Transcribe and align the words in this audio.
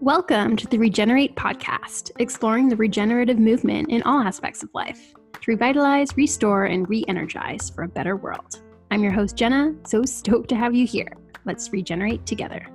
Welcome 0.00 0.56
to 0.56 0.66
the 0.66 0.78
Regenerate 0.78 1.36
podcast, 1.36 2.10
exploring 2.18 2.68
the 2.68 2.74
regenerative 2.74 3.38
movement 3.38 3.88
in 3.88 4.02
all 4.02 4.20
aspects 4.20 4.64
of 4.64 4.70
life 4.74 5.14
to 5.34 5.40
revitalize, 5.46 6.16
restore, 6.16 6.64
and 6.64 6.88
re 6.88 7.04
energize 7.06 7.70
for 7.70 7.84
a 7.84 7.88
better 7.88 8.16
world. 8.16 8.62
I'm 8.90 9.04
your 9.04 9.12
host, 9.12 9.36
Jenna, 9.36 9.76
so 9.86 10.04
stoked 10.04 10.48
to 10.48 10.56
have 10.56 10.74
you 10.74 10.88
here. 10.88 11.12
Let's 11.44 11.72
regenerate 11.72 12.26
together. 12.26 12.66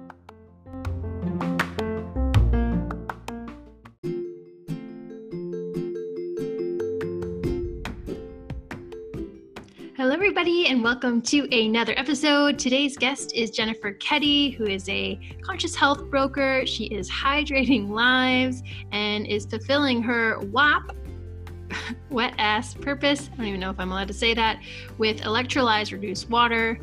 And 10.68 10.84
welcome 10.84 11.24
to 11.24 11.50
another 11.52 11.94
episode. 11.98 12.60
Today's 12.60 12.96
guest 12.96 13.34
is 13.34 13.50
Jennifer 13.50 13.94
Ketty, 13.94 14.52
who 14.52 14.68
is 14.68 14.88
a 14.90 15.20
conscious 15.42 15.76
health 15.76 16.06
broker. 16.12 16.68
She 16.68 16.86
is 16.86 17.10
hydrating 17.10 17.90
lives 17.92 18.62
and 18.92 19.26
is 19.26 19.48
fulfilling 19.48 20.04
her 20.04 20.38
WAP, 20.52 20.96
wet 22.12 22.36
ass 22.38 22.76
purpose. 22.76 23.32
I 23.34 23.38
don't 23.38 23.48
even 23.48 23.60
know 23.60 23.72
if 23.72 23.80
I'm 23.80 23.92
allowed 23.92 24.10
to 24.10 24.14
say 24.14 24.36
that, 24.36 24.62
with 25.00 25.22
electrolyzed 25.22 25.94
reduced 25.94 26.30
water. 26.30 26.80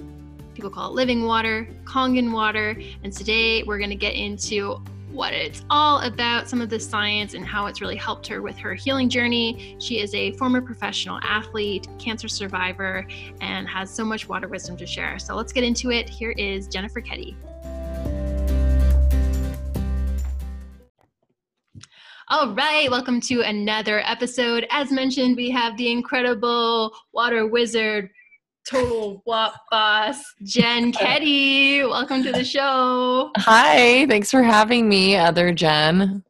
People 0.55 0.71
call 0.71 0.91
it 0.91 0.95
living 0.95 1.24
water, 1.24 1.69
Kangen 1.85 2.33
water. 2.33 2.77
And 3.05 3.13
today 3.13 3.63
we're 3.63 3.79
going 3.79 3.91
to 3.91 3.97
get 3.97 4.15
into 4.15 4.83
what 5.11 5.33
it's 5.33 5.65
all 5.71 6.01
about, 6.01 6.48
some 6.48 6.61
of 6.61 6.69
the 6.69 6.79
science, 6.79 7.35
and 7.35 7.45
how 7.45 7.66
it's 7.66 7.80
really 7.80 7.97
helped 7.97 8.27
her 8.27 8.43
with 8.43 8.57
her 8.59 8.75
healing 8.75 9.09
journey. 9.09 9.77
She 9.80 10.01
is 10.01 10.15
a 10.15 10.33
former 10.33 10.61
professional 10.61 11.19
athlete, 11.23 11.89
cancer 11.99 12.29
survivor, 12.29 13.07
and 13.41 13.66
has 13.69 13.91
so 13.91 14.05
much 14.05 14.29
water 14.29 14.49
wisdom 14.49 14.77
to 14.77 14.87
share. 14.87 15.19
So 15.19 15.35
let's 15.35 15.52
get 15.52 15.65
into 15.65 15.91
it. 15.91 16.09
Here 16.09 16.33
is 16.33 16.69
Jennifer 16.69 17.01
Ketty. 17.01 17.37
All 22.30 22.52
right, 22.52 22.91
welcome 22.91 23.23
to 23.23 23.41
another 23.41 24.01
episode. 24.01 24.66
As 24.71 24.93
mentioned, 24.93 25.37
we 25.37 25.51
have 25.51 25.79
the 25.79 25.91
incredible 25.91 26.93
water 27.13 27.47
wizard, 27.47 28.10
total 28.69 29.23
WAP 29.24 29.55
boss, 29.71 30.23
Jen 30.43 30.93
Ketty. 30.93 31.85
Welcome 31.85 32.23
to 32.23 32.33
the 32.33 32.45
show. 32.45 33.30
Hi, 33.38 34.07
thanks 34.07 34.30
for 34.30 34.43
having 34.43 34.88
me, 34.88 35.16
other 35.16 35.52
Jen. 35.52 36.23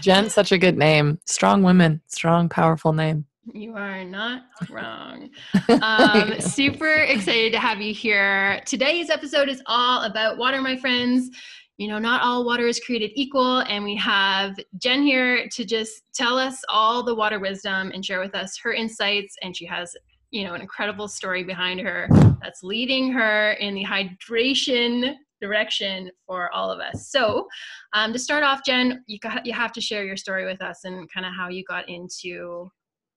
Jen's 0.00 0.34
such 0.40 0.52
a 0.52 0.58
good 0.58 0.76
name. 0.76 1.18
Strong 1.24 1.62
women, 1.62 2.02
strong, 2.06 2.48
powerful 2.48 2.92
name. 2.92 3.24
You 3.52 3.74
are 3.76 4.04
not 4.04 4.42
wrong. 4.68 5.30
Um, 5.82 6.40
super 6.40 6.92
excited 6.92 7.52
to 7.52 7.58
have 7.58 7.80
you 7.80 7.94
here. 7.94 8.60
Today's 8.66 9.08
episode 9.08 9.48
is 9.48 9.62
all 9.66 10.02
about 10.02 10.36
water, 10.36 10.60
my 10.60 10.76
friends. 10.76 11.30
You 11.78 11.88
know, 11.88 11.98
not 11.98 12.22
all 12.22 12.44
water 12.44 12.66
is 12.66 12.80
created 12.80 13.12
equal, 13.14 13.60
and 13.60 13.82
we 13.82 13.96
have 13.96 14.58
Jen 14.78 15.02
here 15.02 15.48
to 15.48 15.64
just 15.64 16.02
tell 16.12 16.36
us 16.36 16.60
all 16.68 17.02
the 17.02 17.14
water 17.14 17.38
wisdom 17.38 17.90
and 17.94 18.04
share 18.04 18.20
with 18.20 18.34
us 18.34 18.58
her 18.62 18.74
insights. 18.74 19.36
And 19.42 19.56
she 19.56 19.64
has 19.66 19.96
you 20.30 20.44
know 20.44 20.54
an 20.54 20.60
incredible 20.60 21.08
story 21.08 21.42
behind 21.42 21.80
her 21.80 22.08
that's 22.42 22.62
leading 22.62 23.12
her 23.12 23.52
in 23.52 23.74
the 23.74 23.84
hydration 23.84 25.14
direction 25.40 26.10
for 26.26 26.50
all 26.52 26.70
of 26.70 26.80
us 26.80 27.08
so 27.08 27.46
um, 27.92 28.12
to 28.12 28.18
start 28.18 28.42
off 28.42 28.60
jen 28.64 29.02
you, 29.06 29.18
got, 29.18 29.44
you 29.44 29.52
have 29.52 29.72
to 29.72 29.80
share 29.80 30.04
your 30.04 30.16
story 30.16 30.44
with 30.44 30.60
us 30.62 30.84
and 30.84 31.10
kind 31.12 31.26
of 31.26 31.32
how 31.34 31.48
you 31.48 31.64
got 31.64 31.88
into 31.88 32.70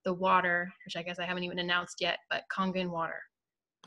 the 0.04 0.12
water 0.12 0.72
which 0.86 0.96
i 0.96 1.02
guess 1.02 1.18
i 1.18 1.24
haven't 1.24 1.44
even 1.44 1.58
announced 1.58 2.00
yet 2.00 2.18
but 2.30 2.42
kangen 2.54 2.90
water 2.90 3.20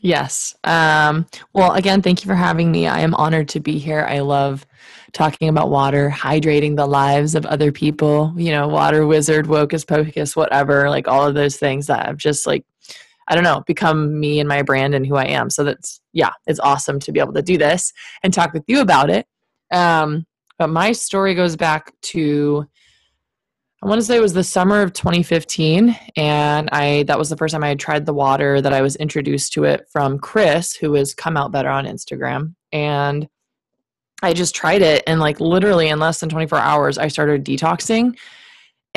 Yes. 0.01 0.55
Um, 0.63 1.25
well, 1.53 1.73
again, 1.73 2.01
thank 2.01 2.23
you 2.23 2.27
for 2.27 2.35
having 2.35 2.71
me. 2.71 2.87
I 2.87 2.99
am 2.99 3.15
honored 3.15 3.49
to 3.49 3.59
be 3.59 3.77
here. 3.77 4.05
I 4.07 4.19
love 4.19 4.65
talking 5.11 5.49
about 5.49 5.69
water, 5.69 6.09
hydrating 6.15 6.75
the 6.75 6.85
lives 6.85 7.35
of 7.35 7.45
other 7.45 7.71
people, 7.71 8.33
you 8.35 8.51
know, 8.51 8.67
water 8.67 9.07
wizard, 9.07 9.47
wocus 9.47 9.87
pocus, 9.87 10.35
whatever, 10.35 10.89
like 10.89 11.07
all 11.07 11.27
of 11.27 11.33
those 11.33 11.57
things 11.57 11.87
that 11.87 12.07
I've 12.07 12.17
just 12.17 12.45
like 12.45 12.63
I 13.27 13.35
don't 13.35 13.43
know, 13.43 13.63
become 13.67 14.19
me 14.19 14.39
and 14.39 14.47
my 14.47 14.61
brand 14.61 14.95
and 14.95 15.05
who 15.05 15.15
I 15.15 15.25
am. 15.25 15.49
So 15.49 15.63
that's, 15.63 16.01
yeah, 16.13 16.31
it's 16.45 16.59
awesome 16.59 16.99
to 17.01 17.11
be 17.11 17.19
able 17.19 17.33
to 17.33 17.41
do 17.41 17.57
this 17.57 17.91
and 18.23 18.33
talk 18.33 18.53
with 18.53 18.63
you 18.67 18.81
about 18.81 19.09
it. 19.09 19.27
Um, 19.71 20.25
but 20.57 20.69
my 20.69 20.91
story 20.91 21.35
goes 21.35 21.55
back 21.55 21.93
to, 22.03 22.65
I 23.83 23.87
want 23.87 24.01
to 24.01 24.05
say 24.05 24.17
it 24.17 24.21
was 24.21 24.33
the 24.33 24.43
summer 24.43 24.81
of 24.81 24.93
2015. 24.93 25.95
And 26.15 26.69
I, 26.71 27.03
that 27.03 27.19
was 27.19 27.29
the 27.29 27.37
first 27.37 27.51
time 27.51 27.63
I 27.63 27.69
had 27.69 27.79
tried 27.79 28.05
the 28.05 28.13
water 28.13 28.61
that 28.61 28.73
I 28.73 28.81
was 28.81 28.95
introduced 28.95 29.53
to 29.53 29.65
it 29.65 29.87
from 29.91 30.17
Chris, 30.17 30.73
who 30.73 30.93
has 30.93 31.13
come 31.13 31.37
out 31.37 31.51
better 31.51 31.69
on 31.69 31.85
Instagram. 31.85 32.55
And 32.71 33.27
I 34.23 34.33
just 34.33 34.55
tried 34.55 34.81
it. 34.81 35.03
And 35.05 35.19
like 35.19 35.39
literally 35.39 35.89
in 35.89 35.99
less 35.99 36.19
than 36.19 36.29
24 36.29 36.57
hours, 36.57 36.97
I 36.97 37.07
started 37.07 37.45
detoxing 37.45 38.17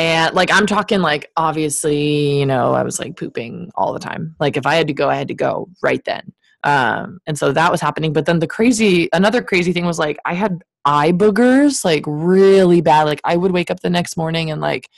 and 0.00 0.34
like 0.34 0.50
I'm 0.50 0.66
talking 0.66 1.00
like 1.00 1.31
obviously, 1.37 2.38
you 2.38 2.47
know, 2.47 2.72
I 2.72 2.83
was 2.83 2.99
like 2.99 3.16
pooping 3.16 3.71
all 3.75 3.93
the 3.93 3.99
time. 3.99 4.34
Like 4.41 4.56
if 4.56 4.65
I 4.65 4.75
had 4.75 4.87
to 4.87 4.94
go, 4.94 5.11
I 5.11 5.16
had 5.16 5.28
to 5.28 5.34
go 5.34 5.69
right 5.83 6.03
then. 6.05 6.33
Um, 6.65 7.21
and 7.27 7.38
so 7.38 7.53
that 7.53 7.71
was 7.71 7.83
happening. 7.83 8.15
But 8.15 8.25
then 8.25 8.39
the 8.39 8.47
crazy 8.47 9.10
another 9.12 9.43
crazy 9.43 9.72
thing 9.75 9.84
was 9.84 9.99
like 9.99 10.16
I 10.25 10.33
had 10.33 10.62
eye 10.87 11.12
boogers, 11.12 11.84
like 11.84 12.05
really 12.06 12.81
bad. 12.81 13.03
Like 13.03 13.21
I 13.25 13.37
would 13.37 13.53
wake 13.53 13.71
up 13.71 13.81
the 13.81 13.91
next 13.91 14.16
morning 14.16 14.50
and 14.50 14.62
like 14.62 14.89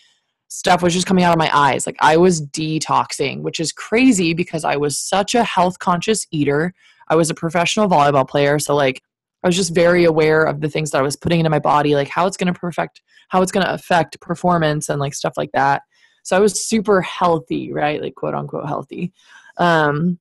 stuff 0.47 0.83
was 0.83 0.95
just 0.95 1.07
coming 1.07 1.25
out 1.25 1.33
of 1.33 1.39
my 1.39 1.51
eyes. 1.53 1.85
Like 1.85 1.97
I 2.01 2.17
was 2.17 2.41
detoxing, 2.41 3.41
which 3.41 3.59
is 3.59 3.73
crazy 3.73 4.35
because 4.35 4.65
I 4.65 4.77
was 4.77 4.97
such 4.97 5.35
a 5.35 5.43
health 5.43 5.81
conscious 5.81 6.27
eater. 6.31 6.75
I 7.09 7.17
was 7.17 7.29
a 7.29 7.35
professional 7.35 7.89
volleyball 7.89 8.29
player. 8.29 8.61
So 8.61 8.77
like 8.77 9.03
I 9.43 9.49
was 9.49 9.57
just 9.57 9.75
very 9.75 10.05
aware 10.05 10.45
of 10.45 10.61
the 10.61 10.69
things 10.69 10.91
that 10.91 10.99
I 10.99 11.03
was 11.03 11.17
putting 11.17 11.41
into 11.41 11.51
my 11.51 11.59
body, 11.59 11.95
like 11.95 12.09
how 12.09 12.27
it's 12.27 12.37
going 12.37 12.53
to 12.53 12.59
perfect, 12.59 13.03
how 13.29 13.43
it's 13.43 13.53
going 13.53 13.67
to 13.67 13.73
affect 13.73 14.21
performance 14.21 14.89
and 14.89 15.01
like 15.01 15.15
stuff 15.15 15.35
like 15.37 15.51
that. 15.53 15.83
So 16.23 16.37
I 16.37 16.41
was 16.41 16.67
super 16.67 17.03
healthy, 17.03 17.73
right? 17.73 18.01
Like 18.01 18.15
quote 18.15 18.35
unquote 18.35 18.67
healthy. 18.67 19.13
Um, 19.57 20.19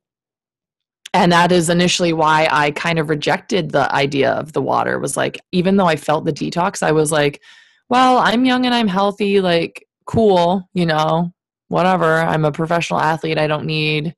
and 1.14 1.32
that 1.32 1.52
is 1.52 1.70
initially 1.70 2.14
why 2.14 2.48
I 2.50 2.72
kind 2.72 2.98
of 2.98 3.10
rejected 3.10 3.72
the 3.72 3.94
idea 3.94 4.32
of 4.32 4.54
the 4.54 4.62
water 4.62 4.98
was 4.98 5.18
like, 5.18 5.40
even 5.52 5.76
though 5.76 5.86
I 5.86 5.98
felt 5.98 6.26
the 6.26 6.32
detox, 6.32 6.82
I 6.82 6.94
was 6.94 7.12
like, 7.12 7.42
well, 7.90 8.20
I'm 8.20 8.46
young 8.46 8.66
and 8.66 8.74
I'm 8.74 8.88
healthy, 8.88 9.42
like 9.42 9.86
cool, 10.06 10.70
you 10.74 10.86
know, 10.86 11.34
whatever. 11.68 12.20
I'm 12.20 12.46
a 12.46 12.52
professional 12.52 13.02
athlete. 13.02 13.38
I 13.38 13.48
don't 13.48 13.66
need, 13.66 14.16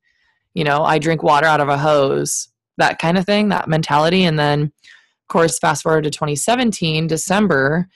you 0.54 0.62
know, 0.62 0.84
I 0.84 0.98
drink 0.98 1.22
water 1.24 1.46
out 1.46 1.60
of 1.60 1.68
a 1.68 1.76
hose, 1.76 2.48
that 2.78 3.00
kind 3.00 3.18
of 3.18 3.26
thing, 3.26 3.48
that 3.48 3.68
mentality. 3.68 4.24
And 4.24 4.38
then 4.38 4.72
course, 5.34 5.58
fast 5.58 5.82
forward 5.82 6.04
to 6.04 6.10
2017, 6.10 7.08
December, 7.08 7.88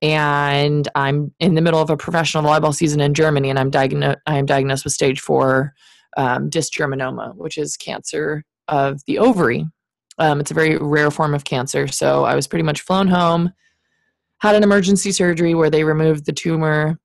and 0.00 0.88
I'm 0.94 1.34
in 1.40 1.54
the 1.54 1.60
middle 1.60 1.80
of 1.80 1.90
a 1.90 1.96
professional 1.96 2.44
volleyball 2.44 2.72
season 2.72 3.00
in 3.00 3.12
Germany, 3.12 3.50
and 3.50 3.58
I'm 3.58 3.70
diagnosed. 3.70 4.18
I 4.26 4.38
am 4.38 4.46
diagnosed 4.46 4.84
with 4.84 4.92
stage 4.92 5.20
four 5.20 5.74
um, 6.16 6.48
dysgerminoma, 6.48 7.34
which 7.34 7.58
is 7.58 7.76
cancer 7.76 8.44
of 8.68 9.00
the 9.06 9.18
ovary. 9.18 9.66
Um, 10.18 10.38
it's 10.38 10.52
a 10.52 10.54
very 10.54 10.76
rare 10.76 11.10
form 11.10 11.34
of 11.34 11.42
cancer. 11.42 11.88
So 11.88 12.24
I 12.24 12.36
was 12.36 12.46
pretty 12.46 12.62
much 12.62 12.82
flown 12.82 13.08
home, 13.08 13.50
had 14.38 14.54
an 14.54 14.62
emergency 14.62 15.10
surgery 15.10 15.54
where 15.54 15.70
they 15.70 15.82
removed 15.82 16.24
the 16.24 16.32
tumor, 16.32 17.00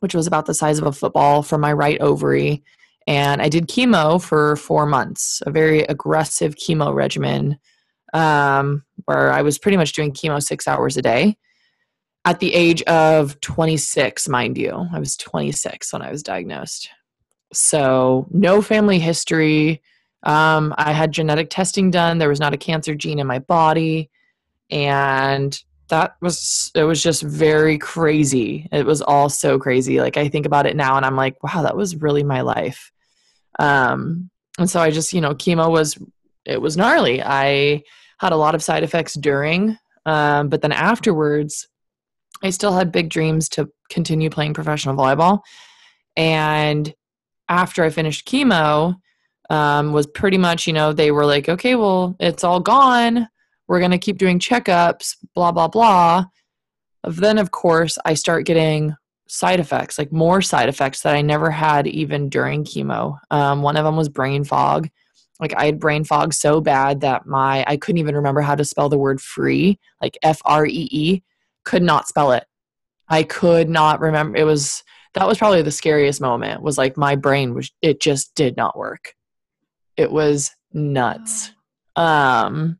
which 0.00 0.14
was 0.14 0.26
about 0.26 0.44
the 0.44 0.54
size 0.54 0.78
of 0.78 0.86
a 0.86 0.92
football, 0.92 1.42
from 1.42 1.62
my 1.62 1.72
right 1.72 2.00
ovary. 2.02 2.62
And 3.06 3.40
I 3.40 3.48
did 3.48 3.68
chemo 3.68 4.22
for 4.22 4.56
four 4.56 4.84
months, 4.84 5.42
a 5.46 5.50
very 5.50 5.80
aggressive 5.84 6.56
chemo 6.56 6.94
regimen 6.94 7.58
um, 8.14 8.84
where 9.04 9.30
I 9.32 9.42
was 9.42 9.58
pretty 9.58 9.76
much 9.76 9.92
doing 9.92 10.12
chemo 10.12 10.42
six 10.42 10.66
hours 10.66 10.96
a 10.96 11.02
day 11.02 11.36
at 12.24 12.40
the 12.40 12.54
age 12.54 12.82
of 12.82 13.38
26, 13.40 14.28
mind 14.28 14.56
you. 14.56 14.88
I 14.92 14.98
was 14.98 15.16
26 15.16 15.92
when 15.92 16.00
I 16.00 16.10
was 16.10 16.22
diagnosed. 16.22 16.88
So, 17.52 18.26
no 18.30 18.62
family 18.62 18.98
history. 18.98 19.82
Um, 20.22 20.74
I 20.78 20.92
had 20.92 21.12
genetic 21.12 21.50
testing 21.50 21.90
done. 21.90 22.18
There 22.18 22.30
was 22.30 22.40
not 22.40 22.54
a 22.54 22.58
cancer 22.58 22.94
gene 22.94 23.18
in 23.18 23.26
my 23.26 23.40
body. 23.40 24.10
And 24.70 25.60
that 25.88 26.16
was, 26.22 26.70
it 26.74 26.84
was 26.84 27.02
just 27.02 27.22
very 27.22 27.76
crazy. 27.76 28.68
It 28.72 28.86
was 28.86 29.02
all 29.02 29.28
so 29.28 29.58
crazy. 29.58 30.00
Like, 30.00 30.16
I 30.16 30.28
think 30.28 30.46
about 30.46 30.66
it 30.66 30.76
now 30.76 30.96
and 30.96 31.04
I'm 31.04 31.16
like, 31.16 31.42
wow, 31.42 31.62
that 31.62 31.76
was 31.76 31.96
really 31.96 32.22
my 32.22 32.40
life. 32.40 32.90
Um, 33.58 34.30
and 34.58 34.68
so 34.68 34.80
I 34.80 34.90
just, 34.90 35.12
you 35.12 35.20
know, 35.20 35.34
chemo 35.34 35.70
was, 35.70 35.98
it 36.46 36.60
was 36.60 36.76
gnarly. 36.76 37.22
I, 37.22 37.82
had 38.18 38.32
a 38.32 38.36
lot 38.36 38.54
of 38.54 38.62
side 38.62 38.82
effects 38.82 39.14
during, 39.14 39.76
um, 40.06 40.48
but 40.48 40.62
then 40.62 40.72
afterwards, 40.72 41.68
I 42.42 42.50
still 42.50 42.72
had 42.72 42.92
big 42.92 43.08
dreams 43.08 43.48
to 43.50 43.70
continue 43.88 44.30
playing 44.30 44.54
professional 44.54 44.94
volleyball. 44.94 45.40
And 46.16 46.92
after 47.48 47.84
I 47.84 47.90
finished 47.90 48.28
chemo, 48.28 48.96
um, 49.50 49.92
was 49.92 50.06
pretty 50.06 50.38
much, 50.38 50.66
you 50.66 50.72
know, 50.72 50.92
they 50.92 51.10
were 51.10 51.26
like, 51.26 51.48
okay, 51.48 51.74
well, 51.74 52.16
it's 52.20 52.44
all 52.44 52.60
gone. 52.60 53.28
We're 53.66 53.78
going 53.78 53.90
to 53.90 53.98
keep 53.98 54.18
doing 54.18 54.38
checkups, 54.38 55.16
blah, 55.34 55.52
blah, 55.52 55.68
blah. 55.68 56.24
Then, 57.06 57.38
of 57.38 57.50
course, 57.50 57.98
I 58.04 58.14
start 58.14 58.46
getting 58.46 58.94
side 59.26 59.60
effects, 59.60 59.98
like 59.98 60.12
more 60.12 60.42
side 60.42 60.68
effects 60.68 61.02
that 61.02 61.14
I 61.14 61.22
never 61.22 61.50
had 61.50 61.86
even 61.86 62.28
during 62.28 62.64
chemo. 62.64 63.18
Um, 63.30 63.62
one 63.62 63.76
of 63.76 63.84
them 63.84 63.96
was 63.96 64.08
brain 64.08 64.44
fog 64.44 64.88
like 65.40 65.54
I 65.56 65.66
had 65.66 65.80
brain 65.80 66.04
fog 66.04 66.32
so 66.32 66.60
bad 66.60 67.00
that 67.00 67.26
my 67.26 67.64
I 67.66 67.76
couldn't 67.76 67.98
even 67.98 68.14
remember 68.14 68.40
how 68.40 68.54
to 68.54 68.64
spell 68.64 68.88
the 68.88 68.98
word 68.98 69.20
free, 69.20 69.78
like 70.00 70.18
F 70.22 70.40
R 70.44 70.66
E 70.66 70.88
E, 70.90 71.22
could 71.64 71.82
not 71.82 72.08
spell 72.08 72.32
it. 72.32 72.44
I 73.08 73.22
could 73.22 73.68
not 73.68 74.00
remember. 74.00 74.38
It 74.38 74.44
was 74.44 74.82
that 75.14 75.26
was 75.26 75.38
probably 75.38 75.62
the 75.62 75.70
scariest 75.70 76.20
moment. 76.20 76.62
Was 76.62 76.78
like 76.78 76.96
my 76.96 77.16
brain 77.16 77.54
was 77.54 77.70
it 77.82 78.00
just 78.00 78.34
did 78.34 78.56
not 78.56 78.76
work. 78.76 79.14
It 79.96 80.10
was 80.10 80.50
nuts. 80.72 81.52
Um 81.96 82.78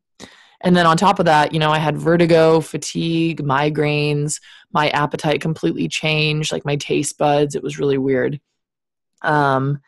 and 0.61 0.75
then 0.75 0.87
on 0.87 0.97
top 0.97 1.19
of 1.19 1.25
that, 1.25 1.53
you 1.53 1.59
know, 1.59 1.71
I 1.71 1.77
had 1.77 1.97
vertigo, 1.97 2.59
fatigue, 2.59 3.43
migraines, 3.43 4.39
my 4.73 4.89
appetite 4.89 5.39
completely 5.41 5.87
changed, 5.87 6.51
like 6.51 6.65
my 6.65 6.75
taste 6.77 7.17
buds, 7.17 7.53
it 7.53 7.63
was 7.63 7.79
really 7.79 7.97
weird. 7.97 8.39
Um 9.21 9.81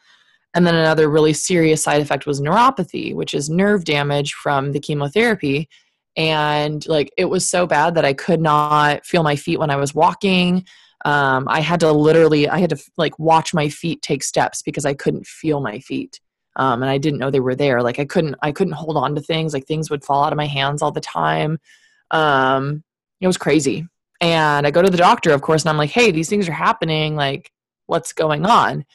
and 0.53 0.65
then 0.65 0.75
another 0.75 1.09
really 1.09 1.33
serious 1.33 1.83
side 1.83 2.01
effect 2.01 2.25
was 2.25 2.41
neuropathy, 2.41 3.13
which 3.13 3.33
is 3.33 3.49
nerve 3.49 3.83
damage 3.83 4.33
from 4.33 4.71
the 4.71 4.79
chemotherapy. 4.79 5.69
And 6.15 6.85
like 6.87 7.11
it 7.17 7.25
was 7.25 7.47
so 7.47 7.67
bad 7.67 7.95
that 7.95 8.05
I 8.05 8.13
could 8.13 8.41
not 8.41 9.05
feel 9.05 9.23
my 9.23 9.35
feet 9.35 9.59
when 9.59 9.69
I 9.69 9.75
was 9.75 9.93
walking. 9.93 10.65
Um, 11.05 11.47
I 11.47 11.61
had 11.61 11.79
to 11.81 11.91
literally, 11.91 12.49
I 12.49 12.57
had 12.57 12.71
to 12.71 12.83
like 12.97 13.19
watch 13.19 13.53
my 13.53 13.69
feet 13.69 14.01
take 14.01 14.23
steps 14.23 14.63
because 14.63 14.85
I 14.85 14.93
couldn't 14.93 15.27
feel 15.27 15.61
my 15.61 15.79
feet. 15.79 16.19
Um, 16.55 16.81
and 16.81 16.89
I 16.89 16.97
didn't 16.97 17.19
know 17.19 17.29
they 17.29 17.39
were 17.39 17.55
there. 17.55 17.83
Like 17.83 17.99
I 17.99 18.05
couldn't, 18.05 18.35
I 18.41 18.51
couldn't 18.51 18.73
hold 18.73 18.97
on 18.97 19.13
to 19.13 19.21
things. 19.21 19.53
Like 19.53 19.67
things 19.67 19.91
would 19.91 20.03
fall 20.03 20.23
out 20.23 20.33
of 20.33 20.37
my 20.37 20.47
hands 20.47 20.81
all 20.81 20.91
the 20.91 20.99
time. 20.99 21.59
Um, 22.09 22.83
it 23.21 23.27
was 23.27 23.37
crazy. 23.37 23.87
And 24.19 24.65
I 24.65 24.71
go 24.71 24.81
to 24.81 24.89
the 24.89 24.97
doctor, 24.97 25.31
of 25.31 25.41
course, 25.41 25.63
and 25.63 25.69
I'm 25.69 25.77
like, 25.77 25.91
hey, 25.91 26.09
these 26.09 26.29
things 26.29 26.49
are 26.49 26.53
happening. 26.53 27.15
Like, 27.15 27.51
what's 27.85 28.13
going 28.13 28.45
on? 28.45 28.85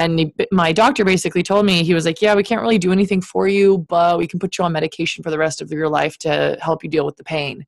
And 0.00 0.18
he, 0.18 0.34
my 0.50 0.72
doctor 0.72 1.04
basically 1.04 1.42
told 1.42 1.66
me 1.66 1.84
he 1.84 1.94
was 1.94 2.06
like 2.06 2.20
yeah 2.20 2.34
we 2.34 2.42
can't 2.42 2.62
really 2.62 2.78
do 2.78 2.90
anything 2.90 3.20
for 3.20 3.46
you 3.46 3.78
but 3.88 4.18
we 4.18 4.26
can 4.26 4.40
put 4.40 4.56
you 4.56 4.64
on 4.64 4.72
medication 4.72 5.22
for 5.22 5.30
the 5.30 5.38
rest 5.38 5.60
of 5.60 5.70
your 5.70 5.88
life 5.88 6.18
to 6.18 6.58
help 6.60 6.82
you 6.82 6.90
deal 6.90 7.06
with 7.06 7.16
the 7.16 7.24
pain. 7.24 7.64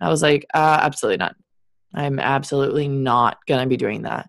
I 0.00 0.08
was 0.08 0.22
like 0.22 0.46
uh, 0.54 0.80
absolutely 0.82 1.18
not. 1.18 1.36
I'm 1.94 2.18
absolutely 2.18 2.88
not 2.88 3.38
going 3.46 3.60
to 3.60 3.68
be 3.68 3.76
doing 3.76 4.02
that. 4.02 4.28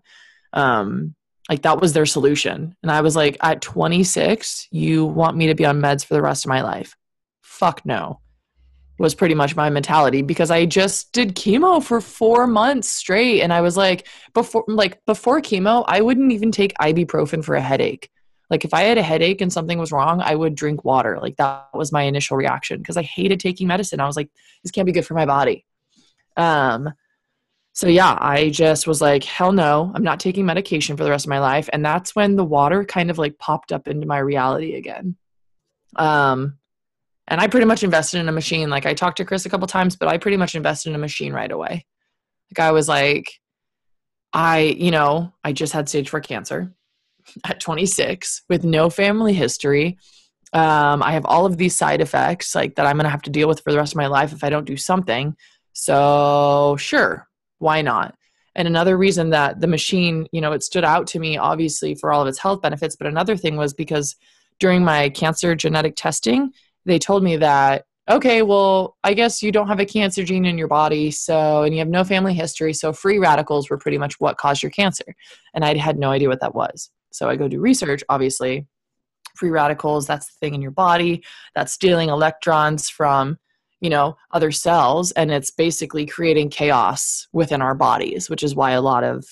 Um, 0.52 1.14
like 1.50 1.62
that 1.62 1.80
was 1.80 1.92
their 1.92 2.06
solution. 2.06 2.76
And 2.82 2.92
i 2.92 3.00
was 3.00 3.16
like 3.16 3.36
at 3.42 3.62
26 3.62 4.68
you 4.70 5.06
want 5.06 5.36
me 5.36 5.46
to 5.48 5.54
be 5.54 5.64
on 5.64 5.80
meds 5.80 6.04
for 6.04 6.14
the 6.14 6.22
rest 6.22 6.44
of 6.44 6.50
my 6.50 6.62
life? 6.62 6.94
Fuck 7.42 7.84
no 7.84 8.20
was 8.98 9.14
pretty 9.14 9.34
much 9.34 9.54
my 9.54 9.70
mentality 9.70 10.22
because 10.22 10.50
I 10.50 10.66
just 10.66 11.12
did 11.12 11.36
chemo 11.36 11.82
for 11.82 12.00
4 12.00 12.46
months 12.46 12.88
straight 12.88 13.42
and 13.42 13.52
I 13.52 13.60
was 13.60 13.76
like 13.76 14.08
before 14.34 14.64
like 14.66 15.04
before 15.06 15.40
chemo 15.40 15.84
I 15.86 16.00
wouldn't 16.00 16.32
even 16.32 16.50
take 16.50 16.74
ibuprofen 16.74 17.44
for 17.44 17.54
a 17.54 17.60
headache. 17.60 18.10
Like 18.50 18.64
if 18.64 18.74
I 18.74 18.82
had 18.82 18.98
a 18.98 19.02
headache 19.02 19.40
and 19.40 19.52
something 19.52 19.78
was 19.78 19.92
wrong, 19.92 20.20
I 20.20 20.34
would 20.34 20.54
drink 20.54 20.84
water. 20.84 21.18
Like 21.20 21.36
that 21.36 21.68
was 21.74 21.92
my 21.92 22.02
initial 22.02 22.36
reaction 22.36 22.78
because 22.78 22.96
I 22.96 23.02
hated 23.02 23.40
taking 23.40 23.68
medicine. 23.68 24.00
I 24.00 24.06
was 24.06 24.16
like 24.16 24.30
this 24.64 24.72
can't 24.72 24.86
be 24.86 24.92
good 24.92 25.06
for 25.06 25.14
my 25.14 25.26
body. 25.26 25.64
Um 26.36 26.92
so 27.74 27.86
yeah, 27.86 28.18
I 28.20 28.50
just 28.50 28.88
was 28.88 29.00
like 29.00 29.22
hell 29.22 29.52
no, 29.52 29.92
I'm 29.94 30.02
not 30.02 30.18
taking 30.18 30.44
medication 30.44 30.96
for 30.96 31.04
the 31.04 31.10
rest 31.10 31.26
of 31.26 31.30
my 31.30 31.38
life 31.38 31.68
and 31.72 31.84
that's 31.84 32.16
when 32.16 32.34
the 32.34 32.44
water 32.44 32.84
kind 32.84 33.10
of 33.10 33.18
like 33.18 33.38
popped 33.38 33.70
up 33.70 33.86
into 33.86 34.08
my 34.08 34.18
reality 34.18 34.74
again. 34.74 35.16
Um 35.94 36.57
and 37.28 37.40
I 37.40 37.46
pretty 37.46 37.66
much 37.66 37.84
invested 37.84 38.20
in 38.20 38.28
a 38.28 38.32
machine. 38.32 38.70
Like 38.70 38.86
I 38.86 38.94
talked 38.94 39.18
to 39.18 39.24
Chris 39.24 39.46
a 39.46 39.50
couple 39.50 39.66
times, 39.66 39.96
but 39.96 40.08
I 40.08 40.18
pretty 40.18 40.38
much 40.38 40.54
invested 40.54 40.90
in 40.90 40.94
a 40.94 40.98
machine 40.98 41.32
right 41.32 41.52
away. 41.52 41.84
Like 42.50 42.66
I 42.66 42.72
was 42.72 42.88
like, 42.88 43.30
I, 44.32 44.60
you 44.60 44.90
know, 44.90 45.32
I 45.44 45.52
just 45.52 45.72
had 45.72 45.88
stage 45.88 46.08
four 46.08 46.20
cancer 46.20 46.72
at 47.44 47.60
26 47.60 48.42
with 48.48 48.64
no 48.64 48.88
family 48.90 49.34
history. 49.34 49.98
Um, 50.54 51.02
I 51.02 51.12
have 51.12 51.26
all 51.26 51.44
of 51.44 51.58
these 51.58 51.76
side 51.76 52.00
effects 52.00 52.54
like 52.54 52.76
that 52.76 52.86
I'm 52.86 52.96
gonna 52.96 53.10
have 53.10 53.22
to 53.22 53.30
deal 53.30 53.48
with 53.48 53.60
for 53.60 53.70
the 53.70 53.78
rest 53.78 53.92
of 53.92 53.98
my 53.98 54.06
life 54.06 54.32
if 54.32 54.42
I 54.42 54.48
don't 54.48 54.66
do 54.66 54.78
something. 54.78 55.36
So 55.74 56.76
sure, 56.78 57.28
why 57.58 57.82
not? 57.82 58.14
And 58.54 58.66
another 58.66 58.96
reason 58.96 59.30
that 59.30 59.60
the 59.60 59.66
machine, 59.66 60.26
you 60.32 60.40
know, 60.40 60.52
it 60.52 60.62
stood 60.62 60.84
out 60.84 61.06
to 61.08 61.18
me 61.18 61.36
obviously 61.36 61.94
for 61.94 62.10
all 62.10 62.22
of 62.22 62.28
its 62.28 62.38
health 62.38 62.62
benefits, 62.62 62.96
but 62.96 63.06
another 63.06 63.36
thing 63.36 63.56
was 63.56 63.74
because 63.74 64.16
during 64.58 64.82
my 64.82 65.10
cancer 65.10 65.54
genetic 65.54 65.94
testing, 65.94 66.52
they 66.88 66.98
told 66.98 67.22
me 67.22 67.36
that 67.36 67.84
okay 68.10 68.42
well 68.42 68.96
i 69.04 69.12
guess 69.12 69.42
you 69.42 69.52
don't 69.52 69.68
have 69.68 69.80
a 69.80 69.84
cancer 69.84 70.24
gene 70.24 70.46
in 70.46 70.58
your 70.58 70.68
body 70.68 71.10
so 71.10 71.62
and 71.62 71.74
you 71.74 71.78
have 71.78 71.88
no 71.88 72.02
family 72.02 72.34
history 72.34 72.72
so 72.72 72.92
free 72.92 73.18
radicals 73.18 73.68
were 73.68 73.78
pretty 73.78 73.98
much 73.98 74.18
what 74.18 74.38
caused 74.38 74.62
your 74.62 74.70
cancer. 74.70 75.04
And 75.54 75.64
i 75.64 75.76
had 75.76 75.98
no 75.98 76.10
idea 76.10 76.28
what 76.28 76.40
that 76.40 76.54
was. 76.54 76.90
So 77.12 77.28
i 77.28 77.36
go 77.36 77.48
do 77.48 77.60
research 77.60 78.02
obviously. 78.08 78.66
Free 79.36 79.50
radicals 79.50 80.06
that's 80.06 80.26
the 80.26 80.38
thing 80.40 80.54
in 80.54 80.62
your 80.62 80.72
body 80.72 81.22
that's 81.54 81.72
stealing 81.72 82.08
electrons 82.08 82.88
from 82.88 83.38
you 83.80 83.90
know 83.90 84.16
other 84.32 84.50
cells 84.50 85.12
and 85.12 85.30
it's 85.30 85.52
basically 85.52 86.06
creating 86.06 86.50
chaos 86.50 87.28
within 87.32 87.62
our 87.62 87.74
bodies 87.74 88.28
which 88.28 88.42
is 88.42 88.56
why 88.56 88.72
a 88.72 88.80
lot 88.80 89.04
of 89.04 89.24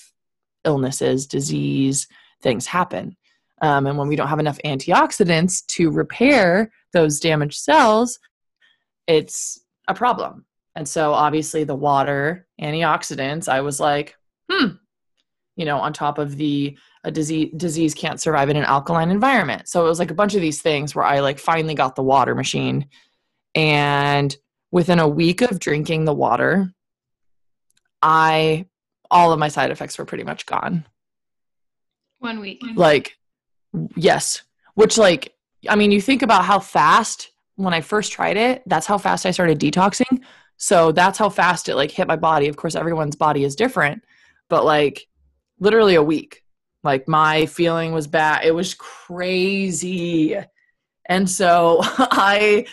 illnesses 0.63 1.27
disease 1.27 2.07
things 2.41 2.67
happen 2.67 3.17
um, 3.61 3.87
and 3.87 3.97
when 3.97 4.07
we 4.07 4.15
don't 4.15 4.27
have 4.27 4.39
enough 4.39 4.59
antioxidants 4.63 5.65
to 5.67 5.89
repair 5.89 6.71
those 6.93 7.19
damaged 7.19 7.59
cells, 7.59 8.19
it's 9.07 9.59
a 9.87 9.93
problem. 9.93 10.45
And 10.75 10.87
so 10.87 11.13
obviously 11.13 11.63
the 11.63 11.75
water, 11.75 12.47
antioxidants, 12.61 13.47
I 13.47 13.61
was 13.61 13.79
like, 13.79 14.15
hmm, 14.51 14.67
you 15.55 15.65
know, 15.65 15.79
on 15.79 15.91
top 15.91 16.19
of 16.19 16.37
the 16.37 16.77
a 17.03 17.11
disease 17.11 17.51
disease 17.55 17.93
can't 17.93 18.19
survive 18.19 18.49
in 18.49 18.57
an 18.57 18.65
alkaline 18.65 19.11
environment. 19.11 19.67
So 19.67 19.85
it 19.85 19.89
was 19.89 19.99
like 19.99 20.11
a 20.11 20.15
bunch 20.15 20.35
of 20.35 20.41
these 20.41 20.61
things 20.61 20.93
where 20.93 21.05
I 21.05 21.19
like 21.19 21.39
finally 21.39 21.73
got 21.73 21.95
the 21.95 22.03
water 22.03 22.35
machine 22.35 22.87
and 23.55 24.35
within 24.71 24.99
a 24.99 25.07
week 25.07 25.41
of 25.41 25.59
drinking 25.59 26.05
the 26.05 26.13
water, 26.13 26.73
I 28.01 28.67
all 29.09 29.31
of 29.31 29.39
my 29.39 29.47
side 29.47 29.71
effects 29.71 29.97
were 29.97 30.05
pretty 30.05 30.23
much 30.23 30.45
gone. 30.45 30.85
One 32.19 32.39
week. 32.39 32.61
Like 32.75 33.16
yes, 33.95 34.43
which 34.75 34.97
like 34.97 35.33
I 35.69 35.75
mean, 35.75 35.91
you 35.91 36.01
think 36.01 36.21
about 36.21 36.45
how 36.45 36.59
fast 36.59 37.31
when 37.55 37.73
I 37.73 37.81
first 37.81 38.11
tried 38.11 38.37
it, 38.37 38.63
that's 38.65 38.85
how 38.85 38.97
fast 38.97 39.25
I 39.25 39.31
started 39.31 39.59
detoxing. 39.59 40.21
So 40.57 40.91
that's 40.91 41.17
how 41.17 41.29
fast 41.29 41.69
it 41.69 41.75
like 41.75 41.91
hit 41.91 42.07
my 42.07 42.15
body. 42.15 42.47
Of 42.47 42.55
course, 42.55 42.75
everyone's 42.75 43.15
body 43.15 43.43
is 43.43 43.55
different, 43.55 44.03
but 44.49 44.65
like 44.65 45.07
literally 45.59 45.95
a 45.95 46.03
week. 46.03 46.43
Like 46.83 47.07
my 47.07 47.45
feeling 47.47 47.91
was 47.91 48.07
bad. 48.07 48.45
It 48.45 48.53
was 48.53 48.73
crazy. 48.73 50.37
And 51.07 51.29
so 51.29 51.79
I 51.83 52.65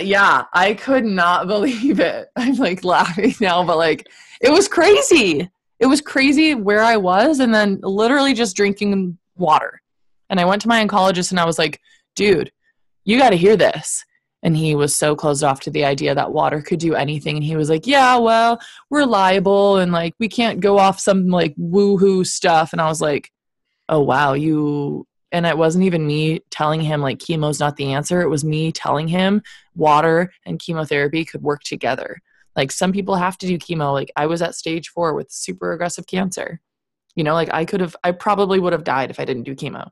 yeah, 0.00 0.44
I 0.52 0.74
could 0.74 1.04
not 1.04 1.46
believe 1.46 2.00
it. 2.00 2.28
I'm 2.36 2.56
like 2.56 2.84
laughing 2.84 3.34
now, 3.40 3.64
but 3.64 3.76
like 3.76 4.08
it 4.40 4.50
was 4.50 4.68
crazy. 4.68 5.48
It 5.80 5.86
was 5.86 6.00
crazy 6.00 6.54
where 6.54 6.82
I 6.82 6.96
was 6.96 7.40
and 7.40 7.54
then 7.54 7.80
literally 7.82 8.34
just 8.34 8.56
drinking 8.56 9.18
water. 9.36 9.82
And 10.30 10.40
I 10.40 10.44
went 10.44 10.62
to 10.62 10.68
my 10.68 10.84
oncologist 10.84 11.30
and 11.30 11.40
I 11.40 11.44
was 11.44 11.58
like, 11.58 11.80
dude, 12.14 12.50
you 13.04 13.18
got 13.18 13.30
to 13.30 13.36
hear 13.36 13.56
this. 13.56 14.04
And 14.42 14.56
he 14.56 14.74
was 14.74 14.94
so 14.94 15.16
closed 15.16 15.42
off 15.42 15.60
to 15.60 15.70
the 15.70 15.84
idea 15.84 16.14
that 16.14 16.32
water 16.32 16.60
could 16.60 16.78
do 16.78 16.94
anything. 16.94 17.36
And 17.36 17.44
he 17.44 17.56
was 17.56 17.70
like, 17.70 17.86
yeah, 17.86 18.16
well, 18.18 18.60
we're 18.90 19.06
liable 19.06 19.78
and 19.78 19.90
like 19.90 20.14
we 20.18 20.28
can't 20.28 20.60
go 20.60 20.78
off 20.78 21.00
some 21.00 21.28
like 21.28 21.56
woohoo 21.56 22.26
stuff. 22.26 22.72
And 22.72 22.80
I 22.80 22.88
was 22.88 23.00
like, 23.00 23.30
oh, 23.88 24.00
wow, 24.00 24.34
you. 24.34 25.06
And 25.32 25.46
it 25.46 25.56
wasn't 25.56 25.84
even 25.84 26.06
me 26.06 26.40
telling 26.50 26.80
him 26.80 27.00
like 27.00 27.18
chemo's 27.18 27.58
not 27.58 27.76
the 27.76 27.92
answer. 27.92 28.20
It 28.20 28.28
was 28.28 28.44
me 28.44 28.70
telling 28.70 29.08
him 29.08 29.42
water 29.74 30.32
and 30.44 30.60
chemotherapy 30.60 31.24
could 31.24 31.42
work 31.42 31.62
together. 31.62 32.18
Like 32.54 32.70
some 32.70 32.92
people 32.92 33.16
have 33.16 33.36
to 33.38 33.46
do 33.46 33.58
chemo. 33.58 33.92
Like 33.92 34.12
I 34.14 34.26
was 34.26 34.42
at 34.42 34.54
stage 34.54 34.90
four 34.90 35.14
with 35.14 35.32
super 35.32 35.72
aggressive 35.72 36.06
cancer. 36.06 36.60
You 37.16 37.24
know, 37.24 37.34
like 37.34 37.52
I 37.52 37.64
could 37.64 37.80
have, 37.80 37.96
I 38.04 38.12
probably 38.12 38.60
would 38.60 38.72
have 38.74 38.84
died 38.84 39.10
if 39.10 39.18
I 39.18 39.24
didn't 39.24 39.44
do 39.44 39.56
chemo 39.56 39.90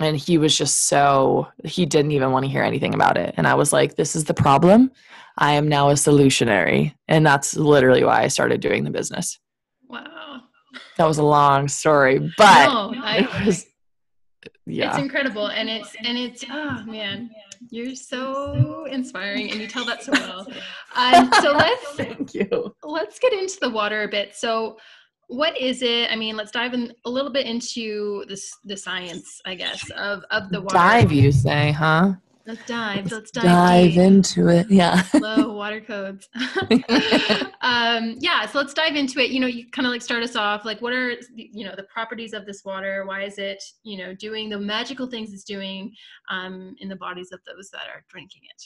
and 0.00 0.16
he 0.16 0.38
was 0.38 0.56
just 0.56 0.84
so 0.84 1.48
he 1.64 1.86
didn't 1.86 2.12
even 2.12 2.30
want 2.30 2.44
to 2.44 2.50
hear 2.50 2.62
anything 2.62 2.94
about 2.94 3.16
it. 3.16 3.34
And 3.36 3.46
i 3.46 3.54
was 3.54 3.72
like 3.72 3.96
this 3.96 4.16
is 4.16 4.24
the 4.24 4.34
problem. 4.34 4.90
I 5.38 5.52
am 5.52 5.68
now 5.68 5.90
a 5.90 5.94
solutionary. 5.94 6.94
And 7.08 7.24
that's 7.26 7.56
literally 7.56 8.04
why 8.04 8.22
i 8.22 8.28
started 8.28 8.60
doing 8.60 8.84
the 8.84 8.90
business. 8.90 9.38
Wow. 9.88 10.42
That 10.98 11.06
was 11.06 11.18
a 11.18 11.24
long 11.24 11.68
story 11.68 12.32
but 12.36 12.66
no, 12.66 12.94
I, 13.02 13.28
it 13.40 13.46
was 13.46 13.66
yeah. 14.66 14.90
It's 14.90 14.98
incredible 14.98 15.48
and 15.48 15.68
it's 15.68 15.94
and 16.02 16.18
it's 16.18 16.44
oh 16.50 16.84
man 16.84 17.30
you're 17.70 17.94
so 17.94 18.84
inspiring 18.84 19.50
and 19.50 19.60
you 19.60 19.66
tell 19.66 19.84
that 19.84 20.02
so 20.02 20.12
well. 20.12 20.46
Um, 20.96 21.30
so 21.42 21.52
let's 21.52 21.92
thank 21.92 22.32
you. 22.32 22.74
let's 22.82 23.18
get 23.18 23.34
into 23.34 23.58
the 23.60 23.68
water 23.68 24.04
a 24.04 24.08
bit. 24.08 24.34
So 24.34 24.78
what 25.28 25.58
is 25.58 25.82
it? 25.82 26.10
I 26.10 26.16
mean, 26.16 26.36
let's 26.36 26.52
dive 26.52 26.74
in 26.74 26.92
a 27.04 27.10
little 27.10 27.32
bit 27.32 27.46
into 27.46 28.24
this 28.28 28.50
the 28.64 28.76
science, 28.76 29.40
I 29.44 29.54
guess, 29.54 29.88
of 29.90 30.22
of 30.30 30.50
the 30.50 30.60
water. 30.60 30.74
Dive, 30.74 31.12
you 31.12 31.32
say, 31.32 31.72
huh? 31.72 32.14
Let's 32.46 32.64
dive. 32.64 33.10
Let's 33.10 33.32
dive, 33.32 33.44
dive 33.44 33.96
into 33.96 34.48
it. 34.48 34.70
Yeah. 34.70 35.02
Low 35.14 35.52
water 35.56 35.80
codes. 35.80 36.28
um, 37.60 38.14
yeah, 38.20 38.46
so 38.46 38.58
let's 38.58 38.72
dive 38.72 38.94
into 38.94 39.18
it. 39.18 39.30
You 39.30 39.40
know, 39.40 39.48
you 39.48 39.68
kind 39.72 39.84
of 39.84 39.90
like 39.90 40.00
start 40.00 40.22
us 40.22 40.36
off. 40.36 40.64
Like, 40.64 40.80
what 40.80 40.92
are 40.92 41.14
you 41.34 41.64
know 41.64 41.74
the 41.76 41.86
properties 41.92 42.32
of 42.32 42.46
this 42.46 42.64
water? 42.64 43.04
Why 43.04 43.24
is 43.24 43.38
it 43.38 43.62
you 43.82 43.98
know 43.98 44.14
doing 44.14 44.48
the 44.48 44.60
magical 44.60 45.08
things 45.08 45.32
it's 45.32 45.42
doing 45.42 45.92
um, 46.30 46.76
in 46.78 46.88
the 46.88 46.96
bodies 46.96 47.32
of 47.32 47.40
those 47.46 47.68
that 47.70 47.88
are 47.92 48.04
drinking 48.08 48.42
it? 48.44 48.62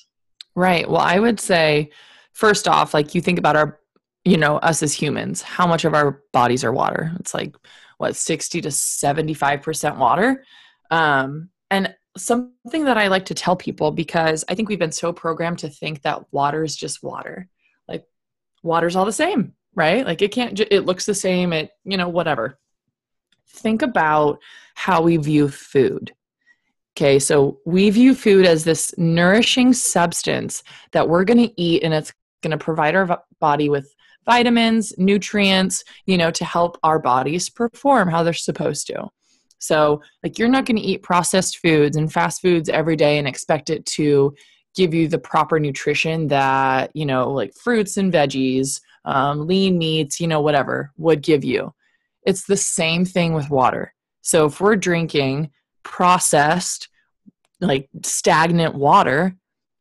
Right. 0.55 0.89
Well, 0.89 1.01
I 1.01 1.19
would 1.19 1.41
say 1.41 1.91
first 2.33 2.69
off, 2.69 2.93
like 2.93 3.15
you 3.15 3.21
think 3.21 3.39
about 3.39 3.57
our, 3.57 3.80
you 4.25 4.37
know, 4.37 4.57
us 4.59 4.83
as 4.83 4.93
humans, 4.93 5.43
how 5.43 5.67
much 5.67 5.85
of 5.85 5.95
our 5.95 6.23
bodies 6.33 6.65
are 6.65 6.73
water? 6.73 7.13
It's 7.21 7.35
like 7.35 7.57
what 7.99 8.17
sixty 8.17 8.61
to 8.61 8.71
seventy-five 8.71 9.63
percent 9.63 9.97
water. 9.97 10.45
Um, 10.91 11.51
and 11.71 11.95
something 12.17 12.85
that 12.85 12.99
I 12.99 13.09
like 13.09 13.27
to 13.27 13.35
tell 13.35 13.57
people 13.57 13.93
because 13.93 14.45
I 14.49 14.55
think 14.55 14.69
we've 14.69 14.79
been 14.79 14.93
so 14.93 15.13
programmed 15.13 15.61
to 15.61 15.69
think 15.69 16.03
that 16.03 16.33
water 16.33 16.65
is 16.65 16.77
just 16.77 17.03
water. 17.03 17.49
Like 17.87 18.05
water's 18.63 18.97
all 18.97 19.05
the 19.05 19.13
same, 19.13 19.55
right? 19.75 20.05
Like 20.05 20.21
it 20.21 20.33
can't 20.33 20.59
it 20.59 20.85
looks 20.85 21.07
the 21.07 21.15
same, 21.15 21.53
it, 21.53 21.71
you 21.85 21.97
know, 21.97 22.09
whatever. 22.09 22.59
Think 23.49 23.83
about 23.83 24.39
how 24.75 25.03
we 25.03 25.17
view 25.17 25.49
food. 25.49 26.13
Okay, 26.97 27.19
so 27.19 27.61
we 27.65 27.89
view 27.91 28.15
food 28.15 28.45
as 28.45 28.65
this 28.65 28.93
nourishing 28.99 29.73
substance 29.73 30.63
that 30.91 31.09
we're 31.09 31.25
going 31.25 31.49
to 31.49 31.61
eat 31.61 31.83
and 31.85 31.95
it's 31.95 32.13
going 32.43 32.51
to 32.51 32.59
provide 32.59 32.97
our 32.97 33.23
body 33.39 33.69
with 33.69 33.95
vitamins, 34.25 34.93
nutrients, 34.99 35.85
you 36.07 36.17
know, 36.17 36.31
to 36.31 36.45
help 36.45 36.79
our 36.83 36.99
bodies 36.99 37.49
perform 37.49 38.09
how 38.09 38.23
they're 38.23 38.33
supposed 38.33 38.87
to. 38.89 39.09
So, 39.59 40.03
like, 40.23 40.39
you're 40.39 40.49
not 40.49 40.65
going 40.65 40.77
to 40.77 40.83
eat 40.83 41.03
processed 41.03 41.59
foods 41.59 41.97
and 41.97 42.11
fast 42.11 42.41
foods 42.41 42.69
every 42.69 42.97
day 42.97 43.19
and 43.19 43.29
expect 43.29 43.69
it 43.69 43.85
to 43.87 44.35
give 44.75 44.95
you 44.95 45.07
the 45.09 45.19
proper 45.19 45.59
nutrition 45.61 46.29
that, 46.29 46.91
you 46.95 47.05
know, 47.05 47.31
like 47.31 47.55
fruits 47.55 47.97
and 47.97 48.13
veggies, 48.13 48.81
um, 49.05 49.47
lean 49.47 49.77
meats, 49.77 50.19
you 50.19 50.27
know, 50.27 50.41
whatever 50.41 50.93
would 50.97 51.23
give 51.23 51.45
you. 51.45 51.75
It's 52.23 52.47
the 52.47 52.57
same 52.57 53.05
thing 53.05 53.35
with 53.35 53.51
water. 53.51 53.95
So, 54.23 54.47
if 54.47 54.61
we're 54.61 54.77
drinking 54.77 55.51
processed, 55.83 56.89
like 57.61 57.89
stagnant 58.03 58.75
water, 58.75 59.37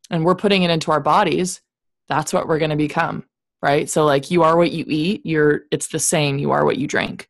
and 0.09 0.25
we're 0.25 0.35
putting 0.35 0.63
it 0.63 0.71
into 0.71 0.91
our 0.91 0.99
bodies, 0.99 1.61
that's 2.09 2.33
what 2.33 2.47
we're 2.47 2.59
going 2.59 2.71
to 2.71 2.75
become 2.75 3.23
right 3.61 3.89
so 3.89 4.05
like 4.05 4.31
you 4.31 4.43
are 4.43 4.57
what 4.57 4.71
you 4.71 4.85
eat 4.87 5.25
you're 5.25 5.61
it's 5.71 5.87
the 5.87 5.99
same 5.99 6.37
you 6.37 6.51
are 6.51 6.65
what 6.65 6.77
you 6.77 6.87
drink 6.87 7.29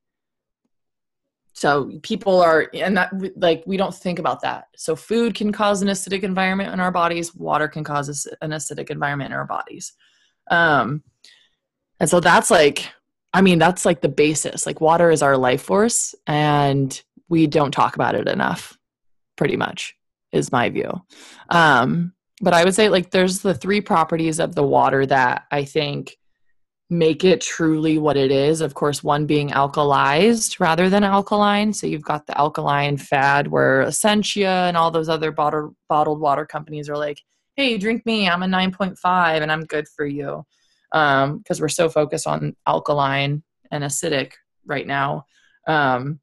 so 1.60 1.92
people 2.04 2.42
are, 2.42 2.70
and 2.74 2.96
that 2.96 3.12
like 3.36 3.64
we 3.68 3.76
don't 3.76 3.94
think 3.94 4.18
about 4.18 4.44
that. 4.44 4.70
So 4.78 4.96
food 4.96 5.36
can 5.36 5.52
cause 5.52 5.82
an 5.82 5.90
acidic 5.90 6.24
environment 6.24 6.72
in 6.72 6.80
our 6.80 6.90
bodies. 6.90 7.36
Water 7.36 7.68
can 7.68 7.84
cause 7.84 8.30
an 8.42 8.52
acidic 8.52 8.90
environment 8.90 9.32
in 9.32 9.38
our 9.38 9.46
bodies. 9.46 9.92
Um, 10.50 11.04
and 12.00 12.10
so 12.10 12.22
that's 12.22 12.50
like, 12.50 12.90
I 13.34 13.42
mean, 13.42 13.60
that's 13.60 13.86
like 13.86 14.00
the 14.00 14.08
basis. 14.08 14.66
Like 14.66 14.80
water 14.80 15.12
is 15.12 15.22
our 15.22 15.36
life 15.36 15.62
force, 15.62 16.16
and 16.28 16.90
we 17.28 17.46
don't 17.46 17.72
talk 17.72 17.96
about 17.96 18.16
it 18.16 18.30
enough. 18.30 18.78
Pretty 19.36 19.58
much 19.58 19.98
is 20.32 20.54
my 20.54 20.70
view. 20.70 21.02
Um, 21.50 22.14
but 22.40 22.54
I 22.54 22.64
would 22.64 22.74
say 22.74 22.88
like 22.88 23.12
there's 23.12 23.40
the 23.40 23.54
three 23.54 23.82
properties 23.82 24.40
of 24.40 24.56
the 24.56 24.64
water 24.64 25.06
that 25.08 25.44
I 25.52 25.66
think 25.66 26.19
make 26.90 27.24
it 27.24 27.42
truly 27.42 28.00
what 28.00 28.18
it 28.18 28.32
is. 28.32 28.62
Of 28.62 28.74
course, 28.74 29.04
one 29.04 29.26
being 29.26 29.50
alkalized 29.50 30.60
rather 30.60 30.90
than 30.90 31.04
alkaline. 31.04 31.72
So 31.74 31.86
you've 31.86 32.04
got 32.04 32.26
the 32.26 32.38
alkaline 32.38 32.98
fad 32.98 33.48
where 33.48 33.84
Essentia 33.84 34.66
and 34.68 34.76
all 34.76 34.90
those 34.90 35.10
other 35.10 35.32
bottled 35.32 35.76
bottled 35.88 36.20
water 36.20 36.46
companies 36.46 36.90
are 36.90 36.98
like, 36.98 37.22
"Hey, 37.56 37.78
drink 37.78 38.06
me. 38.06 38.28
I'm 38.28 38.44
a 38.44 38.48
9.5 38.48 39.42
and 39.42 39.52
I'm 39.52 39.66
good 39.66 39.88
for 39.88 40.06
you." 40.06 40.46
Um, 40.92 41.38
because 41.38 41.62
we're 41.62 41.70
so 41.70 41.90
focused 41.90 42.26
on 42.26 42.56
alkaline 42.66 43.44
and 43.72 43.84
acidic 43.84 44.34
right 44.66 44.88
now. 44.88 45.26
Um, 45.68 46.20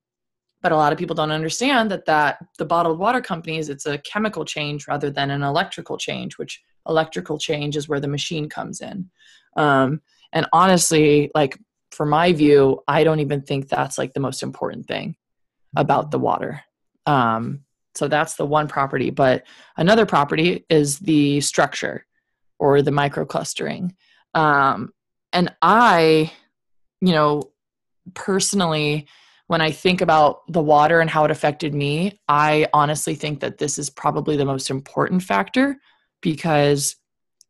but 0.62 0.72
a 0.72 0.76
lot 0.76 0.92
of 0.92 0.98
people 0.98 1.14
don't 1.14 1.30
understand 1.30 1.92
that 1.92 2.06
that 2.06 2.38
the 2.58 2.64
bottled 2.64 2.98
water 2.98 3.20
companies 3.20 3.68
it's 3.68 3.86
a 3.86 3.98
chemical 3.98 4.44
change 4.44 4.88
rather 4.88 5.10
than 5.10 5.30
an 5.30 5.44
electrical 5.44 5.96
change 5.96 6.38
which 6.38 6.60
electrical 6.88 7.38
change 7.38 7.76
is 7.76 7.88
where 7.88 8.00
the 8.00 8.08
machine 8.08 8.48
comes 8.48 8.80
in 8.80 9.08
um, 9.56 10.00
and 10.36 10.46
honestly, 10.52 11.30
like 11.34 11.58
for 11.92 12.04
my 12.04 12.30
view, 12.30 12.82
I 12.86 13.04
don't 13.04 13.20
even 13.20 13.40
think 13.40 13.68
that's 13.68 13.96
like 13.96 14.12
the 14.12 14.20
most 14.20 14.42
important 14.42 14.86
thing 14.86 15.16
about 15.74 16.10
the 16.10 16.18
water. 16.18 16.60
Um, 17.06 17.60
so 17.94 18.06
that's 18.06 18.34
the 18.34 18.44
one 18.44 18.68
property. 18.68 19.08
But 19.08 19.44
another 19.78 20.04
property 20.04 20.66
is 20.68 20.98
the 20.98 21.40
structure 21.40 22.04
or 22.58 22.82
the 22.82 22.90
microclustering. 22.90 23.92
Um, 24.34 24.92
and 25.32 25.54
I, 25.62 26.30
you 27.00 27.12
know, 27.12 27.44
personally, 28.12 29.06
when 29.46 29.62
I 29.62 29.70
think 29.70 30.02
about 30.02 30.40
the 30.52 30.60
water 30.60 31.00
and 31.00 31.08
how 31.08 31.24
it 31.24 31.30
affected 31.30 31.72
me, 31.72 32.20
I 32.28 32.68
honestly 32.74 33.14
think 33.14 33.40
that 33.40 33.56
this 33.56 33.78
is 33.78 33.88
probably 33.88 34.36
the 34.36 34.44
most 34.44 34.68
important 34.68 35.22
factor 35.22 35.78
because 36.20 36.96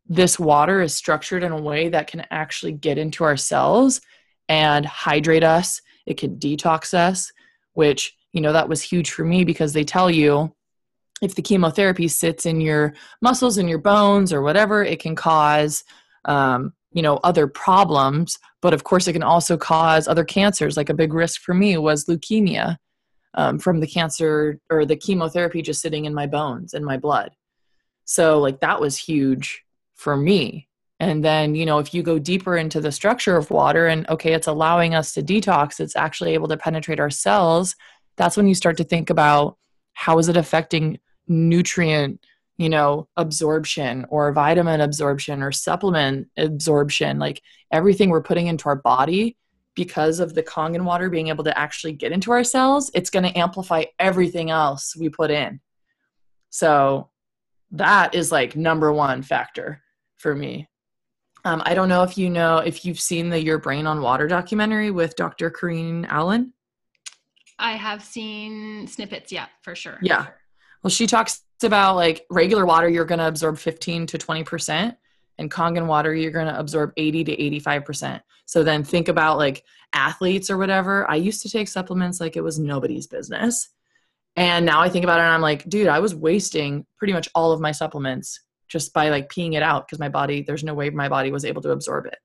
this 0.08 0.38
water 0.38 0.80
is 0.80 0.94
structured 0.94 1.42
in 1.42 1.52
a 1.52 1.60
way 1.60 1.88
that 1.88 2.06
can 2.06 2.24
actually 2.30 2.72
get 2.72 2.98
into 2.98 3.24
our 3.24 3.36
cells 3.36 4.00
and 4.48 4.86
hydrate 4.86 5.44
us. 5.44 5.80
It 6.06 6.18
can 6.18 6.36
detox 6.36 6.94
us, 6.94 7.32
which, 7.72 8.16
you 8.32 8.40
know, 8.40 8.52
that 8.52 8.68
was 8.68 8.82
huge 8.82 9.10
for 9.10 9.24
me 9.24 9.44
because 9.44 9.72
they 9.72 9.84
tell 9.84 10.10
you 10.10 10.54
if 11.22 11.34
the 11.34 11.42
chemotherapy 11.42 12.08
sits 12.08 12.46
in 12.46 12.60
your 12.60 12.94
muscles 13.22 13.58
and 13.58 13.68
your 13.68 13.78
bones 13.78 14.32
or 14.32 14.42
whatever, 14.42 14.84
it 14.84 15.00
can 15.00 15.16
cause, 15.16 15.82
um, 16.26 16.72
you 16.92 17.02
know, 17.02 17.16
other 17.24 17.46
problems. 17.46 18.38
But 18.62 18.74
of 18.74 18.84
course, 18.84 19.08
it 19.08 19.14
can 19.14 19.22
also 19.22 19.56
cause 19.56 20.06
other 20.06 20.24
cancers. 20.24 20.76
Like 20.76 20.90
a 20.90 20.94
big 20.94 21.14
risk 21.14 21.40
for 21.40 21.54
me 21.54 21.76
was 21.78 22.04
leukemia 22.04 22.76
um, 23.34 23.58
from 23.58 23.80
the 23.80 23.86
cancer 23.86 24.60
or 24.70 24.84
the 24.84 24.96
chemotherapy 24.96 25.62
just 25.62 25.80
sitting 25.80 26.04
in 26.04 26.14
my 26.14 26.26
bones 26.26 26.74
and 26.74 26.84
my 26.84 26.96
blood. 26.96 27.32
So, 28.04 28.38
like, 28.38 28.60
that 28.60 28.80
was 28.80 28.96
huge 28.96 29.64
for 29.96 30.16
me. 30.16 30.68
And 30.98 31.24
then, 31.24 31.54
you 31.54 31.66
know, 31.66 31.78
if 31.78 31.92
you 31.92 32.02
go 32.02 32.18
deeper 32.18 32.56
into 32.56 32.80
the 32.80 32.92
structure 32.92 33.36
of 33.36 33.50
water 33.50 33.86
and 33.86 34.08
okay, 34.08 34.32
it's 34.32 34.46
allowing 34.46 34.94
us 34.94 35.12
to 35.14 35.22
detox, 35.22 35.80
it's 35.80 35.96
actually 35.96 36.32
able 36.32 36.48
to 36.48 36.56
penetrate 36.56 37.00
our 37.00 37.10
cells, 37.10 37.74
that's 38.16 38.36
when 38.36 38.48
you 38.48 38.54
start 38.54 38.78
to 38.78 38.84
think 38.84 39.10
about 39.10 39.58
how 39.92 40.18
is 40.18 40.28
it 40.28 40.36
affecting 40.36 40.98
nutrient, 41.28 42.24
you 42.56 42.70
know, 42.70 43.08
absorption 43.16 44.06
or 44.08 44.32
vitamin 44.32 44.80
absorption 44.80 45.42
or 45.42 45.52
supplement 45.52 46.28
absorption, 46.38 47.18
like 47.18 47.42
everything 47.70 48.08
we're 48.08 48.22
putting 48.22 48.46
into 48.46 48.68
our 48.68 48.76
body 48.76 49.36
because 49.74 50.18
of 50.18 50.34
the 50.34 50.42
Kangen 50.42 50.84
water 50.84 51.10
being 51.10 51.28
able 51.28 51.44
to 51.44 51.58
actually 51.58 51.92
get 51.92 52.12
into 52.12 52.32
our 52.32 52.44
cells, 52.44 52.90
it's 52.94 53.10
going 53.10 53.24
to 53.24 53.38
amplify 53.38 53.84
everything 53.98 54.50
else 54.50 54.96
we 54.96 55.10
put 55.10 55.30
in. 55.30 55.60
So 56.48 57.10
that 57.72 58.14
is 58.14 58.32
like 58.32 58.56
number 58.56 58.90
one 58.90 59.20
factor 59.20 59.82
for 60.18 60.34
me. 60.34 60.68
Um, 61.44 61.62
I 61.64 61.74
don't 61.74 61.88
know 61.88 62.02
if 62.02 62.18
you 62.18 62.28
know 62.28 62.58
if 62.58 62.84
you've 62.84 63.00
seen 63.00 63.30
the 63.30 63.40
Your 63.40 63.58
Brain 63.58 63.86
on 63.86 64.00
Water 64.00 64.26
documentary 64.26 64.90
with 64.90 65.14
Dr. 65.14 65.50
Kareen 65.50 66.04
Allen. 66.08 66.52
I 67.58 67.72
have 67.72 68.02
seen 68.02 68.86
snippets, 68.88 69.30
yeah, 69.30 69.46
for 69.62 69.74
sure. 69.74 69.98
Yeah. 70.02 70.26
Well, 70.82 70.90
she 70.90 71.06
talks 71.06 71.42
about 71.62 71.96
like 71.96 72.26
regular 72.30 72.66
water, 72.66 72.88
you're 72.88 73.04
going 73.04 73.20
to 73.20 73.28
absorb 73.28 73.58
15 73.58 74.06
to 74.08 74.18
20%, 74.18 74.96
and 75.38 75.50
Kangen 75.50 75.86
water, 75.86 76.14
you're 76.14 76.32
going 76.32 76.46
to 76.46 76.58
absorb 76.58 76.92
80 76.96 77.24
to 77.24 77.36
85%. 77.60 78.20
So 78.46 78.62
then 78.62 78.84
think 78.84 79.08
about 79.08 79.38
like 79.38 79.64
athletes 79.92 80.50
or 80.50 80.58
whatever. 80.58 81.08
I 81.10 81.16
used 81.16 81.42
to 81.42 81.50
take 81.50 81.68
supplements 81.68 82.20
like 82.20 82.36
it 82.36 82.42
was 82.42 82.58
nobody's 82.58 83.06
business. 83.06 83.68
And 84.36 84.66
now 84.66 84.80
I 84.80 84.88
think 84.88 85.04
about 85.04 85.18
it 85.18 85.22
and 85.22 85.32
I'm 85.32 85.40
like, 85.40 85.66
dude, 85.68 85.88
I 85.88 86.00
was 86.00 86.14
wasting 86.14 86.84
pretty 86.98 87.12
much 87.12 87.28
all 87.34 87.52
of 87.52 87.60
my 87.60 87.72
supplements 87.72 88.40
just 88.68 88.92
by 88.92 89.08
like 89.08 89.28
peeing 89.28 89.54
it 89.54 89.62
out 89.62 89.86
because 89.86 89.98
my 89.98 90.08
body 90.08 90.42
there's 90.42 90.64
no 90.64 90.74
way 90.74 90.90
my 90.90 91.08
body 91.08 91.30
was 91.30 91.44
able 91.44 91.62
to 91.62 91.70
absorb 91.70 92.06
it. 92.06 92.18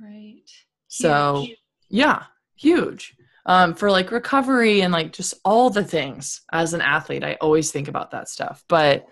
Right. 0.00 0.50
So 0.88 1.42
huge. 1.42 1.58
yeah 1.88 2.24
huge. 2.56 3.16
Um, 3.44 3.74
for 3.74 3.90
like 3.90 4.12
recovery 4.12 4.82
and 4.82 4.92
like 4.92 5.12
just 5.12 5.34
all 5.44 5.68
the 5.68 5.82
things 5.82 6.42
as 6.52 6.74
an 6.74 6.80
athlete 6.80 7.24
i 7.24 7.34
always 7.40 7.72
think 7.72 7.88
about 7.88 8.12
that 8.12 8.28
stuff. 8.28 8.64
But 8.68 9.06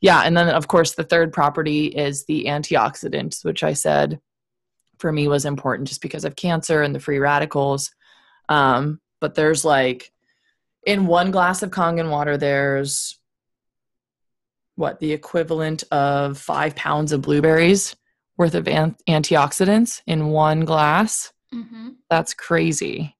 yeah 0.00 0.22
and 0.22 0.36
then 0.36 0.48
of 0.48 0.68
course 0.68 0.94
the 0.94 1.04
third 1.04 1.32
property 1.32 1.86
is 1.86 2.26
the 2.26 2.44
antioxidants 2.44 3.42
which 3.46 3.62
i 3.62 3.72
said 3.72 4.20
for 4.98 5.12
me 5.12 5.28
was 5.28 5.44
important 5.44 5.88
just 5.88 6.02
because 6.02 6.24
of 6.24 6.36
cancer 6.36 6.82
and 6.82 6.94
the 6.94 7.00
free 7.00 7.18
radicals. 7.18 7.90
Um, 8.48 9.00
but 9.20 9.34
there's 9.34 9.64
like 9.64 10.12
in 10.84 11.06
one 11.06 11.30
glass 11.30 11.62
of 11.62 11.70
kangen 11.70 12.10
water 12.10 12.36
there's 12.36 13.18
what 14.76 15.00
the 15.00 15.12
equivalent 15.12 15.84
of 15.90 16.38
five 16.38 16.74
pounds 16.76 17.12
of 17.12 17.22
blueberries 17.22 17.96
worth 18.38 18.54
of 18.54 18.68
an- 18.68 18.96
antioxidants 19.08 20.02
in 20.06 20.28
one 20.28 20.64
glass. 20.64 21.32
Mm-hmm. 21.52 21.90
That's 22.10 22.34
crazy. 22.34 23.16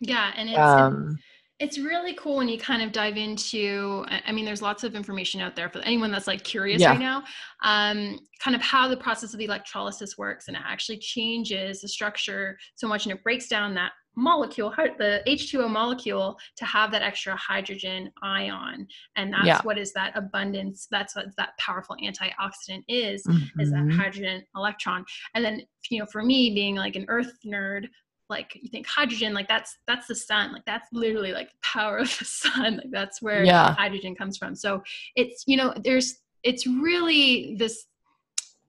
Yeah, 0.00 0.32
and 0.34 0.48
it's 0.48 0.58
um, 0.58 1.18
it's 1.60 1.78
really 1.78 2.14
cool 2.14 2.38
when 2.38 2.48
you 2.48 2.58
kind 2.58 2.82
of 2.82 2.90
dive 2.90 3.18
into 3.18 4.04
i 4.26 4.32
mean 4.32 4.44
there's 4.44 4.62
lots 4.62 4.82
of 4.82 4.94
information 4.94 5.40
out 5.40 5.54
there 5.54 5.68
for 5.68 5.78
anyone 5.80 6.10
that's 6.10 6.26
like 6.26 6.42
curious 6.42 6.80
yeah. 6.80 6.90
right 6.90 6.98
now 6.98 7.22
um, 7.62 8.18
kind 8.42 8.56
of 8.56 8.62
how 8.62 8.88
the 8.88 8.96
process 8.96 9.34
of 9.34 9.38
the 9.38 9.44
electrolysis 9.44 10.16
works 10.16 10.48
and 10.48 10.56
it 10.56 10.62
actually 10.66 10.98
changes 10.98 11.82
the 11.82 11.88
structure 11.88 12.58
so 12.74 12.88
much 12.88 13.04
and 13.04 13.14
it 13.14 13.22
breaks 13.22 13.46
down 13.46 13.74
that 13.74 13.92
molecule 14.20 14.72
the 14.98 15.22
h2o 15.26 15.68
molecule 15.68 16.38
to 16.56 16.64
have 16.64 16.90
that 16.92 17.02
extra 17.02 17.34
hydrogen 17.36 18.10
ion 18.22 18.86
and 19.16 19.32
that's 19.32 19.46
yeah. 19.46 19.60
what 19.62 19.78
is 19.78 19.92
that 19.92 20.12
abundance 20.16 20.86
that's 20.90 21.16
what 21.16 21.26
that 21.36 21.50
powerful 21.58 21.96
antioxidant 22.02 22.82
is 22.88 23.22
mm-hmm. 23.24 23.60
is 23.60 23.70
that 23.70 23.80
mm-hmm. 23.80 23.98
hydrogen 23.98 24.42
electron 24.56 25.04
and 25.34 25.44
then 25.44 25.62
you 25.90 25.98
know 25.98 26.06
for 26.06 26.22
me 26.22 26.54
being 26.54 26.76
like 26.76 26.96
an 26.96 27.06
earth 27.08 27.32
nerd 27.46 27.86
like 28.28 28.52
you 28.54 28.68
think 28.70 28.86
hydrogen 28.86 29.34
like 29.34 29.48
that's 29.48 29.78
that's 29.86 30.06
the 30.06 30.14
sun 30.14 30.52
like 30.52 30.64
that's 30.64 30.86
literally 30.92 31.32
like 31.32 31.50
the 31.50 31.58
power 31.62 31.98
of 31.98 32.18
the 32.18 32.24
sun 32.24 32.76
like 32.76 32.90
that's 32.90 33.20
where 33.20 33.44
yeah. 33.44 33.74
hydrogen 33.74 34.14
comes 34.14 34.38
from 34.38 34.54
so 34.54 34.82
it's 35.16 35.44
you 35.46 35.56
know 35.56 35.74
there's 35.82 36.18
it's 36.42 36.66
really 36.66 37.56
this 37.58 37.86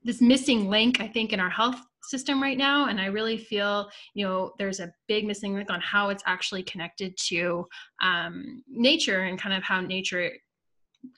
this 0.04 0.20
missing 0.20 0.70
link 0.70 1.00
i 1.00 1.08
think 1.08 1.32
in 1.32 1.40
our 1.40 1.50
health 1.50 1.80
system 2.04 2.42
right 2.42 2.58
now 2.58 2.88
and 2.88 3.00
i 3.00 3.06
really 3.06 3.38
feel 3.38 3.90
you 4.14 4.26
know 4.26 4.52
there's 4.58 4.80
a 4.80 4.92
big 5.08 5.26
missing 5.26 5.54
link 5.54 5.70
on 5.70 5.80
how 5.82 6.10
it's 6.10 6.24
actually 6.26 6.64
connected 6.64 7.16
to 7.18 7.66
um, 8.02 8.64
nature 8.68 9.22
and 9.22 9.40
kind 9.40 9.56
of 9.56 9.64
how 9.64 9.82
nature 9.82 10.32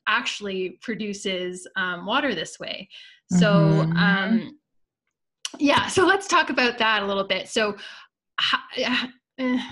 actually 0.07 0.77
produces 0.81 1.67
um, 1.75 2.05
water 2.05 2.33
this 2.35 2.59
way 2.59 2.87
so 3.31 3.53
mm-hmm. 3.53 3.97
um, 3.97 4.57
yeah 5.57 5.87
so 5.87 6.05
let's 6.05 6.27
talk 6.27 6.49
about 6.49 6.77
that 6.77 7.03
a 7.03 7.05
little 7.05 7.27
bit 7.27 7.47
so 7.47 7.75
eh, 8.77 9.07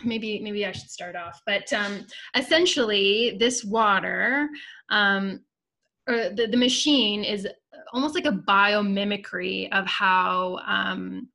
maybe 0.03 0.39
maybe 0.39 0.65
I 0.65 0.71
should 0.71 0.89
start 0.89 1.15
off. 1.15 1.41
But 1.45 1.71
um, 1.73 2.05
essentially, 2.35 3.37
this 3.39 3.63
water, 3.63 4.49
um, 4.89 5.41
or 6.07 6.29
the, 6.29 6.47
the 6.47 6.57
machine 6.57 7.23
is 7.23 7.47
almost 7.93 8.15
like 8.15 8.25
a 8.25 8.31
biomimicry 8.31 9.71
of 9.71 9.85
how 9.87 10.59
um, 10.65 11.29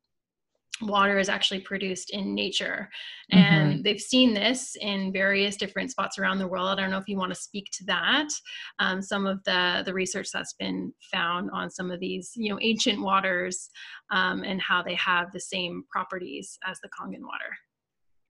water 0.82 1.18
is 1.18 1.28
actually 1.28 1.60
produced 1.60 2.10
in 2.10 2.34
nature. 2.34 2.88
And 3.30 3.72
mm-hmm. 3.72 3.82
they've 3.82 4.00
seen 4.00 4.34
this 4.34 4.76
in 4.80 5.12
various 5.12 5.56
different 5.56 5.90
spots 5.90 6.18
around 6.18 6.38
the 6.38 6.46
world. 6.46 6.78
I 6.78 6.82
don't 6.82 6.90
know 6.90 6.98
if 6.98 7.08
you 7.08 7.16
want 7.16 7.32
to 7.32 7.40
speak 7.40 7.68
to 7.72 7.84
that. 7.86 8.28
Um, 8.78 9.00
some 9.00 9.26
of 9.26 9.42
the, 9.44 9.82
the 9.86 9.94
research 9.94 10.28
that's 10.32 10.52
been 10.54 10.92
found 11.10 11.50
on 11.52 11.70
some 11.70 11.90
of 11.90 12.00
these, 12.00 12.32
you 12.36 12.50
know, 12.50 12.58
ancient 12.60 13.00
waters 13.00 13.70
um, 14.10 14.42
and 14.44 14.60
how 14.60 14.82
they 14.82 14.94
have 14.94 15.32
the 15.32 15.40
same 15.40 15.84
properties 15.90 16.58
as 16.66 16.78
the 16.80 16.88
Kangen 16.88 17.22
water. 17.22 17.56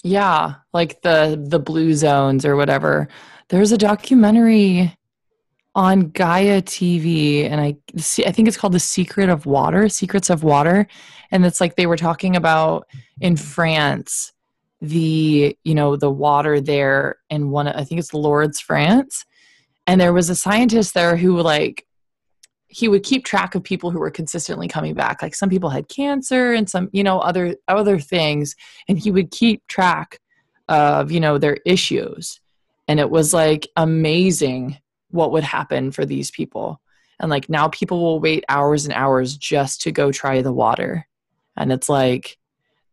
Yeah, 0.04 0.56
like 0.72 1.00
the 1.02 1.42
the 1.48 1.58
blue 1.58 1.94
zones 1.94 2.44
or 2.44 2.54
whatever. 2.54 3.08
There's 3.48 3.72
a 3.72 3.78
documentary 3.78 4.96
on 5.76 6.08
Gaia 6.08 6.62
TV, 6.62 7.44
and 7.44 7.60
I 7.60 7.76
I 8.26 8.32
think 8.32 8.48
it's 8.48 8.56
called 8.56 8.72
The 8.72 8.80
Secret 8.80 9.28
of 9.28 9.44
Water, 9.44 9.90
Secrets 9.90 10.30
of 10.30 10.42
Water, 10.42 10.88
and 11.30 11.44
it's 11.44 11.60
like 11.60 11.76
they 11.76 11.86
were 11.86 11.98
talking 11.98 12.34
about 12.34 12.88
in 13.20 13.36
France 13.36 14.32
the 14.80 15.56
you 15.64 15.74
know 15.74 15.96
the 15.96 16.10
water 16.10 16.60
there 16.60 17.18
in 17.30 17.50
one 17.50 17.68
I 17.68 17.84
think 17.84 17.98
it's 17.98 18.14
Lourdes, 18.14 18.58
France, 18.58 19.26
and 19.86 20.00
there 20.00 20.14
was 20.14 20.30
a 20.30 20.34
scientist 20.34 20.94
there 20.94 21.14
who 21.14 21.40
like 21.42 21.86
he 22.68 22.88
would 22.88 23.02
keep 23.02 23.24
track 23.24 23.54
of 23.54 23.62
people 23.62 23.90
who 23.90 23.98
were 23.98 24.10
consistently 24.10 24.68
coming 24.68 24.94
back. 24.94 25.22
Like 25.22 25.34
some 25.34 25.50
people 25.50 25.70
had 25.70 25.88
cancer 25.88 26.54
and 26.54 26.68
some 26.70 26.88
you 26.92 27.04
know 27.04 27.18
other 27.18 27.54
other 27.68 27.98
things 27.98 28.56
and 28.88 28.98
he 28.98 29.10
would 29.10 29.30
keep 29.30 29.66
track 29.68 30.20
of 30.70 31.12
you 31.12 31.20
know 31.20 31.36
their 31.36 31.58
issues. 31.66 32.40
And 32.88 32.98
it 32.98 33.10
was 33.10 33.34
like 33.34 33.68
amazing 33.76 34.78
what 35.16 35.32
would 35.32 35.44
happen 35.44 35.90
for 35.90 36.04
these 36.04 36.30
people. 36.30 36.80
And 37.18 37.30
like 37.30 37.48
now 37.48 37.68
people 37.68 38.00
will 38.00 38.20
wait 38.20 38.44
hours 38.48 38.84
and 38.84 38.94
hours 38.94 39.36
just 39.36 39.82
to 39.82 39.92
go 39.92 40.12
try 40.12 40.42
the 40.42 40.52
water. 40.52 41.06
And 41.56 41.72
it's 41.72 41.88
like 41.88 42.38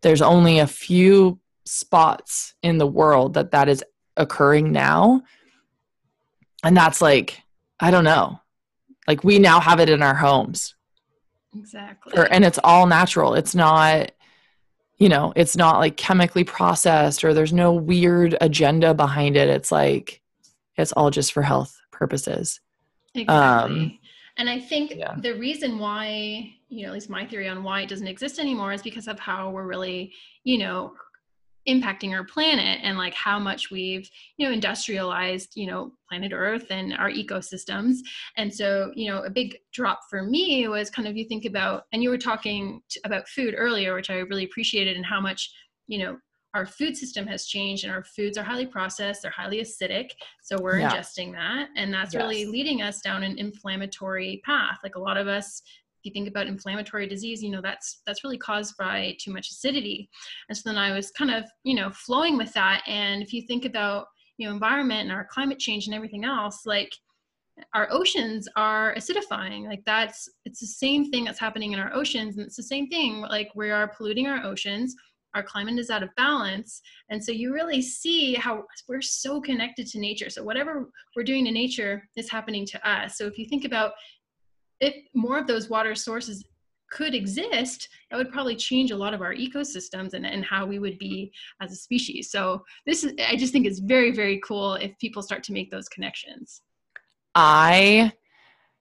there's 0.01 0.21
only 0.21 0.59
a 0.59 0.67
few 0.67 1.39
spots 1.65 2.53
in 2.63 2.77
the 2.77 2.87
world 2.87 3.33
that 3.35 3.51
that 3.51 3.69
is 3.69 3.83
occurring 4.17 4.71
now. 4.71 5.23
And 6.63 6.75
that's 6.75 7.01
like, 7.01 7.41
I 7.79 7.91
don't 7.91 8.03
know. 8.03 8.39
Like 9.07 9.23
we 9.23 9.39
now 9.39 9.59
have 9.59 9.79
it 9.79 9.89
in 9.89 10.01
our 10.01 10.15
homes. 10.15 10.75
Exactly. 11.55 12.13
Or, 12.15 12.31
and 12.31 12.45
it's 12.45 12.59
all 12.63 12.87
natural. 12.87 13.33
It's 13.35 13.53
not 13.53 14.11
you 14.99 15.09
know, 15.09 15.33
it's 15.35 15.57
not 15.57 15.79
like 15.79 15.97
chemically 15.97 16.45
processed 16.45 17.25
or 17.25 17.33
there's 17.33 17.51
no 17.51 17.73
weird 17.73 18.37
agenda 18.39 18.93
behind 18.93 19.35
it. 19.35 19.49
It's 19.49 19.71
like 19.71 20.21
it's 20.77 20.93
all 20.93 21.09
just 21.09 21.33
for 21.33 21.41
health 21.41 21.77
purposes. 22.03 22.59
Exactly. 23.15 23.79
Um, 23.79 23.99
and 24.37 24.49
I 24.49 24.59
think 24.59 24.95
yeah. 24.95 25.15
the 25.17 25.33
reason 25.33 25.79
why, 25.79 26.53
you 26.69 26.81
know, 26.81 26.87
at 26.89 26.93
least 26.93 27.09
my 27.09 27.25
theory 27.25 27.47
on 27.47 27.63
why 27.63 27.81
it 27.81 27.89
doesn't 27.89 28.07
exist 28.07 28.39
anymore 28.39 28.73
is 28.73 28.81
because 28.81 29.07
of 29.07 29.19
how 29.19 29.51
we're 29.51 29.67
really, 29.67 30.13
you 30.43 30.57
know, 30.57 30.93
impacting 31.65 32.11
our 32.11 32.25
planet 32.25 32.79
and 32.83 32.97
like 32.97 33.13
how 33.13 33.39
much 33.39 33.71
we've 33.71 34.09
you 34.35 34.45
know 34.45 34.51
industrialized 34.51 35.55
you 35.55 35.65
know 35.65 35.93
planet 36.09 36.33
earth 36.33 36.65
and 36.71 36.93
our 36.95 37.09
ecosystems 37.09 37.99
and 38.35 38.53
so 38.53 38.91
you 38.95 39.09
know 39.09 39.23
a 39.23 39.29
big 39.29 39.55
drop 39.71 40.01
for 40.09 40.23
me 40.23 40.67
was 40.67 40.89
kind 40.89 41.07
of 41.07 41.15
you 41.15 41.25
think 41.25 41.45
about 41.45 41.85
and 41.93 42.03
you 42.03 42.09
were 42.09 42.17
talking 42.17 42.81
about 43.05 43.29
food 43.29 43.55
earlier 43.57 43.95
which 43.95 44.09
i 44.09 44.15
really 44.15 44.43
appreciated 44.43 44.97
and 44.97 45.05
how 45.05 45.21
much 45.21 45.53
you 45.87 45.99
know 45.99 46.17
our 46.53 46.65
food 46.65 46.95
system 46.95 47.25
has 47.25 47.45
changed 47.45 47.83
and 47.83 47.93
our 47.93 48.03
foods 48.03 48.37
are 48.37 48.43
highly 48.43 48.65
processed 48.65 49.21
they're 49.21 49.31
highly 49.31 49.59
acidic 49.59 50.11
so 50.41 50.57
we're 50.59 50.79
yeah. 50.79 50.89
ingesting 50.89 51.31
that 51.33 51.69
and 51.75 51.93
that's 51.93 52.13
yes. 52.13 52.21
really 52.21 52.45
leading 52.45 52.81
us 52.81 53.01
down 53.01 53.23
an 53.23 53.37
inflammatory 53.37 54.41
path 54.45 54.77
like 54.83 54.95
a 54.95 54.99
lot 54.99 55.17
of 55.17 55.27
us 55.27 55.61
if 55.65 56.05
you 56.05 56.11
think 56.11 56.27
about 56.27 56.47
inflammatory 56.47 57.07
disease 57.07 57.41
you 57.41 57.49
know 57.49 57.61
that's 57.61 58.01
that's 58.05 58.23
really 58.23 58.37
caused 58.37 58.75
by 58.77 59.15
too 59.19 59.31
much 59.31 59.49
acidity 59.49 60.09
and 60.49 60.57
so 60.57 60.69
then 60.69 60.77
i 60.77 60.93
was 60.93 61.11
kind 61.11 61.31
of 61.31 61.45
you 61.63 61.75
know 61.75 61.89
flowing 61.91 62.37
with 62.37 62.53
that 62.53 62.83
and 62.87 63.21
if 63.21 63.33
you 63.33 63.41
think 63.41 63.65
about 63.65 64.07
you 64.37 64.47
know 64.47 64.53
environment 64.53 65.01
and 65.01 65.11
our 65.11 65.25
climate 65.25 65.59
change 65.59 65.87
and 65.87 65.95
everything 65.95 66.25
else 66.25 66.65
like 66.65 66.93
our 67.75 67.87
oceans 67.91 68.47
are 68.55 68.95
acidifying 68.95 69.67
like 69.67 69.83
that's 69.85 70.27
it's 70.45 70.59
the 70.59 70.65
same 70.65 71.09
thing 71.11 71.23
that's 71.23 71.39
happening 71.39 71.71
in 71.71 71.79
our 71.79 71.93
oceans 71.93 72.37
and 72.37 72.45
it's 72.45 72.55
the 72.55 72.63
same 72.63 72.87
thing 72.87 73.21
like 73.21 73.49
we 73.55 73.69
are 73.69 73.87
polluting 73.87 74.27
our 74.27 74.43
oceans 74.43 74.95
our 75.35 75.43
climate 75.43 75.79
is 75.79 75.89
out 75.89 76.03
of 76.03 76.09
balance. 76.15 76.81
And 77.09 77.23
so 77.23 77.31
you 77.31 77.53
really 77.53 77.81
see 77.81 78.35
how 78.35 78.63
we're 78.87 79.01
so 79.01 79.41
connected 79.41 79.87
to 79.87 79.99
nature. 79.99 80.29
So 80.29 80.43
whatever 80.43 80.89
we're 81.15 81.23
doing 81.23 81.45
to 81.45 81.51
nature 81.51 82.07
is 82.15 82.29
happening 82.29 82.65
to 82.67 82.89
us. 82.89 83.17
So 83.17 83.25
if 83.25 83.37
you 83.37 83.45
think 83.45 83.65
about 83.65 83.93
if 84.79 84.95
more 85.13 85.37
of 85.37 85.47
those 85.47 85.69
water 85.69 85.95
sources 85.95 86.43
could 86.91 87.15
exist 87.15 87.89
that 88.11 88.17
would 88.17 88.31
probably 88.31 88.55
change 88.55 88.91
a 88.91 88.95
lot 88.95 89.15
of 89.15 89.21
our 89.21 89.33
ecosystems 89.33 90.13
and, 90.13 90.25
and 90.27 90.45
how 90.45 90.65
we 90.65 90.77
would 90.77 90.99
be 90.99 91.31
as 91.59 91.71
a 91.71 91.75
species. 91.75 92.29
So 92.29 92.63
this 92.85 93.03
is 93.03 93.13
i 93.27 93.35
just 93.35 93.51
think 93.51 93.65
it's 93.65 93.79
very 93.79 94.11
very 94.11 94.39
cool 94.45 94.75
if 94.75 94.97
people 94.99 95.23
start 95.23 95.43
to 95.43 95.53
make 95.53 95.71
those 95.71 95.89
connections. 95.89 96.61
I 97.33 98.11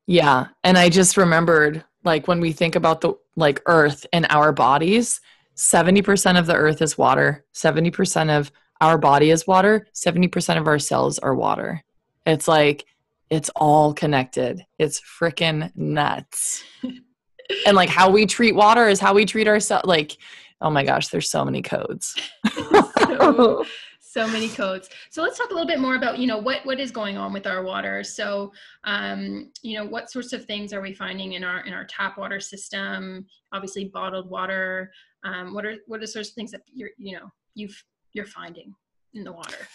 yeah. 0.07 0.49
And 0.63 0.77
i 0.77 0.91
just 0.91 1.17
remembered 1.17 1.85
like 2.05 2.29
when 2.29 2.41
we 2.41 2.53
think 2.53 2.75
about 2.75 3.01
the 3.01 3.15
like 3.37 3.63
earth 3.67 4.05
and 4.13 4.27
our 4.29 4.53
bodies 4.53 5.21
70% 5.63 6.39
of 6.39 6.47
the 6.47 6.57
earth 6.57 6.83
is 6.83 6.99
water, 6.99 7.45
70% 7.55 8.37
of 8.37 8.51
our 8.81 8.99
body 8.99 9.31
is 9.31 9.47
water, 9.47 9.87
70% 9.95 10.59
of 10.59 10.67
our 10.67 10.81
cells 10.81 11.21
are 11.21 11.37
water. 11.37 11.85
It's 12.27 12.49
like, 12.49 12.85
it's 13.31 13.49
all 13.55 13.95
connected. 13.95 14.67
It's 14.81 15.01
freaking 15.01 15.71
nuts. 15.77 16.65
and 17.67 17.77
like 17.77 17.89
how 17.89 18.11
we 18.11 18.27
treat 18.27 18.57
water 18.57 18.89
is 18.89 18.99
how 18.99 19.15
we 19.15 19.25
treat 19.25 19.47
ourselves. 19.47 19.87
Like, 19.87 20.17
oh 20.61 20.69
my 20.69 20.85
gosh, 20.85 21.09
there's 21.09 21.31
so 21.31 21.45
many 21.45 21.63
codes. 21.63 22.17
so, 22.99 23.65
so 24.13 24.29
many 24.29 24.49
codes. 24.49 24.91
So 25.11 25.23
let's 25.23 25.39
talk 25.39 25.51
a 25.51 25.55
little 25.55 25.67
bit 25.67 25.81
more 25.81 25.97
about, 25.97 26.19
you 26.19 26.27
know, 26.27 26.37
what, 26.37 26.67
what 26.67 26.79
is 26.79 26.91
going 26.91 27.17
on 27.17 27.33
with 27.33 27.47
our 27.47 27.63
water. 27.65 28.05
So, 28.05 28.53
um, 28.85 29.51
you 29.63 29.79
know, 29.79 29.87
what 29.87 30.11
sorts 30.11 30.35
of 30.35 30.45
things 30.45 30.75
are 30.75 30.83
we 30.83 30.93
finding 30.93 31.33
in 31.33 31.43
our, 31.43 31.61
in 31.61 31.73
our 31.73 31.87
tap 31.87 32.19
water 32.19 32.39
system? 32.39 33.27
Obviously 33.53 33.87
bottled 33.87 34.29
water. 34.29 34.93
Um, 35.25 35.55
what 35.55 35.65
are, 35.65 35.77
what 35.87 35.97
are 35.97 36.01
the 36.01 36.07
sorts 36.07 36.29
of 36.29 36.35
things 36.35 36.51
that 36.51 36.61
you're, 36.75 36.91
you 36.99 37.17
know, 37.17 37.31
you've, 37.55 37.83
you're 38.13 38.27
finding 38.27 38.75
in 39.15 39.25
the 39.25 39.33
water? 39.33 39.67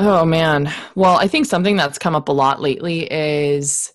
Oh 0.00 0.24
man. 0.24 0.68
Well, 0.96 1.16
I 1.16 1.28
think 1.28 1.46
something 1.46 1.76
that's 1.76 1.98
come 1.98 2.16
up 2.16 2.28
a 2.28 2.32
lot 2.32 2.60
lately 2.60 3.10
is 3.12 3.92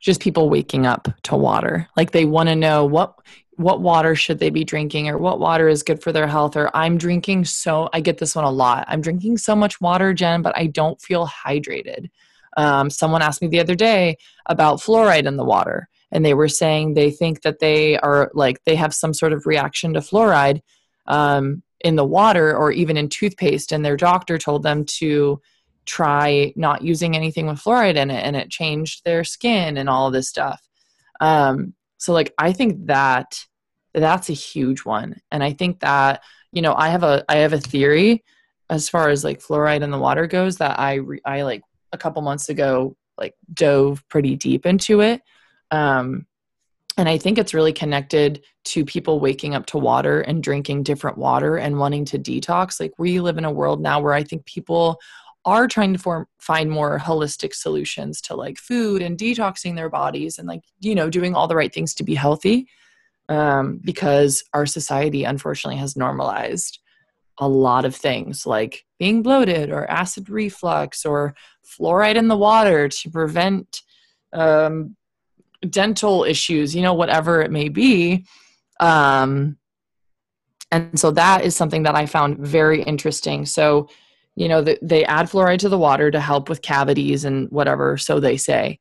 just 0.00 0.20
people 0.20 0.48
waking 0.48 0.86
up 0.86 1.08
to 1.24 1.36
water. 1.36 1.86
Like 1.94 2.12
they 2.12 2.24
want 2.24 2.48
to 2.48 2.56
know 2.56 2.86
what 2.86 3.18
what 3.58 3.80
water 3.80 4.14
should 4.14 4.38
they 4.38 4.50
be 4.50 4.64
drinking 4.64 5.08
or 5.08 5.18
what 5.18 5.40
water 5.40 5.68
is 5.68 5.82
good 5.82 6.00
for 6.00 6.12
their 6.12 6.28
health 6.28 6.56
or 6.56 6.74
i'm 6.76 6.96
drinking 6.96 7.44
so 7.44 7.88
i 7.92 8.00
get 8.00 8.18
this 8.18 8.34
one 8.34 8.44
a 8.44 8.50
lot. 8.50 8.84
I'm 8.88 9.00
drinking 9.00 9.38
so 9.38 9.54
much 9.54 9.80
water 9.80 10.14
jen 10.14 10.42
but 10.42 10.56
i 10.56 10.66
don't 10.66 11.00
feel 11.00 11.26
hydrated. 11.26 12.10
Um, 12.56 12.88
someone 12.90 13.22
asked 13.22 13.42
me 13.42 13.48
the 13.48 13.60
other 13.60 13.74
day 13.74 14.16
about 14.46 14.80
fluoride 14.80 15.26
in 15.26 15.36
the 15.36 15.44
water 15.44 15.88
and 16.10 16.24
they 16.24 16.34
were 16.34 16.48
saying 16.48 16.94
they 16.94 17.10
think 17.10 17.42
that 17.42 17.58
they 17.58 17.98
are 17.98 18.30
like 18.32 18.62
they 18.64 18.76
have 18.76 18.94
some 18.94 19.12
sort 19.12 19.32
of 19.32 19.46
reaction 19.46 19.94
to 19.94 20.00
fluoride 20.00 20.62
um, 21.06 21.62
in 21.80 21.96
the 21.96 22.04
water 22.04 22.56
or 22.56 22.72
even 22.72 22.96
in 22.96 23.08
toothpaste 23.08 23.72
and 23.72 23.84
their 23.84 23.96
doctor 23.96 24.38
told 24.38 24.62
them 24.62 24.84
to 24.84 25.40
try 25.84 26.52
not 26.54 26.82
using 26.82 27.16
anything 27.16 27.46
with 27.46 27.58
fluoride 27.58 27.96
in 27.96 28.10
it 28.10 28.24
and 28.24 28.36
it 28.36 28.50
changed 28.50 29.04
their 29.04 29.24
skin 29.24 29.76
and 29.76 29.88
all 29.88 30.10
this 30.10 30.28
stuff. 30.28 30.60
Um, 31.20 31.74
so 31.98 32.12
like 32.12 32.32
i 32.38 32.52
think 32.52 32.86
that 32.86 33.44
that's 33.94 34.28
a 34.30 34.34
huge 34.34 34.84
one. 34.84 35.20
And 35.30 35.42
i 35.42 35.52
think 35.52 35.80
that 35.80 36.22
you 36.52 36.62
know 36.62 36.74
i 36.74 36.88
have 36.88 37.02
a 37.02 37.24
i 37.28 37.36
have 37.36 37.52
a 37.52 37.60
theory 37.60 38.24
as 38.70 38.88
far 38.88 39.08
as 39.08 39.24
like 39.24 39.40
fluoride 39.40 39.82
in 39.82 39.90
the 39.90 39.98
water 39.98 40.26
goes 40.26 40.58
that 40.58 40.78
i 40.78 40.94
re- 40.94 41.20
i 41.24 41.42
like 41.42 41.62
a 41.92 41.98
couple 41.98 42.22
months 42.22 42.48
ago 42.48 42.96
like 43.16 43.34
dove 43.52 44.06
pretty 44.08 44.36
deep 44.36 44.64
into 44.64 45.00
it. 45.00 45.22
Um 45.70 46.26
and 46.96 47.08
i 47.08 47.18
think 47.18 47.38
it's 47.38 47.54
really 47.54 47.72
connected 47.72 48.44
to 48.64 48.84
people 48.84 49.20
waking 49.20 49.54
up 49.54 49.66
to 49.66 49.78
water 49.78 50.20
and 50.20 50.42
drinking 50.42 50.82
different 50.82 51.18
water 51.18 51.56
and 51.56 51.78
wanting 51.78 52.04
to 52.04 52.18
detox. 52.18 52.78
Like 52.78 52.92
we 52.98 53.20
live 53.20 53.38
in 53.38 53.44
a 53.44 53.52
world 53.52 53.80
now 53.80 54.00
where 54.00 54.14
i 54.14 54.22
think 54.22 54.44
people 54.44 55.00
are 55.48 55.66
trying 55.66 55.92
to 55.94 55.98
form, 55.98 56.26
find 56.38 56.70
more 56.70 56.98
holistic 56.98 57.54
solutions 57.54 58.20
to 58.20 58.36
like 58.36 58.58
food 58.58 59.02
and 59.02 59.18
detoxing 59.18 59.74
their 59.74 59.88
bodies 59.88 60.38
and 60.38 60.46
like 60.46 60.62
you 60.80 60.94
know 60.94 61.10
doing 61.10 61.34
all 61.34 61.48
the 61.48 61.56
right 61.56 61.72
things 61.72 61.94
to 61.94 62.04
be 62.04 62.14
healthy 62.14 62.68
um, 63.28 63.80
because 63.84 64.44
our 64.54 64.66
society 64.66 65.24
unfortunately 65.24 65.78
has 65.78 65.96
normalized 65.96 66.78
a 67.38 67.48
lot 67.48 67.84
of 67.84 67.94
things 67.94 68.46
like 68.46 68.84
being 68.98 69.22
bloated 69.22 69.70
or 69.70 69.88
acid 69.90 70.28
reflux 70.28 71.06
or 71.06 71.34
fluoride 71.64 72.16
in 72.16 72.28
the 72.28 72.36
water 72.36 72.88
to 72.88 73.10
prevent 73.10 73.82
um, 74.32 74.96
dental 75.68 76.24
issues, 76.24 76.74
you 76.74 76.82
know, 76.82 76.94
whatever 76.94 77.40
it 77.40 77.50
may 77.50 77.68
be. 77.68 78.26
Um, 78.80 79.56
and 80.70 80.98
so 80.98 81.10
that 81.12 81.44
is 81.44 81.56
something 81.56 81.84
that 81.84 81.94
I 81.94 82.06
found 82.06 82.38
very 82.38 82.82
interesting. 82.82 83.46
So, 83.46 83.88
you 84.38 84.48
know, 84.48 84.62
the, 84.62 84.78
they 84.80 85.04
add 85.04 85.26
fluoride 85.26 85.58
to 85.58 85.68
the 85.68 85.78
water 85.78 86.12
to 86.12 86.20
help 86.20 86.48
with 86.48 86.62
cavities 86.62 87.24
and 87.24 87.50
whatever, 87.50 87.96
so 87.96 88.20
they 88.20 88.36
say. 88.36 88.78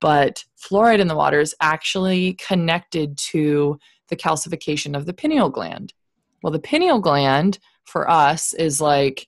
But 0.00 0.44
fluoride 0.56 1.00
in 1.00 1.08
the 1.08 1.16
water 1.16 1.40
is 1.40 1.54
actually 1.60 2.34
connected 2.34 3.18
to 3.32 3.76
the 4.08 4.14
calcification 4.14 4.96
of 4.96 5.06
the 5.06 5.12
pineal 5.12 5.50
gland. 5.50 5.92
Well, 6.44 6.52
the 6.52 6.60
pineal 6.60 7.00
gland 7.00 7.58
for 7.86 8.08
us 8.08 8.54
is 8.54 8.80
like 8.80 9.26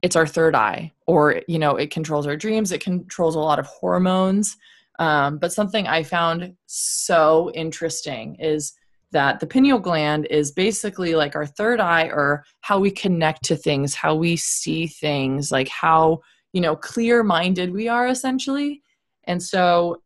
it's 0.00 0.16
our 0.16 0.26
third 0.26 0.54
eye, 0.54 0.92
or, 1.06 1.42
you 1.46 1.58
know, 1.58 1.76
it 1.76 1.90
controls 1.90 2.26
our 2.26 2.36
dreams, 2.36 2.72
it 2.72 2.82
controls 2.82 3.34
a 3.34 3.40
lot 3.40 3.58
of 3.58 3.66
hormones. 3.66 4.56
Um, 4.98 5.36
but 5.36 5.52
something 5.52 5.86
I 5.86 6.04
found 6.04 6.54
so 6.66 7.52
interesting 7.54 8.36
is 8.36 8.72
that 9.12 9.40
the 9.40 9.46
pineal 9.46 9.78
gland 9.78 10.26
is 10.30 10.52
basically 10.52 11.14
like 11.14 11.34
our 11.34 11.46
third 11.46 11.80
eye 11.80 12.06
or 12.06 12.44
how 12.60 12.78
we 12.78 12.90
connect 12.90 13.44
to 13.44 13.56
things, 13.56 13.94
how 13.94 14.14
we 14.14 14.36
see 14.36 14.86
things, 14.86 15.50
like 15.50 15.68
how, 15.68 16.20
you 16.52 16.60
know, 16.60 16.76
clear 16.76 17.22
minded 17.22 17.72
we 17.72 17.88
are 17.88 18.08
essentially. 18.08 18.82
And 19.24 19.42
so 19.42 20.02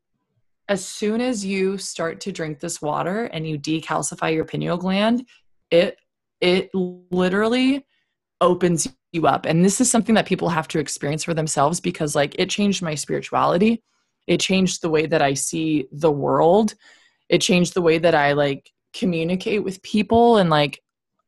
as 0.69 0.85
soon 0.85 1.21
as 1.21 1.45
you 1.45 1.79
start 1.79 2.21
to 2.21 2.33
drink 2.33 2.61
this 2.61 2.81
water 2.81 3.25
and 3.25 3.47
you 3.47 3.59
decalcify 3.59 4.35
your 4.35 4.45
pineal 4.45 4.77
gland, 4.77 5.27
it 5.71 5.99
it 6.41 6.71
literally 6.75 7.87
opens 8.41 8.88
you 9.12 9.27
up. 9.27 9.47
And 9.47 9.65
this 9.65 9.81
is 9.81 9.91
something 9.91 10.17
that 10.17 10.27
people 10.27 10.49
have 10.49 10.67
to 10.69 10.81
experience 10.81 11.23
for 11.25 11.35
themselves 11.35 11.81
because 11.81 12.17
like 12.17 12.35
it 12.38 12.51
changed 12.51 12.83
my 12.83 12.95
spirituality. 12.95 13.83
It 14.27 14.41
changed 14.41 14.83
the 14.83 14.91
way 14.91 15.07
that 15.07 15.23
I 15.23 15.35
see 15.35 15.87
the 15.93 16.11
world. 16.11 16.75
It 17.29 17.41
changed 17.41 17.75
the 17.75 17.83
way 17.83 17.99
that 17.99 18.15
I 18.15 18.33
like 18.33 18.71
communicate 18.92 19.64
with 19.64 19.83
people 19.83 20.37
and 20.37 20.50
like 20.50 20.81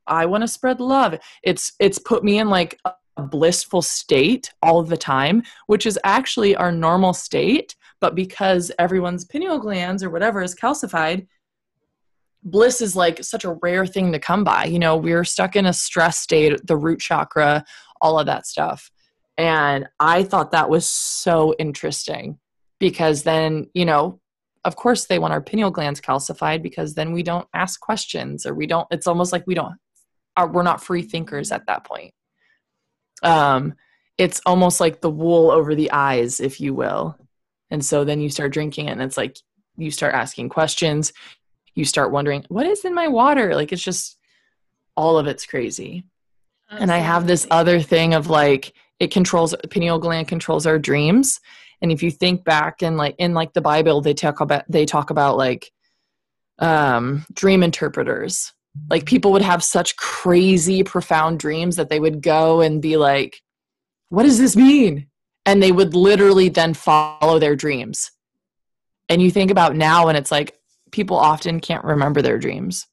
I 0.07 0.27
want 0.27 0.43
to 0.43 0.49
spread 0.49 0.81
love. 0.81 1.19
It's 1.43 1.73
it's 1.79 1.99
put 1.99 2.25
me 2.25 2.39
in 2.39 2.51
like 2.51 2.79
a 2.85 3.23
blissful 3.23 3.83
state 3.83 4.53
all 4.63 4.83
the 4.83 4.97
time, 4.97 5.43
which 5.67 5.87
is 5.87 5.99
actually 6.05 6.57
our 6.57 6.73
normal 6.73 7.13
state, 7.15 7.75
but 8.01 8.15
because 8.15 8.73
everyone's 8.79 9.25
pineal 9.25 9.59
glands 9.59 10.03
or 10.03 10.11
whatever 10.11 10.43
is 10.43 10.55
calcified, 10.55 11.27
bliss 12.43 12.81
is 12.81 12.95
like 12.95 13.23
such 13.25 13.45
a 13.45 13.57
rare 13.63 13.87
thing 13.87 14.13
to 14.13 14.19
come 14.19 14.45
by. 14.45 14.65
You 14.65 14.79
know, 14.79 14.97
we're 14.97 15.25
stuck 15.25 15.57
in 15.57 15.67
a 15.67 15.73
stress 15.73 16.19
state, 16.19 16.67
the 16.67 16.77
root 16.77 17.01
chakra, 17.01 17.65
all 18.01 18.19
of 18.19 18.27
that 18.27 18.47
stuff. 18.47 18.91
And 19.39 19.87
I 19.99 20.23
thought 20.23 20.53
that 20.53 20.71
was 20.71 20.87
so 20.87 21.55
interesting 21.59 22.39
because 22.79 23.23
then, 23.23 23.69
you 23.75 23.85
know, 23.85 24.21
of 24.65 24.77
course 24.77 25.07
they 25.07 25.19
want 25.19 25.33
our 25.33 25.41
pineal 25.41 25.71
glands 25.71 26.01
calcified 26.01 26.63
because 26.63 26.95
then 26.95 27.13
we 27.13 27.23
don't 27.23 27.49
ask 27.55 27.81
questions 27.81 28.47
or 28.47 28.55
we 28.55 28.67
don't, 28.67 28.87
it's 28.91 29.07
almost 29.07 29.33
like 29.33 29.47
we 29.47 29.55
don't, 29.55 29.75
are, 30.37 30.51
we're 30.51 30.63
not 30.63 30.83
free 30.83 31.03
thinkers 31.03 31.53
at 31.53 31.67
that 31.67 31.85
point. 31.85 32.13
Um, 33.23 33.75
it's 34.17 34.41
almost 34.47 34.81
like 34.81 35.01
the 35.01 35.11
wool 35.11 35.51
over 35.51 35.75
the 35.75 35.91
eyes, 35.91 36.41
if 36.41 36.61
you 36.61 36.75
will. 36.75 37.17
And 37.71 37.85
so 37.85 38.05
then 38.05 38.21
you 38.21 38.31
start 38.31 38.53
drinking 38.53 38.89
it 38.89 38.93
and 38.93 39.03
it's 39.03 39.17
like 39.17 39.37
you 39.77 39.91
start 39.91 40.15
asking 40.15 40.49
questions 40.49 41.13
you 41.75 41.85
start 41.85 42.13
wondering 42.13 42.45
what 42.49 42.67
is 42.67 42.85
in 42.85 42.95
my 42.95 43.09
water 43.09 43.55
like 43.55 43.73
it's 43.73 43.83
just 43.83 44.17
all 44.97 45.19
of 45.19 45.27
it's 45.27 45.47
crazy 45.47 46.05
Absolutely. 46.71 46.83
and 46.83 46.93
i 46.93 46.99
have 46.99 47.27
this 47.27 47.47
other 47.51 47.81
thing 47.81 48.15
of 48.15 48.29
like 48.29 48.73
it 49.01 49.11
controls 49.11 49.55
pineal 49.71 49.99
gland 49.99 50.29
controls 50.29 50.67
our 50.67 50.79
dreams 50.79 51.41
and 51.85 51.93
if 51.93 52.03
you 52.03 52.11
think 52.11 52.45
back 52.45 52.83
and 52.83 52.97
like 52.97 53.15
in 53.19 53.35
like 53.35 53.53
the 53.53 53.61
bible 53.61 54.01
they 54.01 54.15
talk 54.15 54.41
about 54.41 54.65
they 54.69 54.87
talk 54.87 55.11
about 55.11 55.37
like 55.37 55.71
um 56.59 57.25
dream 57.33 57.63
interpreters. 57.63 58.53
Like 58.91 59.07
people 59.07 59.33
would 59.33 59.43
have 59.43 59.63
such 59.63 59.97
crazy 59.97 60.83
profound 60.83 61.39
dreams 61.39 61.77
that 61.77 61.91
they 61.91 62.01
would 62.01 62.23
go 62.23 62.61
and 62.61 62.83
be 62.83 62.97
like 62.97 63.41
what 64.09 64.25
does 64.25 64.39
this 64.39 64.57
mean? 64.57 65.09
And 65.47 65.63
they 65.63 65.73
would 65.73 65.95
literally 65.95 66.49
then 66.49 66.75
follow 66.75 67.39
their 67.39 67.57
dreams. 67.57 68.11
And 69.09 69.21
you 69.21 69.31
think 69.31 69.51
about 69.51 69.77
now 69.77 70.09
and 70.09 70.17
it's 70.17 70.31
like 70.31 70.57
people 70.91 71.17
often 71.17 71.61
can't 71.61 71.85
remember 71.85 72.23
their 72.23 72.39
dreams 72.39 72.87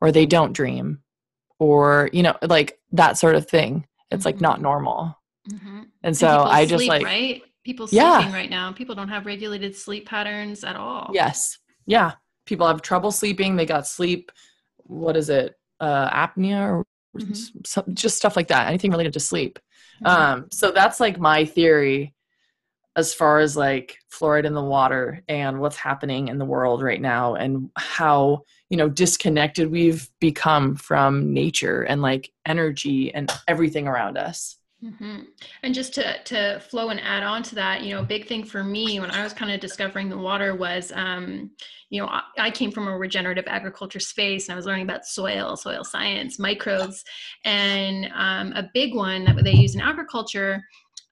or 0.00 0.10
they 0.10 0.26
don't 0.26 0.52
dream 0.52 1.00
or 1.58 2.08
you 2.12 2.22
know 2.22 2.36
like 2.42 2.78
that 2.92 3.18
sort 3.18 3.36
of 3.36 3.48
thing. 3.48 3.86
It's 4.10 4.24
like 4.24 4.40
not 4.40 4.56
mm-hmm. 4.56 4.64
normal. 4.64 5.18
Mm-hmm. 5.50 5.82
and 6.02 6.16
so 6.16 6.40
and 6.40 6.48
i 6.48 6.64
just 6.64 6.78
sleep, 6.78 6.88
like 6.88 7.04
right 7.04 7.42
people 7.64 7.86
sleeping 7.86 8.06
yeah. 8.06 8.32
right 8.32 8.50
now. 8.50 8.72
People 8.72 8.94
don't 8.94 9.08
have 9.08 9.26
regulated 9.26 9.74
sleep 9.74 10.06
patterns 10.06 10.64
at 10.64 10.76
all. 10.76 11.10
Yes. 11.12 11.58
Yeah. 11.86 12.12
People 12.46 12.66
have 12.66 12.82
trouble 12.82 13.10
sleeping. 13.10 13.56
They 13.56 13.66
got 13.66 13.86
sleep 13.86 14.30
what 14.86 15.16
is 15.16 15.30
it 15.30 15.54
uh 15.80 16.10
apnea 16.10 16.68
or 16.68 16.84
mm-hmm. 17.18 17.32
some, 17.64 17.84
just 17.94 18.16
stuff 18.16 18.36
like 18.36 18.48
that 18.48 18.68
anything 18.68 18.90
related 18.90 19.14
to 19.14 19.20
sleep. 19.20 19.58
Mm-hmm. 20.02 20.06
um 20.06 20.48
so 20.50 20.70
that's 20.70 21.00
like 21.00 21.18
my 21.18 21.44
theory 21.44 22.14
as 22.96 23.12
far 23.12 23.40
as 23.40 23.56
like 23.56 23.96
fluoride 24.12 24.44
in 24.44 24.54
the 24.54 24.62
water 24.62 25.22
and 25.28 25.58
what's 25.58 25.76
happening 25.76 26.28
in 26.28 26.38
the 26.38 26.44
world 26.44 26.82
right 26.82 27.00
now 27.00 27.34
and 27.34 27.70
how 27.76 28.42
you 28.70 28.76
know 28.76 28.88
disconnected 28.88 29.70
we've 29.70 30.08
become 30.20 30.76
from 30.76 31.32
nature 31.32 31.82
and 31.82 32.02
like 32.02 32.30
energy 32.46 33.12
and 33.14 33.32
everything 33.48 33.88
around 33.88 34.16
us 34.16 34.56
mm-hmm. 34.84 35.20
and 35.62 35.74
just 35.74 35.94
to 35.94 36.22
to 36.24 36.60
flow 36.60 36.90
and 36.90 37.00
add 37.00 37.22
on 37.22 37.42
to 37.42 37.54
that 37.54 37.82
you 37.82 37.94
know 37.94 38.04
big 38.04 38.26
thing 38.26 38.44
for 38.44 38.62
me 38.62 39.00
when 39.00 39.10
i 39.10 39.22
was 39.22 39.32
kind 39.32 39.50
of 39.50 39.60
discovering 39.60 40.08
the 40.08 40.18
water 40.18 40.54
was 40.54 40.92
um 40.94 41.50
you 41.90 42.00
know 42.00 42.08
I, 42.08 42.22
I 42.38 42.50
came 42.50 42.70
from 42.70 42.88
a 42.88 42.96
regenerative 42.96 43.44
agriculture 43.46 44.00
space 44.00 44.48
and 44.48 44.54
i 44.54 44.56
was 44.56 44.66
learning 44.66 44.84
about 44.84 45.06
soil 45.06 45.56
soil 45.56 45.84
science 45.84 46.38
microbes 46.38 47.04
and 47.44 48.10
um, 48.14 48.52
a 48.52 48.68
big 48.74 48.94
one 48.94 49.24
that 49.24 49.42
they 49.42 49.52
use 49.52 49.74
in 49.74 49.80
agriculture 49.80 50.62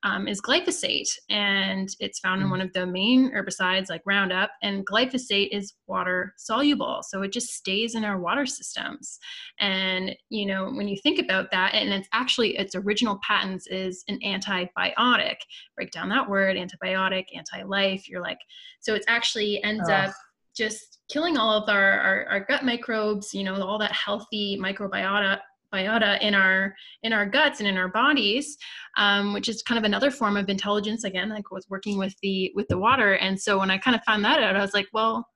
um, 0.04 0.26
is 0.26 0.40
glyphosate, 0.40 1.08
and 1.30 1.88
it's 2.00 2.18
found 2.18 2.42
in 2.42 2.48
mm. 2.48 2.50
one 2.50 2.60
of 2.60 2.72
the 2.72 2.86
main 2.86 3.30
herbicides 3.32 3.88
like 3.88 4.02
Roundup. 4.04 4.50
And 4.62 4.86
glyphosate 4.86 5.48
is 5.52 5.74
water 5.86 6.34
soluble, 6.36 7.02
so 7.02 7.22
it 7.22 7.32
just 7.32 7.54
stays 7.54 7.94
in 7.94 8.04
our 8.04 8.20
water 8.20 8.46
systems. 8.46 9.18
And 9.60 10.14
you 10.28 10.46
know, 10.46 10.70
when 10.70 10.88
you 10.88 10.96
think 11.02 11.18
about 11.18 11.50
that, 11.52 11.74
and 11.74 11.92
it's 11.92 12.08
actually 12.12 12.56
its 12.56 12.74
original 12.74 13.18
patents 13.26 13.66
is 13.68 14.04
an 14.08 14.18
antibiotic. 14.24 15.36
Break 15.76 15.90
down 15.92 16.08
that 16.08 16.28
word: 16.28 16.56
antibiotic, 16.56 17.26
anti-life. 17.34 18.08
You're 18.08 18.22
like, 18.22 18.38
so 18.80 18.94
it's 18.94 19.06
actually 19.08 19.62
ends 19.62 19.88
oh. 19.88 19.92
up 19.92 20.14
just 20.54 20.98
killing 21.10 21.38
all 21.38 21.50
of 21.50 21.68
our, 21.68 21.98
our, 22.00 22.26
our 22.26 22.40
gut 22.40 22.64
microbes. 22.64 23.32
You 23.32 23.44
know, 23.44 23.54
all 23.62 23.78
that 23.78 23.92
healthy 23.92 24.58
microbiota 24.60 25.38
biota 25.72 26.20
in 26.20 26.34
our 26.34 26.74
in 27.02 27.12
our 27.12 27.26
guts 27.26 27.60
and 27.60 27.68
in 27.68 27.76
our 27.76 27.88
bodies 27.88 28.56
um, 28.96 29.32
which 29.32 29.48
is 29.48 29.62
kind 29.62 29.78
of 29.78 29.84
another 29.84 30.10
form 30.10 30.36
of 30.36 30.48
intelligence 30.48 31.04
again 31.04 31.28
like 31.28 31.50
was 31.50 31.66
working 31.68 31.98
with 31.98 32.14
the 32.22 32.52
with 32.54 32.68
the 32.68 32.78
water. 32.78 33.14
And 33.14 33.40
so 33.40 33.58
when 33.58 33.70
i 33.70 33.78
kind 33.78 33.94
of 33.94 34.02
found 34.04 34.24
that 34.24 34.42
out 34.42 34.56
i 34.56 34.60
was 34.60 34.74
like 34.74 34.88
well 34.92 35.26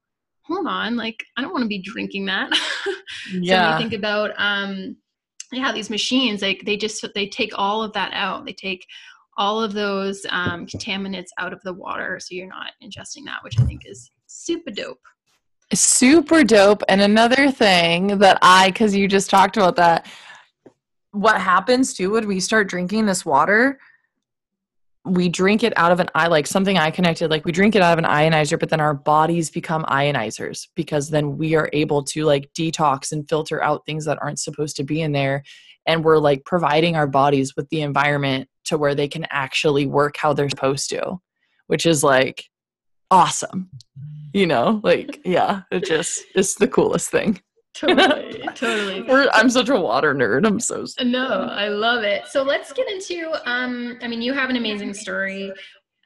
hold 0.43 0.67
on 0.67 0.97
like 0.97 1.25
i 1.37 1.43
don't 1.43 1.53
want 1.53 1.63
to 1.63 1.69
be 1.69 1.83
drinking 1.83 2.27
that. 2.27 2.51
Yeah 3.33 3.67
so 3.67 3.71
when 3.71 3.73
you 3.73 3.79
think 3.79 3.99
about 3.99 4.31
um 4.37 4.97
yeah 5.53 5.73
these 5.73 5.91
machines 5.91 6.43
like 6.43 6.63
they 6.65 6.77
just 6.77 7.05
they 7.15 7.27
take 7.27 7.53
all 7.57 7.83
of 7.83 7.93
that 7.95 8.13
out. 8.13 8.45
They 8.45 8.53
take 8.53 8.87
all 9.39 9.63
of 9.63 9.75
those 9.75 10.25
um, 10.31 10.67
contaminants 10.67 11.27
out 11.37 11.53
of 11.53 11.61
the 11.63 11.73
water 11.73 12.19
so 12.19 12.29
you're 12.35 12.49
not 12.49 12.71
ingesting 12.83 13.23
that 13.27 13.45
which 13.45 13.61
i 13.61 13.65
think 13.65 13.83
is 13.85 14.11
super 14.27 14.71
dope. 14.71 15.01
Super 15.75 16.45
dope. 16.45 16.83
And 16.89 17.01
another 17.01 17.51
thing 17.51 18.19
that 18.19 18.39
i 18.41 18.69
because 18.69 18.95
you 18.95 19.09
just 19.09 19.29
talked 19.29 19.57
about 19.57 19.77
that 19.77 20.07
what 21.17 21.41
happens 21.41 21.95
too 21.95 22.11
when 22.13 22.27
we 22.27 22.39
start 22.41 22.69
drinking 22.69 23.07
this 23.07 23.25
water 23.25 23.79
we 25.07 25.29
drink 25.29 25.63
it 25.63 25.73
out 25.77 25.93
of 25.93 26.01
an 26.01 26.09
eye 26.15 26.27
like 26.27 26.47
something 26.47 26.77
i 26.77 26.91
connected 26.91 27.31
like 27.31 27.45
we 27.45 27.53
drink 27.53 27.75
it 27.75 27.83
out 27.83 27.97
of 27.97 28.05
an 28.05 28.11
ionizer 28.11 28.59
but 28.59 28.69
then 28.69 28.81
our 28.81 28.93
bodies 28.93 29.51
become 29.51 29.85
ionizers 29.85 30.67
because 30.75 31.09
then 31.09 31.39
we 31.39 31.55
are 31.55 31.71
able 31.73 32.03
to 32.03 32.25
like 32.25 32.53
detox 32.53 33.13
and 33.13 33.29
filter 33.29 33.63
out 33.63 33.87
things 33.87 34.05
that 34.05 34.19
aren't 34.21 34.39
supposed 34.39 34.77
to 34.77 34.85
be 34.85 35.01
in 35.01 35.13
there. 35.13 35.43
And 35.87 36.05
we're 36.05 36.19
like 36.19 36.45
providing 36.45 36.97
our 36.97 37.07
bodies 37.07 37.55
with 37.57 37.69
the 37.69 37.83
environment 37.83 38.49
to 38.65 38.77
where 38.77 38.95
they 38.95 39.07
can 39.07 39.25
actually 39.31 39.87
work 39.87 40.17
how 40.17 40.33
they're 40.33 40.51
supposed 40.51 40.91
to 40.91 41.21
which 41.69 41.87
is 41.87 42.05
like 42.05 42.45
awesome. 43.11 43.71
You 44.33 44.47
know 44.47 44.81
like 44.83 45.21
yeah 45.25 45.63
it 45.71 45.85
just 45.85 46.25
it's 46.35 46.57
the 46.57 46.69
coolest 46.69 47.11
thing 47.11 47.41
totally 47.77 48.49
totally. 48.55 49.03
We're, 49.03 49.29
i'm 49.33 49.51
such 49.51 49.69
a 49.69 49.79
water 49.79 50.15
nerd 50.15 50.47
i'm 50.47 50.61
so 50.61 50.87
no 51.03 51.49
i 51.51 51.69
love 51.69 52.03
it. 52.03 52.27
So 52.27 52.43
let's 52.43 52.73
get 52.73 52.91
into 52.91 53.33
um 53.49 53.99
i 54.03 54.09
mean 54.09 54.23
you 54.23 54.33
have 54.33 54.51
an 54.51 54.57
amazing 54.57 54.95
story 54.95 55.53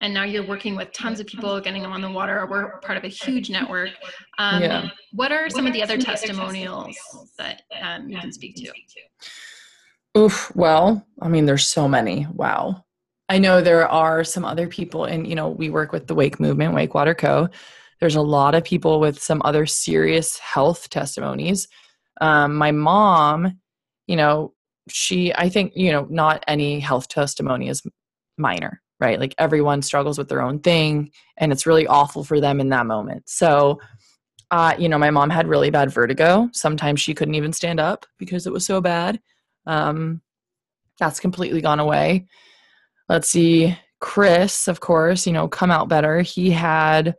and 0.00 0.14
now 0.14 0.24
you're 0.24 0.46
working 0.46 0.76
with 0.76 0.92
tons 0.92 1.20
of 1.20 1.26
people 1.26 1.60
getting 1.60 1.82
them 1.82 1.92
on 1.92 2.00
the 2.00 2.10
water. 2.10 2.46
We're 2.50 2.80
part 2.80 2.96
of 2.96 3.04
a 3.04 3.08
huge 3.08 3.50
network. 3.50 3.90
Um, 4.38 4.62
yeah. 4.62 4.88
what 5.12 5.30
are 5.30 5.50
some 5.50 5.66
of 5.66 5.74
the 5.74 5.82
other 5.82 5.98
testimonials 5.98 6.96
that 7.36 7.62
um, 7.82 8.08
you 8.08 8.18
can 8.18 8.32
speak 8.32 8.56
to? 8.56 8.72
oof 10.18 10.50
well 10.56 11.06
i 11.22 11.28
mean 11.28 11.46
there's 11.46 11.66
so 11.66 11.86
many. 11.86 12.26
Wow. 12.32 12.84
I 13.28 13.38
know 13.38 13.60
there 13.60 13.88
are 13.88 14.24
some 14.24 14.44
other 14.44 14.66
people 14.66 15.04
and 15.04 15.26
you 15.26 15.36
know 15.36 15.48
we 15.48 15.70
work 15.70 15.92
with 15.92 16.08
the 16.08 16.14
wake 16.14 16.40
movement 16.40 16.74
wake 16.74 16.94
water 16.94 17.14
co 17.14 17.48
there's 18.00 18.16
a 18.16 18.22
lot 18.22 18.54
of 18.54 18.64
people 18.64 18.98
with 18.98 19.22
some 19.22 19.42
other 19.44 19.66
serious 19.66 20.38
health 20.38 20.88
testimonies. 20.90 21.68
Um, 22.20 22.56
my 22.56 22.72
mom, 22.72 23.60
you 24.06 24.16
know, 24.16 24.54
she, 24.88 25.32
I 25.34 25.48
think, 25.48 25.72
you 25.76 25.92
know, 25.92 26.06
not 26.10 26.42
any 26.48 26.80
health 26.80 27.08
testimony 27.08 27.68
is 27.68 27.82
minor, 28.38 28.80
right? 28.98 29.20
Like 29.20 29.34
everyone 29.38 29.82
struggles 29.82 30.18
with 30.18 30.28
their 30.28 30.42
own 30.42 30.60
thing 30.60 31.10
and 31.36 31.52
it's 31.52 31.66
really 31.66 31.86
awful 31.86 32.24
for 32.24 32.40
them 32.40 32.60
in 32.60 32.70
that 32.70 32.86
moment. 32.86 33.28
So, 33.28 33.80
uh, 34.50 34.74
you 34.78 34.88
know, 34.88 34.98
my 34.98 35.10
mom 35.10 35.30
had 35.30 35.46
really 35.46 35.70
bad 35.70 35.92
vertigo. 35.92 36.48
Sometimes 36.52 37.00
she 37.00 37.14
couldn't 37.14 37.36
even 37.36 37.52
stand 37.52 37.78
up 37.78 38.06
because 38.18 38.46
it 38.46 38.52
was 38.52 38.66
so 38.66 38.80
bad. 38.80 39.20
Um, 39.66 40.22
that's 40.98 41.20
completely 41.20 41.60
gone 41.60 41.80
away. 41.80 42.26
Let's 43.08 43.28
see. 43.28 43.76
Chris, 44.00 44.66
of 44.66 44.80
course, 44.80 45.26
you 45.26 45.32
know, 45.32 45.46
come 45.46 45.70
out 45.70 45.88
better. 45.88 46.22
He 46.22 46.50
had 46.50 47.14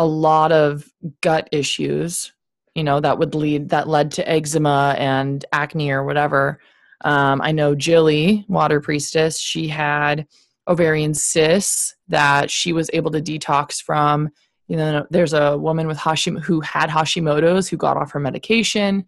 a 0.00 0.06
lot 0.06 0.50
of 0.50 0.90
gut 1.20 1.48
issues 1.52 2.32
you 2.74 2.84
know 2.84 3.00
that 3.00 3.18
would 3.18 3.34
lead 3.34 3.68
that 3.68 3.86
led 3.86 4.10
to 4.12 4.26
eczema 4.26 4.94
and 4.98 5.44
acne 5.52 5.90
or 5.90 6.02
whatever. 6.04 6.60
Um, 7.02 7.40
i 7.42 7.52
know 7.52 7.74
jilly 7.74 8.44
water 8.48 8.80
priestess 8.80 9.38
she 9.38 9.68
had 9.68 10.26
ovarian 10.66 11.14
cysts 11.14 11.96
that 12.08 12.50
she 12.50 12.72
was 12.72 12.90
able 12.92 13.10
to 13.10 13.20
detox 13.20 13.82
from. 13.82 14.30
You 14.68 14.76
know 14.76 15.06
there's 15.10 15.34
a 15.34 15.58
woman 15.58 15.86
with 15.86 15.98
hashim 15.98 16.40
who 16.40 16.60
had 16.60 16.88
hashimoto's 16.88 17.68
who 17.68 17.76
got 17.76 17.98
off 17.98 18.12
her 18.12 18.20
medication. 18.20 19.04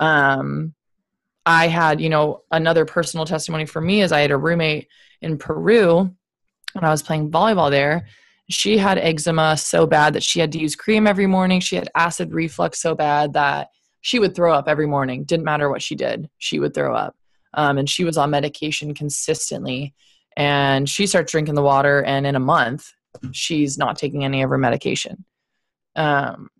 Um, 0.00 0.74
i 1.46 1.68
had 1.68 2.02
you 2.02 2.10
know 2.10 2.42
another 2.50 2.84
personal 2.84 3.24
testimony 3.24 3.64
for 3.64 3.80
me 3.80 4.02
is 4.02 4.12
i 4.12 4.20
had 4.20 4.30
a 4.30 4.36
roommate 4.36 4.88
in 5.20 5.38
peru 5.38 6.10
when 6.72 6.84
i 6.84 6.90
was 6.90 7.02
playing 7.02 7.30
volleyball 7.30 7.70
there 7.70 8.06
she 8.50 8.76
had 8.76 8.98
eczema 8.98 9.56
so 9.56 9.86
bad 9.86 10.14
that 10.14 10.22
she 10.22 10.40
had 10.40 10.52
to 10.52 10.58
use 10.58 10.76
cream 10.76 11.06
every 11.06 11.26
morning. 11.26 11.60
She 11.60 11.76
had 11.76 11.88
acid 11.94 12.32
reflux 12.32 12.80
so 12.80 12.94
bad 12.94 13.32
that 13.32 13.68
she 14.02 14.18
would 14.18 14.34
throw 14.34 14.52
up 14.52 14.68
every 14.68 14.86
morning. 14.86 15.24
Didn't 15.24 15.46
matter 15.46 15.70
what 15.70 15.82
she 15.82 15.94
did, 15.94 16.28
she 16.38 16.58
would 16.58 16.74
throw 16.74 16.94
up. 16.94 17.16
Um, 17.54 17.78
and 17.78 17.88
she 17.88 18.04
was 18.04 18.18
on 18.18 18.30
medication 18.30 18.92
consistently. 18.92 19.94
And 20.36 20.88
she 20.88 21.06
starts 21.06 21.30
drinking 21.30 21.54
the 21.54 21.62
water, 21.62 22.02
and 22.02 22.26
in 22.26 22.34
a 22.34 22.40
month, 22.40 22.90
she's 23.30 23.78
not 23.78 23.96
taking 23.96 24.24
any 24.24 24.42
of 24.42 24.50
her 24.50 24.58
medication. 24.58 25.24
Um, 25.94 26.50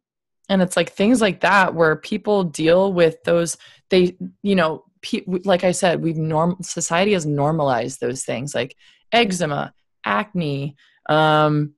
and 0.48 0.62
it's 0.62 0.76
like 0.76 0.92
things 0.92 1.20
like 1.20 1.40
that 1.40 1.74
where 1.74 1.96
people 1.96 2.44
deal 2.44 2.92
with 2.92 3.22
those. 3.24 3.56
They, 3.90 4.16
you 4.42 4.54
know, 4.54 4.84
pe- 5.02 5.24
like 5.26 5.64
I 5.64 5.72
said, 5.72 6.02
we've 6.02 6.16
norm 6.16 6.56
society 6.62 7.14
has 7.14 7.26
normalized 7.26 8.00
those 8.00 8.24
things 8.24 8.54
like 8.54 8.76
eczema, 9.10 9.74
acne, 10.04 10.76
um, 11.08 11.74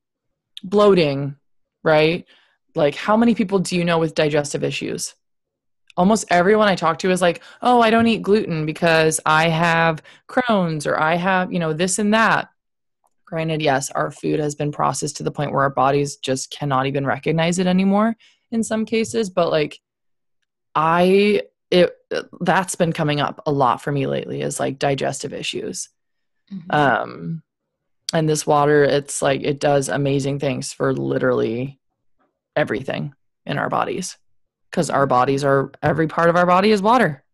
bloating, 0.63 1.37
right? 1.83 2.25
Like, 2.75 2.95
how 2.95 3.17
many 3.17 3.35
people 3.35 3.59
do 3.59 3.77
you 3.77 3.85
know 3.85 3.99
with 3.99 4.15
digestive 4.15 4.63
issues? 4.63 5.15
Almost 5.97 6.27
everyone 6.31 6.69
I 6.69 6.75
talk 6.75 6.99
to 6.99 7.11
is 7.11 7.23
like, 7.23 7.43
oh, 7.63 7.81
I 7.81 7.89
don't 7.89 8.07
eat 8.07 8.23
gluten 8.23 8.67
because 8.67 9.19
I 9.25 9.49
have 9.49 10.03
Crohn's 10.29 10.87
or 10.87 11.01
I 11.01 11.15
have, 11.15 11.53
you 11.53 11.59
know, 11.59 11.73
this 11.73 11.99
and 11.99 12.13
that. 12.13 12.49
Granted, 13.25 13.63
yes, 13.63 13.91
our 13.91 14.11
food 14.11 14.39
has 14.39 14.55
been 14.55 14.73
processed 14.73 15.17
to 15.17 15.23
the 15.23 15.31
point 15.31 15.53
where 15.53 15.63
our 15.63 15.71
bodies 15.71 16.17
just 16.17 16.51
cannot 16.51 16.87
even 16.87 17.07
recognize 17.07 17.59
it 17.59 17.67
anymore 17.67 18.15
in 18.51 18.63
some 18.63 18.85
cases, 18.85 19.31
but 19.31 19.51
like, 19.51 19.81
I, 20.75 21.43
it, 21.71 21.97
that's 22.41 22.75
been 22.75 22.93
coming 22.93 23.21
up 23.21 23.43
a 23.47 23.51
lot 23.51 23.81
for 23.81 23.91
me 23.91 24.07
lately 24.07 24.43
is 24.43 24.61
like 24.61 24.79
digestive 24.79 25.33
issues. 25.33 25.89
Mm-hmm. 26.53 26.71
Um, 26.71 27.43
and 28.13 28.29
this 28.29 28.47
water 28.47 28.85
it's 28.85 29.21
like 29.21 29.43
it 29.43 29.61
does 29.61 29.89
amazing 29.89 30.39
things 30.39 30.73
for 30.73 30.93
literally 30.93 31.79
everything 32.55 33.15
in 33.45 33.59
our 33.59 33.69
bodies 33.69 34.17
because 34.71 34.91
our 34.91 35.07
bodies 35.07 35.45
are 35.45 35.73
every 35.83 36.07
part 36.07 36.29
of 36.29 36.37
our 36.37 36.47
body 36.47 36.71
is 36.71 36.83
water 36.83 37.25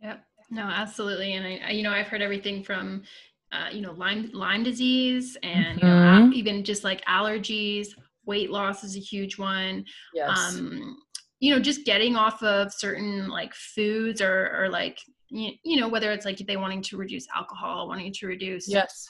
yep 0.00 0.24
no 0.50 0.62
absolutely 0.62 1.34
and 1.34 1.64
i 1.64 1.70
you 1.70 1.82
know 1.82 1.92
i've 1.92 2.08
heard 2.08 2.22
everything 2.22 2.62
from 2.62 3.02
uh, 3.50 3.68
you 3.72 3.80
know 3.80 3.92
lyme 3.92 4.30
lyme 4.34 4.62
disease 4.62 5.36
and 5.42 5.78
mm-hmm. 5.80 5.86
you 5.86 5.92
know 5.92 6.00
mm-hmm. 6.00 6.32
even 6.34 6.62
just 6.62 6.84
like 6.84 7.02
allergies 7.06 7.88
weight 8.26 8.50
loss 8.50 8.84
is 8.84 8.94
a 8.94 9.00
huge 9.00 9.38
one 9.38 9.84
yes. 10.12 10.28
um 10.36 10.98
you 11.40 11.52
know 11.52 11.58
just 11.58 11.86
getting 11.86 12.14
off 12.14 12.42
of 12.42 12.72
certain 12.72 13.28
like 13.28 13.54
foods 13.54 14.20
or 14.20 14.54
or 14.54 14.68
like 14.68 14.98
you, 15.30 15.52
you 15.64 15.80
know 15.80 15.88
whether 15.88 16.12
it's 16.12 16.26
like 16.26 16.36
they 16.38 16.58
wanting 16.58 16.82
to 16.82 16.98
reduce 16.98 17.26
alcohol 17.34 17.88
wanting 17.88 18.12
to 18.12 18.26
reduce 18.26 18.68
yes 18.68 19.08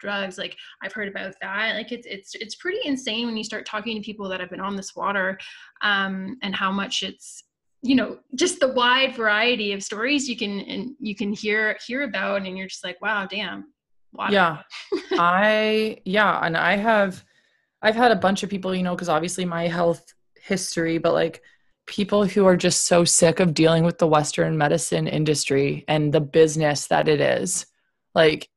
drugs 0.00 0.38
like 0.38 0.56
i've 0.82 0.92
heard 0.92 1.08
about 1.08 1.34
that 1.40 1.74
like 1.76 1.92
it's 1.92 2.06
it's 2.06 2.34
it's 2.34 2.54
pretty 2.56 2.80
insane 2.84 3.26
when 3.26 3.36
you 3.36 3.44
start 3.44 3.66
talking 3.66 3.96
to 3.96 4.04
people 4.04 4.28
that 4.28 4.40
have 4.40 4.50
been 4.50 4.60
on 4.60 4.76
this 4.76 4.96
water 4.96 5.38
um, 5.82 6.36
and 6.42 6.54
how 6.54 6.72
much 6.72 7.02
it's 7.02 7.44
you 7.82 7.94
know 7.94 8.18
just 8.34 8.60
the 8.60 8.72
wide 8.72 9.14
variety 9.14 9.72
of 9.72 9.82
stories 9.82 10.28
you 10.28 10.36
can 10.36 10.60
and 10.60 10.94
you 10.98 11.14
can 11.14 11.32
hear 11.32 11.76
hear 11.86 12.02
about 12.02 12.42
and 12.44 12.58
you're 12.58 12.66
just 12.66 12.84
like 12.84 13.00
wow 13.00 13.26
damn 13.26 13.72
water. 14.12 14.32
yeah 14.32 14.62
i 15.12 15.96
yeah 16.04 16.44
and 16.44 16.56
i 16.56 16.76
have 16.76 17.24
i've 17.82 17.94
had 17.94 18.12
a 18.12 18.16
bunch 18.16 18.42
of 18.42 18.50
people 18.50 18.74
you 18.74 18.82
know 18.82 18.94
because 18.94 19.08
obviously 19.08 19.44
my 19.44 19.66
health 19.66 20.12
history 20.42 20.98
but 20.98 21.14
like 21.14 21.42
people 21.86 22.24
who 22.24 22.46
are 22.46 22.56
just 22.56 22.86
so 22.86 23.04
sick 23.04 23.40
of 23.40 23.54
dealing 23.54 23.82
with 23.82 23.98
the 23.98 24.06
western 24.06 24.58
medicine 24.58 25.06
industry 25.06 25.84
and 25.88 26.12
the 26.12 26.20
business 26.20 26.86
that 26.86 27.08
it 27.08 27.20
is 27.20 27.66
like 28.14 28.48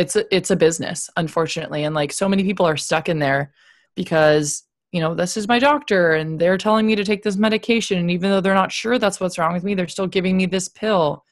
it's 0.00 0.16
a, 0.16 0.34
it's 0.34 0.50
a 0.50 0.56
business 0.56 1.10
unfortunately. 1.16 1.84
And 1.84 1.94
like 1.94 2.10
so 2.10 2.28
many 2.28 2.42
people 2.42 2.66
are 2.66 2.76
stuck 2.76 3.08
in 3.10 3.18
there 3.18 3.52
because 3.94 4.64
you 4.92 5.00
know 5.00 5.14
this 5.14 5.36
is 5.36 5.46
my 5.46 5.58
doctor 5.58 6.12
and 6.12 6.40
they're 6.40 6.58
telling 6.58 6.86
me 6.86 6.96
to 6.96 7.04
take 7.04 7.22
this 7.22 7.36
medication. 7.36 7.98
And 7.98 8.10
even 8.10 8.30
though 8.30 8.40
they're 8.40 8.54
not 8.54 8.72
sure 8.72 8.98
that's 8.98 9.20
what's 9.20 9.38
wrong 9.38 9.52
with 9.52 9.62
me 9.62 9.74
they're 9.74 9.88
still 9.88 10.06
giving 10.06 10.36
me 10.36 10.46
this 10.46 10.68
pill. 10.68 11.24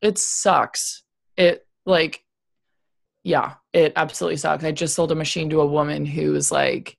It 0.00 0.18
sucks. 0.18 1.02
It 1.36 1.66
like 1.84 2.24
yeah 3.22 3.54
it 3.74 3.92
absolutely 3.96 4.38
sucks. 4.38 4.64
I 4.64 4.72
just 4.72 4.94
sold 4.94 5.12
a 5.12 5.14
machine 5.14 5.50
to 5.50 5.60
a 5.60 5.66
woman 5.66 6.06
who's 6.06 6.50
like 6.50 6.96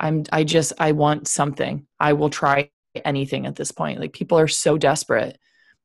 i'm 0.00 0.24
i 0.32 0.44
just 0.44 0.74
i 0.78 0.92
want 0.92 1.28
something. 1.28 1.86
I 1.98 2.12
will 2.12 2.30
try 2.30 2.70
anything 3.06 3.46
at 3.46 3.56
this 3.56 3.72
point. 3.72 4.00
Like 4.00 4.12
people 4.12 4.38
are 4.38 4.48
so 4.48 4.76
desperate. 4.76 5.38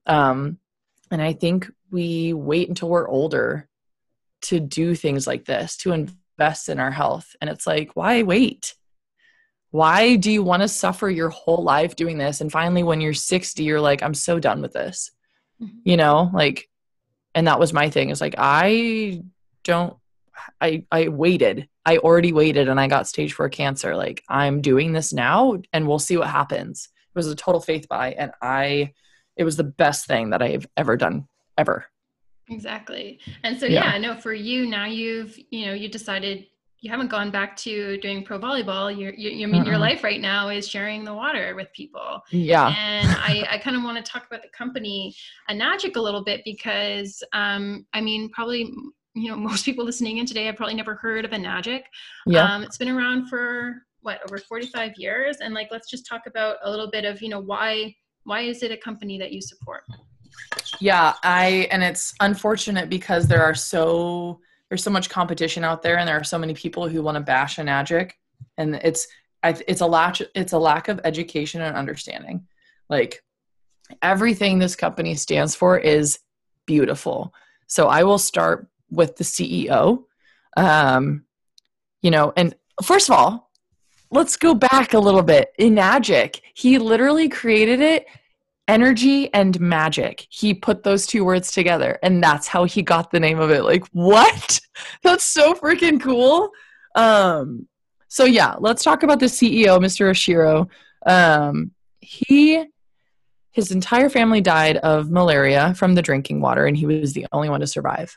Um 0.05 0.59
and 1.09 1.21
i 1.21 1.31
think 1.31 1.71
we 1.89 2.33
wait 2.33 2.67
until 2.67 2.89
we're 2.89 3.07
older 3.07 3.69
to 4.43 4.59
do 4.59 4.95
things 4.95 5.27
like 5.27 5.45
this, 5.45 5.77
to 5.77 5.91
invest 5.91 6.69
in 6.69 6.79
our 6.79 6.91
health. 6.91 7.35
And 7.41 7.49
it's 7.49 7.67
like, 7.67 7.95
why 7.95 8.23
wait? 8.23 8.75
Why 9.71 10.15
do 10.15 10.31
you 10.31 10.43
want 10.43 10.61
to 10.61 10.67
suffer 10.67 11.09
your 11.09 11.29
whole 11.29 11.63
life 11.63 11.95
doing 11.95 12.17
this? 12.17 12.41
And 12.41 12.51
finally, 12.51 12.83
when 12.83 13.01
you're 13.01 13.13
60, 13.13 13.63
you're 13.63 13.81
like, 13.81 14.01
I'm 14.01 14.13
so 14.13 14.39
done 14.39 14.61
with 14.61 14.73
this. 14.73 15.11
Mm-hmm. 15.61 15.77
You 15.83 15.97
know, 15.97 16.29
like, 16.33 16.69
and 17.35 17.47
that 17.47 17.59
was 17.59 17.73
my 17.73 17.89
thing. 17.89 18.09
Is 18.09 18.21
like, 18.21 18.35
I 18.37 19.23
don't, 19.63 19.97
I, 20.61 20.85
I 20.91 21.09
waited. 21.09 21.67
I 21.85 21.97
already 21.97 22.31
waited 22.31 22.69
and 22.69 22.79
I 22.79 22.87
got 22.87 23.07
stage 23.07 23.33
four 23.33 23.49
cancer. 23.49 23.95
Like, 23.95 24.23
I'm 24.29 24.61
doing 24.61 24.93
this 24.93 25.13
now 25.13 25.57
and 25.73 25.87
we'll 25.87 25.99
see 25.99 26.17
what 26.17 26.27
happens. 26.27 26.89
It 27.13 27.17
was 27.17 27.27
a 27.27 27.35
total 27.35 27.61
faith 27.61 27.87
buy. 27.87 28.13
And 28.13 28.31
I, 28.41 28.93
it 29.35 29.43
was 29.43 29.57
the 29.57 29.63
best 29.63 30.07
thing 30.07 30.31
that 30.31 30.41
I've 30.41 30.67
ever 30.77 30.97
done, 30.97 31.27
ever. 31.57 31.85
Exactly. 32.49 33.19
And 33.43 33.59
so 33.59 33.65
yeah, 33.65 33.93
yeah, 33.93 33.97
no, 33.97 34.15
for 34.15 34.33
you 34.33 34.65
now 34.65 34.85
you've, 34.85 35.37
you 35.51 35.65
know, 35.65 35.73
you 35.73 35.89
decided 35.89 36.45
you 36.79 36.91
haven't 36.91 37.09
gone 37.09 37.31
back 37.31 37.57
to 37.57 37.97
doing 37.97 38.23
pro 38.23 38.39
volleyball. 38.39 38.95
You're, 38.95 39.13
you, 39.13 39.47
I 39.47 39.49
mean, 39.49 39.65
your 39.65 39.79
life 39.79 40.03
right 40.03 40.21
now 40.21 40.49
is 40.49 40.67
sharing 40.67 41.03
the 41.03 41.13
water 41.13 41.55
with 41.55 41.67
people. 41.73 42.21
Yeah. 42.31 42.67
And 42.67 43.07
I, 43.09 43.47
I 43.51 43.57
kind 43.57 43.75
of 43.75 43.83
want 43.83 43.97
to 43.97 44.09
talk 44.09 44.27
about 44.27 44.43
the 44.43 44.49
company 44.49 45.15
Enagic 45.49 45.95
a 45.95 46.01
little 46.01 46.23
bit 46.23 46.41
because, 46.45 47.23
um, 47.33 47.85
I 47.93 48.01
mean, 48.01 48.29
probably 48.29 48.71
you 49.17 49.29
know 49.29 49.35
most 49.49 49.65
people 49.65 49.83
listening 49.83 50.17
in 50.17 50.25
today 50.25 50.45
have 50.45 50.55
probably 50.55 50.75
never 50.75 50.95
heard 50.95 51.25
of 51.25 51.31
Enagic. 51.31 51.83
Yeah. 52.25 52.43
Um, 52.43 52.63
it's 52.63 52.77
been 52.77 52.89
around 52.89 53.27
for 53.27 53.83
what 54.01 54.21
over 54.23 54.37
45 54.37 54.93
years, 54.97 55.37
and 55.41 55.53
like 55.53 55.69
let's 55.71 55.89
just 55.89 56.05
talk 56.05 56.27
about 56.27 56.57
a 56.63 56.69
little 56.69 56.89
bit 56.89 57.05
of 57.05 57.21
you 57.21 57.29
know 57.29 57.39
why 57.39 57.95
why 58.23 58.41
is 58.41 58.63
it 58.63 58.71
a 58.71 58.77
company 58.77 59.17
that 59.17 59.31
you 59.31 59.41
support? 59.41 59.83
Yeah, 60.79 61.13
I 61.23 61.67
and 61.71 61.83
it's 61.83 62.13
unfortunate 62.19 62.89
because 62.89 63.27
there 63.27 63.43
are 63.43 63.55
so 63.55 64.39
there's 64.69 64.83
so 64.83 64.91
much 64.91 65.09
competition 65.09 65.63
out 65.63 65.81
there, 65.81 65.97
and 65.97 66.07
there 66.07 66.19
are 66.19 66.23
so 66.23 66.37
many 66.37 66.53
people 66.53 66.87
who 66.87 67.01
want 67.01 67.15
to 67.15 67.21
bash 67.21 67.57
Enagic, 67.57 68.11
and 68.57 68.75
it's 68.75 69.07
it's 69.43 69.81
a 69.81 69.85
lack 69.85 70.17
it's 70.35 70.53
a 70.53 70.57
lack 70.57 70.87
of 70.87 70.99
education 71.03 71.61
and 71.61 71.75
understanding. 71.75 72.47
Like 72.89 73.23
everything 74.01 74.59
this 74.59 74.75
company 74.75 75.15
stands 75.15 75.55
for 75.55 75.77
is 75.77 76.19
beautiful. 76.65 77.33
So 77.67 77.87
I 77.87 78.03
will 78.03 78.17
start 78.17 78.67
with 78.89 79.15
the 79.15 79.23
CEO. 79.23 80.03
Um, 80.55 81.25
you 82.01 82.11
know, 82.11 82.33
and 82.35 82.55
first 82.83 83.09
of 83.09 83.15
all, 83.15 83.51
let's 84.11 84.37
go 84.37 84.53
back 84.53 84.93
a 84.93 84.99
little 84.99 85.23
bit. 85.23 85.51
Enagic, 85.59 86.41
he 86.53 86.77
literally 86.77 87.29
created 87.29 87.81
it 87.81 88.05
energy 88.67 89.33
and 89.33 89.59
magic. 89.59 90.27
He 90.29 90.53
put 90.53 90.83
those 90.83 91.05
two 91.05 91.23
words 91.23 91.51
together, 91.51 91.97
and 92.03 92.23
that's 92.23 92.47
how 92.47 92.65
he 92.65 92.81
got 92.81 93.11
the 93.11 93.19
name 93.19 93.39
of 93.39 93.51
it. 93.51 93.63
Like, 93.63 93.85
what? 93.87 94.59
That's 95.01 95.23
so 95.23 95.53
freaking 95.53 95.99
cool. 95.99 96.51
Um, 96.95 97.67
so 98.07 98.25
yeah, 98.25 98.55
let's 98.59 98.83
talk 98.83 99.03
about 99.03 99.19
the 99.19 99.25
CEO, 99.25 99.79
Mr. 99.79 100.09
Oshiro. 100.09 100.69
Um, 101.05 101.71
he 101.99 102.65
his 103.51 103.71
entire 103.71 104.07
family 104.07 104.39
died 104.39 104.77
of 104.77 105.09
malaria 105.09 105.73
from 105.73 105.95
the 105.95 106.01
drinking 106.01 106.41
water, 106.41 106.67
and 106.67 106.77
he 106.77 106.85
was 106.85 107.13
the 107.13 107.25
only 107.31 107.49
one 107.49 107.59
to 107.61 107.67
survive. 107.67 108.15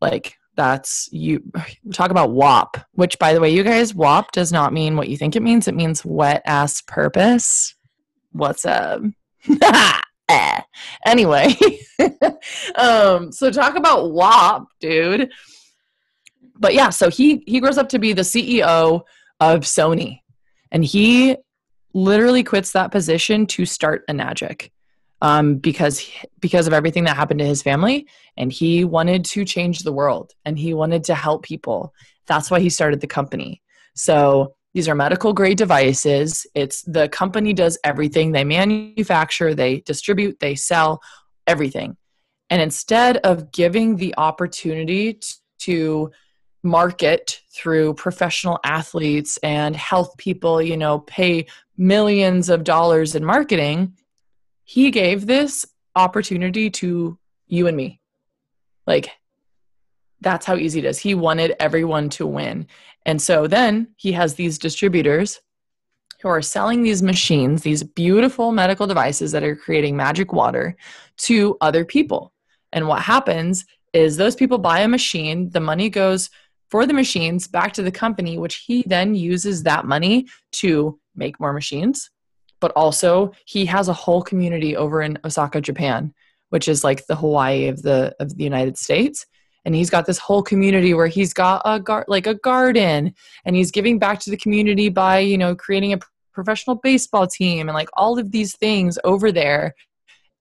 Like 0.00 0.36
that's 0.56 1.08
you 1.12 1.42
talk 1.92 2.10
about 2.10 2.32
WAP, 2.32 2.76
which 2.92 3.18
by 3.18 3.32
the 3.32 3.40
way, 3.40 3.50
you 3.50 3.62
guys, 3.62 3.94
WAP 3.94 4.32
does 4.32 4.52
not 4.52 4.72
mean 4.72 4.96
what 4.96 5.08
you 5.08 5.16
think 5.16 5.36
it 5.36 5.42
means. 5.42 5.68
It 5.68 5.74
means 5.74 6.04
wet 6.04 6.42
ass 6.46 6.82
purpose. 6.82 7.74
What's 8.32 8.64
up? 8.64 9.02
Anyway, 11.06 11.56
um, 12.76 13.32
so 13.32 13.50
talk 13.50 13.76
about 13.76 14.12
WAP, 14.12 14.66
dude. 14.80 15.30
But 16.58 16.74
yeah, 16.74 16.90
so 16.90 17.08
he 17.08 17.42
he 17.46 17.60
grows 17.60 17.78
up 17.78 17.88
to 17.90 17.98
be 17.98 18.12
the 18.12 18.22
CEO 18.22 19.02
of 19.40 19.60
Sony, 19.60 20.20
and 20.70 20.84
he 20.84 21.36
literally 21.94 22.44
quits 22.44 22.72
that 22.72 22.92
position 22.92 23.46
to 23.46 23.64
start 23.64 24.06
Enagic 24.08 24.70
um, 25.22 25.56
because 25.56 26.06
because 26.38 26.66
of 26.66 26.72
everything 26.72 27.04
that 27.04 27.16
happened 27.16 27.40
to 27.40 27.46
his 27.46 27.62
family, 27.62 28.06
and 28.36 28.52
he 28.52 28.84
wanted 28.84 29.24
to 29.26 29.44
change 29.44 29.80
the 29.80 29.92
world 29.92 30.32
and 30.44 30.58
he 30.58 30.74
wanted 30.74 31.04
to 31.04 31.14
help 31.14 31.42
people. 31.42 31.94
That's 32.26 32.50
why 32.50 32.60
he 32.60 32.70
started 32.70 33.00
the 33.00 33.06
company. 33.06 33.62
So 33.94 34.54
these 34.74 34.88
are 34.88 34.94
medical 34.94 35.32
grade 35.32 35.58
devices. 35.58 36.46
It's 36.54 36.82
the 36.82 37.08
company 37.08 37.52
does 37.52 37.78
everything. 37.82 38.32
They 38.32 38.44
manufacture, 38.44 39.54
they 39.54 39.80
distribute, 39.80 40.38
they 40.40 40.54
sell 40.54 41.00
everything. 41.46 41.96
And 42.50 42.62
instead 42.62 43.18
of 43.18 43.52
giving 43.52 43.96
the 43.96 44.14
opportunity 44.16 45.20
to 45.60 46.10
market 46.62 47.40
through 47.52 47.94
professional 47.94 48.58
athletes 48.64 49.38
and 49.42 49.74
health 49.74 50.16
people, 50.18 50.60
you 50.60 50.76
know, 50.76 51.00
pay 51.00 51.46
millions 51.76 52.48
of 52.48 52.64
dollars 52.64 53.14
in 53.14 53.24
marketing, 53.24 53.94
he 54.64 54.90
gave 54.90 55.26
this 55.26 55.66
opportunity 55.96 56.70
to 56.70 57.18
you 57.46 57.66
and 57.66 57.76
me. 57.76 58.00
Like, 58.86 59.10
that's 60.20 60.46
how 60.46 60.56
easy 60.56 60.80
it 60.80 60.84
is. 60.84 60.98
He 60.98 61.14
wanted 61.14 61.54
everyone 61.60 62.08
to 62.10 62.26
win. 62.26 62.66
And 63.06 63.20
so 63.20 63.46
then 63.46 63.88
he 63.96 64.12
has 64.12 64.34
these 64.34 64.58
distributors 64.58 65.40
who 66.20 66.28
are 66.28 66.42
selling 66.42 66.82
these 66.82 67.02
machines, 67.02 67.62
these 67.62 67.82
beautiful 67.82 68.52
medical 68.52 68.86
devices 68.86 69.32
that 69.32 69.42
are 69.42 69.56
creating 69.56 69.96
magic 69.96 70.32
water 70.32 70.76
to 71.16 71.56
other 71.60 71.84
people. 71.84 72.32
And 72.72 72.86
what 72.86 73.02
happens 73.02 73.64
is 73.92 74.16
those 74.16 74.36
people 74.36 74.58
buy 74.58 74.80
a 74.80 74.88
machine, 74.88 75.50
the 75.50 75.60
money 75.60 75.88
goes 75.88 76.30
for 76.70 76.86
the 76.86 76.94
machines 76.94 77.48
back 77.48 77.72
to 77.72 77.82
the 77.82 77.90
company, 77.90 78.38
which 78.38 78.56
he 78.66 78.84
then 78.86 79.14
uses 79.14 79.64
that 79.64 79.86
money 79.86 80.26
to 80.52 80.98
make 81.16 81.40
more 81.40 81.52
machines, 81.52 82.10
but 82.60 82.70
also 82.76 83.32
he 83.44 83.66
has 83.66 83.88
a 83.88 83.92
whole 83.92 84.22
community 84.22 84.76
over 84.76 85.02
in 85.02 85.18
Osaka, 85.24 85.60
Japan, 85.60 86.14
which 86.50 86.68
is 86.68 86.84
like 86.84 87.06
the 87.06 87.16
Hawaii 87.16 87.66
of 87.68 87.82
the 87.82 88.14
of 88.20 88.36
the 88.36 88.44
United 88.44 88.78
States. 88.78 89.26
And 89.70 89.76
he's 89.76 89.88
got 89.88 90.04
this 90.04 90.18
whole 90.18 90.42
community 90.42 90.94
where 90.94 91.06
he's 91.06 91.32
got 91.32 91.62
a 91.64 91.78
gar- 91.78 92.04
like 92.08 92.26
a 92.26 92.34
garden, 92.34 93.14
and 93.44 93.54
he's 93.54 93.70
giving 93.70 94.00
back 94.00 94.18
to 94.18 94.30
the 94.30 94.36
community 94.36 94.88
by 94.88 95.20
you 95.20 95.38
know 95.38 95.54
creating 95.54 95.92
a 95.92 96.00
professional 96.32 96.74
baseball 96.74 97.28
team 97.28 97.68
and 97.68 97.76
like 97.76 97.88
all 97.92 98.18
of 98.18 98.32
these 98.32 98.56
things 98.56 98.98
over 99.04 99.30
there. 99.30 99.76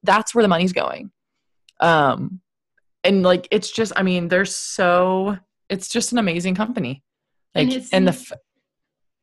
That's 0.02 0.34
where 0.34 0.42
the 0.42 0.48
money's 0.48 0.74
going. 0.74 1.12
Um, 1.80 2.42
and 3.04 3.22
like 3.22 3.48
it's 3.52 3.70
just, 3.70 3.94
I 3.96 4.02
mean, 4.02 4.30
they're 4.30 4.46
so 4.46 5.38
it's 5.70 5.90
just 5.90 6.12
an 6.12 6.18
amazing 6.18 6.56
company. 6.56 7.04
Like 7.54 7.72
and, 7.72 7.88
and 7.92 8.08
the 8.08 8.14
f- 8.14 8.32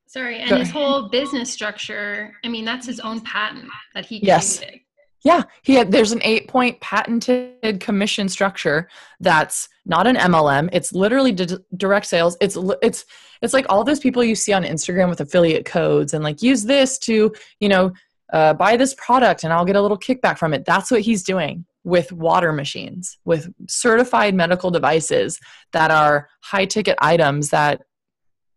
Sorry, 0.07 0.38
and 0.38 0.57
his 0.57 0.71
whole 0.71 1.09
business 1.09 1.53
structure, 1.53 2.33
I 2.45 2.49
mean, 2.49 2.64
that's 2.64 2.87
his 2.87 3.01
own 3.01 3.23
patent 3.23 3.69
that 3.92 4.07
he 4.07 4.21
created. 4.21 4.83
Yeah, 5.27 5.43
he 5.62 5.75
had, 5.75 5.91
there's 5.91 6.12
an 6.12 6.21
eight 6.23 6.47
point 6.47 6.79
patented 6.79 7.81
commission 7.81 8.29
structure 8.29 8.89
that's 9.19 9.69
not 9.85 10.07
an 10.07 10.15
MLM. 10.15 10.69
It's 10.73 10.93
literally 10.93 11.33
d- 11.33 11.59
direct 11.77 12.07
sales. 12.07 12.37
It's 12.41 12.57
it's 12.81 13.05
it's 13.43 13.53
like 13.53 13.67
all 13.69 13.83
those 13.83 13.99
people 13.99 14.23
you 14.23 14.37
see 14.37 14.53
on 14.53 14.62
Instagram 14.62 15.09
with 15.09 15.21
affiliate 15.21 15.65
codes 15.65 16.15
and 16.15 16.23
like 16.23 16.43
use 16.43 16.62
this 16.62 16.97
to 16.99 17.35
you 17.59 17.69
know 17.69 17.93
uh, 18.33 18.55
buy 18.55 18.77
this 18.77 18.95
product 18.95 19.43
and 19.43 19.53
I'll 19.53 19.65
get 19.65 19.75
a 19.75 19.83
little 19.83 19.99
kickback 19.99 20.39
from 20.39 20.55
it. 20.55 20.65
That's 20.65 20.93
what 20.93 21.01
he's 21.01 21.25
doing 21.25 21.67
with 21.83 22.12
water 22.12 22.53
machines, 22.53 23.19
with 23.25 23.53
certified 23.69 24.33
medical 24.33 24.71
devices 24.71 25.41
that 25.73 25.91
are 25.91 26.29
high 26.41 26.67
ticket 26.67 26.97
items 27.01 27.51
that 27.51 27.83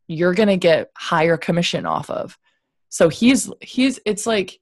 you're 0.07 0.35
to 0.35 0.57
get 0.57 0.91
higher 0.95 1.35
commission 1.35 1.87
off 1.87 2.11
of. 2.11 2.37
So 2.89 3.09
he's 3.09 3.49
he's 3.59 3.99
it's 4.05 4.27
like 4.27 4.59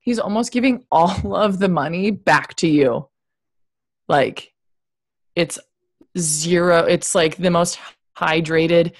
he's 0.00 0.18
almost 0.18 0.52
giving 0.52 0.84
all 0.92 1.34
of 1.34 1.58
the 1.58 1.68
money 1.68 2.10
back 2.10 2.54
to 2.56 2.68
you. 2.68 3.08
Like 4.08 4.52
it's 5.36 5.58
zero 6.18 6.84
it's 6.84 7.14
like 7.14 7.36
the 7.36 7.50
most 7.50 7.78
hydrated 8.18 8.92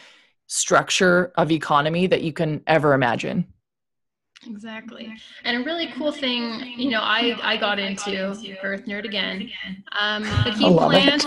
structure 0.46 1.32
of 1.36 1.50
economy 1.50 2.06
that 2.06 2.22
you 2.22 2.32
can 2.32 2.62
ever 2.66 2.94
imagine. 2.94 3.46
Exactly. 4.46 5.12
And 5.44 5.58
a 5.58 5.64
really 5.64 5.88
cool 5.88 6.12
thing, 6.12 6.74
you 6.78 6.88
know, 6.88 7.00
I, 7.02 7.38
I 7.42 7.56
got 7.58 7.78
into 7.78 8.30
Earth 8.62 8.86
Nerd 8.86 9.04
again. 9.04 9.50
Um, 9.98 10.22
but 10.44 10.54
he 10.54 10.64
plants, 10.64 11.26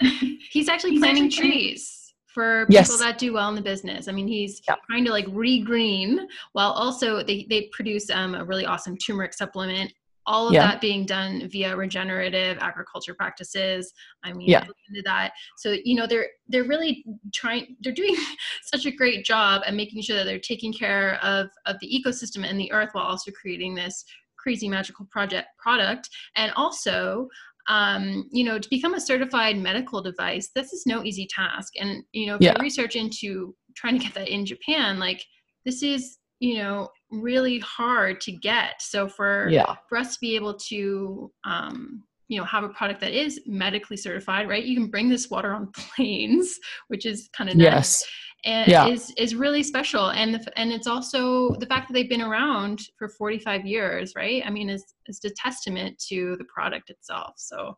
he's 0.50 0.68
actually 0.70 0.98
planting 0.98 1.28
trees 1.30 2.01
for 2.32 2.66
people 2.66 2.74
yes. 2.74 2.98
that 2.98 3.18
do 3.18 3.32
well 3.32 3.48
in 3.48 3.54
the 3.54 3.62
business. 3.62 4.08
I 4.08 4.12
mean, 4.12 4.28
he's 4.28 4.62
yep. 4.66 4.78
trying 4.88 5.04
to 5.04 5.10
like 5.10 5.26
re-green 5.30 6.26
while 6.52 6.72
also 6.72 7.22
they, 7.22 7.46
they 7.48 7.68
produce 7.72 8.10
um, 8.10 8.34
a 8.34 8.44
really 8.44 8.66
awesome 8.66 8.96
turmeric 8.96 9.34
supplement. 9.34 9.92
All 10.24 10.46
of 10.46 10.54
yeah. 10.54 10.62
that 10.62 10.80
being 10.80 11.04
done 11.04 11.48
via 11.48 11.76
regenerative 11.76 12.56
agriculture 12.60 13.12
practices. 13.12 13.92
I 14.22 14.32
mean, 14.32 14.48
yeah. 14.48 14.62
into 14.88 15.02
that. 15.04 15.32
So 15.56 15.76
you 15.84 15.96
know, 15.96 16.06
they're 16.06 16.28
they're 16.46 16.62
really 16.62 17.04
trying. 17.34 17.76
They're 17.80 17.92
doing 17.92 18.14
such 18.62 18.86
a 18.86 18.92
great 18.92 19.24
job 19.24 19.62
at 19.66 19.74
making 19.74 20.00
sure 20.02 20.16
that 20.16 20.24
they're 20.24 20.38
taking 20.38 20.72
care 20.72 21.18
of 21.24 21.48
of 21.66 21.74
the 21.80 21.88
ecosystem 21.88 22.48
and 22.48 22.58
the 22.58 22.70
earth 22.70 22.90
while 22.92 23.04
also 23.04 23.32
creating 23.32 23.74
this 23.74 24.04
crazy 24.42 24.68
magical 24.68 25.06
project 25.06 25.48
product 25.58 26.08
and 26.36 26.52
also 26.56 27.28
um, 27.68 28.28
you 28.32 28.44
know, 28.44 28.58
to 28.58 28.68
become 28.68 28.94
a 28.94 29.00
certified 29.00 29.56
medical 29.56 30.02
device, 30.02 30.50
this 30.54 30.72
is 30.72 30.84
no 30.86 31.04
easy 31.04 31.28
task. 31.34 31.74
And, 31.80 32.02
you 32.12 32.26
know, 32.26 32.36
if 32.36 32.40
yeah. 32.40 32.54
you 32.56 32.62
research 32.62 32.96
into 32.96 33.54
trying 33.76 33.98
to 33.98 34.04
get 34.04 34.14
that 34.14 34.28
in 34.28 34.44
Japan, 34.44 34.98
like 34.98 35.22
this 35.64 35.82
is, 35.82 36.18
you 36.40 36.58
know, 36.58 36.88
really 37.10 37.60
hard 37.60 38.20
to 38.22 38.32
get. 38.32 38.80
So 38.80 39.08
for, 39.08 39.48
yeah. 39.48 39.76
for 39.88 39.98
us 39.98 40.14
to 40.14 40.18
be 40.20 40.34
able 40.34 40.54
to, 40.68 41.30
um, 41.44 42.02
you 42.28 42.38
know, 42.38 42.44
have 42.44 42.64
a 42.64 42.70
product 42.70 43.00
that 43.00 43.12
is 43.12 43.40
medically 43.46 43.96
certified, 43.96 44.48
right? 44.48 44.64
You 44.64 44.74
can 44.74 44.90
bring 44.90 45.08
this 45.08 45.30
water 45.30 45.52
on 45.52 45.70
planes, 45.76 46.58
which 46.88 47.06
is 47.06 47.28
kind 47.36 47.50
of 47.50 47.56
nice. 47.56 47.64
Yes. 47.64 48.04
And 48.44 48.70
yeah. 48.70 48.86
is 48.86 49.12
is 49.16 49.34
really 49.34 49.62
special. 49.62 50.10
And 50.10 50.34
the, 50.34 50.58
and 50.58 50.72
it's 50.72 50.86
also 50.86 51.54
the 51.60 51.66
fact 51.66 51.88
that 51.88 51.94
they've 51.94 52.08
been 52.08 52.22
around 52.22 52.80
for 52.98 53.08
45 53.08 53.66
years 53.66 54.12
right? 54.16 54.42
I 54.44 54.50
mean 54.50 54.68
is 54.68 54.94
is 55.06 55.20
a 55.24 55.30
testament 55.30 55.98
to 56.08 56.36
the 56.36 56.44
product 56.44 56.90
itself. 56.90 57.34
So 57.36 57.58
um, 57.68 57.76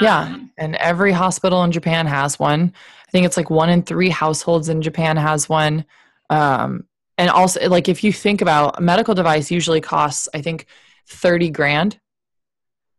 yeah 0.00 0.38
and 0.58 0.76
every 0.76 1.12
hospital 1.12 1.62
in 1.64 1.72
japan 1.72 2.06
has 2.06 2.38
one. 2.38 2.72
I 3.06 3.10
think 3.10 3.26
it's 3.26 3.36
like 3.36 3.50
one 3.50 3.70
in 3.70 3.82
three 3.82 4.10
households 4.10 4.68
in 4.68 4.82
japan 4.82 5.16
has 5.16 5.48
one. 5.48 5.84
Um, 6.30 6.84
and 7.18 7.30
also 7.30 7.68
like 7.68 7.88
if 7.88 8.02
you 8.02 8.12
think 8.12 8.40
about 8.40 8.78
a 8.78 8.82
medical 8.82 9.14
device 9.14 9.50
usually 9.50 9.80
costs 9.80 10.28
i 10.34 10.40
think 10.40 10.66
30 11.08 11.50
grand. 11.50 12.00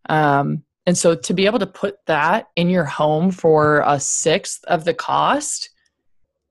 Um, 0.09 0.63
and 0.85 0.97
so 0.97 1.15
to 1.15 1.33
be 1.33 1.47
able 1.47 1.59
to 1.59 1.67
put 1.67 1.97
that 2.05 2.47
in 2.55 2.69
your 2.69 2.85
home 2.85 3.31
for 3.31 3.83
a 3.85 3.99
sixth 3.99 4.63
of 4.65 4.85
the 4.85 4.93
cost 4.93 5.71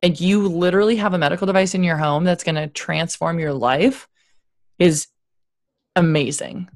and 0.05 0.21
you 0.21 0.49
literally 0.49 0.97
have 0.97 1.15
a 1.15 1.19
medical 1.19 1.47
device 1.47 1.75
in 1.75 1.83
your 1.83 1.97
home 1.97 2.25
that's 2.25 2.45
going 2.45 2.57
to 2.57 2.67
transform 2.67 3.39
your 3.39 3.55
life 3.55 4.07
is 4.79 5.07
amazing. 5.97 6.69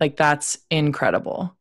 Like 0.00 0.16
that's 0.16 0.58
incredible. 0.68 1.56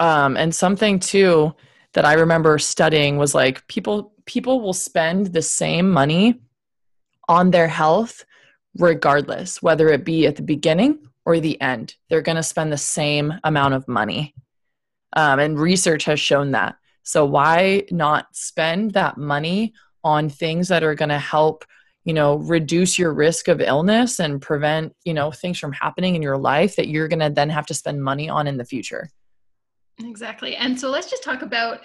Um, 0.00 0.38
and 0.38 0.54
something 0.54 1.00
too 1.00 1.54
that 1.92 2.06
I 2.06 2.14
remember 2.14 2.58
studying 2.58 3.18
was 3.18 3.34
like 3.34 3.66
people 3.68 4.14
people 4.24 4.62
will 4.62 4.72
spend 4.72 5.26
the 5.26 5.42
same 5.42 5.90
money 5.90 6.40
on 7.28 7.50
their 7.50 7.68
health 7.68 8.24
regardless, 8.78 9.60
whether 9.60 9.88
it 9.88 10.02
be 10.02 10.26
at 10.26 10.36
the 10.36 10.42
beginning 10.42 10.98
or 11.26 11.40
the 11.40 11.60
end. 11.60 11.94
They're 12.08 12.22
going 12.22 12.36
to 12.36 12.42
spend 12.42 12.72
the 12.72 12.78
same 12.78 13.34
amount 13.44 13.74
of 13.74 13.86
money. 13.86 14.34
Um, 15.14 15.40
and 15.40 15.58
research 15.58 16.04
has 16.04 16.18
shown 16.18 16.52
that. 16.52 16.76
So 17.02 17.26
why 17.26 17.84
not 17.90 18.34
spend 18.34 18.92
that 18.92 19.18
money 19.18 19.74
on 20.04 20.28
things 20.28 20.68
that 20.68 20.82
are 20.82 20.94
going 20.94 21.08
to 21.08 21.18
help 21.18 21.64
you 22.04 22.14
know 22.14 22.36
reduce 22.36 22.98
your 22.98 23.12
risk 23.12 23.48
of 23.48 23.60
illness 23.60 24.20
and 24.20 24.40
prevent 24.40 24.94
you 25.04 25.14
know 25.14 25.30
things 25.30 25.58
from 25.58 25.72
happening 25.72 26.14
in 26.14 26.22
your 26.22 26.38
life 26.38 26.76
that 26.76 26.88
you're 26.88 27.08
going 27.08 27.20
to 27.20 27.30
then 27.30 27.50
have 27.50 27.66
to 27.66 27.74
spend 27.74 28.02
money 28.02 28.28
on 28.28 28.46
in 28.46 28.56
the 28.56 28.64
future. 28.64 29.08
Exactly. 29.98 30.56
And 30.56 30.80
so 30.80 30.88
let's 30.88 31.10
just 31.10 31.22
talk 31.22 31.42
about 31.42 31.80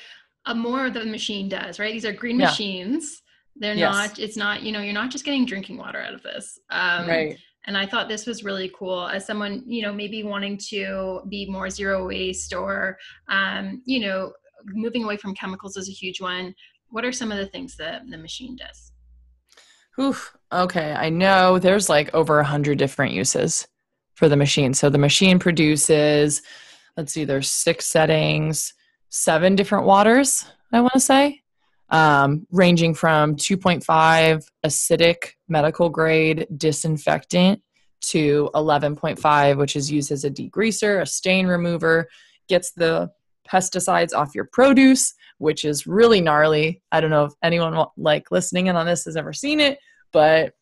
uh, 0.45 0.53
more 0.53 0.85
of 0.85 0.93
the 0.93 1.05
machine 1.05 1.49
does 1.49 1.79
right? 1.79 1.93
These 1.93 2.05
are 2.05 2.13
green 2.13 2.39
yeah. 2.39 2.47
machines. 2.47 3.21
They're 3.57 3.75
yes. 3.75 3.93
not 3.93 4.19
it's 4.19 4.37
not 4.37 4.63
you 4.63 4.71
know 4.71 4.81
you're 4.81 4.93
not 4.93 5.11
just 5.11 5.25
getting 5.25 5.45
drinking 5.45 5.77
water 5.77 5.99
out 5.99 6.13
of 6.13 6.23
this. 6.23 6.59
Um, 6.69 7.07
right. 7.07 7.37
and 7.67 7.77
i 7.77 7.85
thought 7.85 8.07
this 8.07 8.25
was 8.25 8.43
really 8.43 8.71
cool 8.77 9.07
as 9.07 9.25
someone 9.25 9.63
you 9.65 9.81
know 9.81 9.91
maybe 9.91 10.23
wanting 10.23 10.57
to 10.69 11.21
be 11.29 11.49
more 11.49 11.69
zero 11.69 12.07
waste 12.07 12.53
or 12.53 12.97
um, 13.29 13.81
you 13.85 13.99
know 14.01 14.31
moving 14.67 15.03
away 15.03 15.17
from 15.17 15.33
chemicals 15.35 15.77
is 15.77 15.89
a 15.89 15.91
huge 15.91 16.21
one 16.21 16.53
what 16.95 17.03
are 17.03 17.11
some 17.11 17.29
of 17.29 17.37
the 17.37 17.45
things 17.45 17.75
that 17.75 18.09
the 18.09 18.17
machine 18.17 18.55
does? 18.55 18.93
Oof. 19.99 20.33
Okay. 20.49 20.93
I 20.93 21.09
know 21.09 21.59
there's 21.59 21.89
like 21.89 22.09
over 22.13 22.39
a 22.39 22.45
hundred 22.45 22.77
different 22.77 23.11
uses 23.11 23.67
for 24.13 24.29
the 24.29 24.37
machine. 24.37 24.73
So 24.73 24.89
the 24.89 24.97
machine 24.97 25.37
produces, 25.37 26.41
let's 26.95 27.11
see, 27.11 27.25
there's 27.25 27.51
six 27.51 27.85
settings, 27.85 28.73
seven 29.09 29.57
different 29.57 29.85
waters, 29.85 30.45
I 30.71 30.79
want 30.79 30.93
to 30.93 31.01
say, 31.01 31.41
um, 31.89 32.47
ranging 32.49 32.93
from 32.93 33.35
2.5 33.35 34.47
acidic 34.65 35.31
medical 35.49 35.89
grade 35.89 36.47
disinfectant 36.55 37.61
to 38.03 38.49
11.5, 38.55 39.57
which 39.57 39.75
is 39.75 39.91
used 39.91 40.13
as 40.13 40.23
a 40.23 40.31
degreaser, 40.31 41.01
a 41.01 41.05
stain 41.05 41.45
remover, 41.45 42.07
gets 42.47 42.71
the 42.71 43.11
pesticides 43.51 44.13
off 44.13 44.33
your 44.33 44.45
produce, 44.45 45.13
which 45.37 45.65
is 45.65 45.87
really 45.87 46.21
gnarly. 46.21 46.81
I 46.91 47.01
don't 47.01 47.09
know 47.09 47.25
if 47.25 47.33
anyone 47.43 47.85
like 47.97 48.31
listening 48.31 48.67
in 48.67 48.75
on 48.75 48.85
this 48.85 49.05
has 49.05 49.17
ever 49.17 49.33
seen 49.33 49.59
it, 49.59 49.79
but 50.11 50.53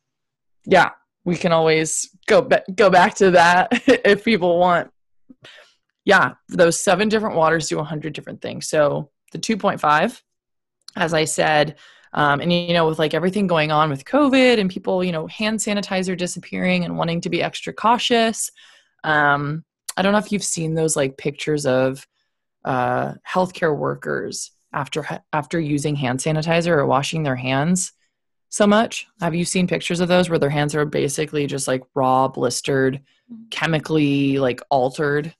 yeah, 0.65 0.91
we 1.25 1.35
can 1.35 1.51
always 1.51 2.09
go 2.27 2.47
go 2.75 2.89
back 2.89 3.15
to 3.15 3.31
that 3.31 3.69
if 3.87 4.23
people 4.23 4.57
want. 4.59 4.91
Yeah, 6.05 6.33
those 6.49 6.79
seven 6.79 7.07
different 7.07 7.37
waters 7.37 7.69
do 7.69 7.77
100 7.77 8.11
different 8.11 8.41
things. 8.41 8.67
So 8.67 9.09
the 9.31 9.39
2.5, 9.39 10.21
as 10.97 11.13
I 11.13 11.23
said, 11.23 11.77
um, 12.13 12.41
and 12.41 12.51
you 12.51 12.73
know, 12.73 12.87
with 12.87 12.99
like 12.99 13.13
everything 13.13 13.47
going 13.47 13.71
on 13.71 13.89
with 13.89 14.05
COVID 14.05 14.59
and 14.59 14.69
people, 14.69 15.03
you 15.03 15.11
know, 15.11 15.27
hand 15.27 15.59
sanitizer 15.59 16.17
disappearing 16.17 16.83
and 16.83 16.97
wanting 16.97 17.21
to 17.21 17.29
be 17.29 17.41
extra 17.41 17.73
cautious. 17.73 18.51
Um, 19.03 19.63
I 19.97 20.01
don't 20.01 20.11
know 20.11 20.19
if 20.19 20.31
you've 20.31 20.43
seen 20.43 20.75
those 20.75 20.95
like 20.95 21.17
pictures 21.17 21.65
of 21.65 22.05
uh, 22.65 23.13
healthcare 23.27 23.75
workers 23.75 24.51
after 24.73 25.21
after 25.31 25.59
using 25.59 25.95
hand 25.95 26.19
sanitizer 26.19 26.67
or 26.77 26.85
washing 26.85 27.23
their 27.23 27.35
hands 27.35 27.93
so 28.49 28.67
much. 28.67 29.07
Have 29.19 29.33
you 29.33 29.45
seen 29.45 29.67
pictures 29.67 29.99
of 29.99 30.07
those 30.07 30.29
where 30.29 30.39
their 30.39 30.49
hands 30.49 30.75
are 30.75 30.85
basically 30.85 31.47
just 31.47 31.67
like 31.67 31.81
raw, 31.95 32.27
blistered, 32.27 33.01
mm-hmm. 33.31 33.43
chemically 33.49 34.37
like 34.39 34.61
altered? 34.69 35.33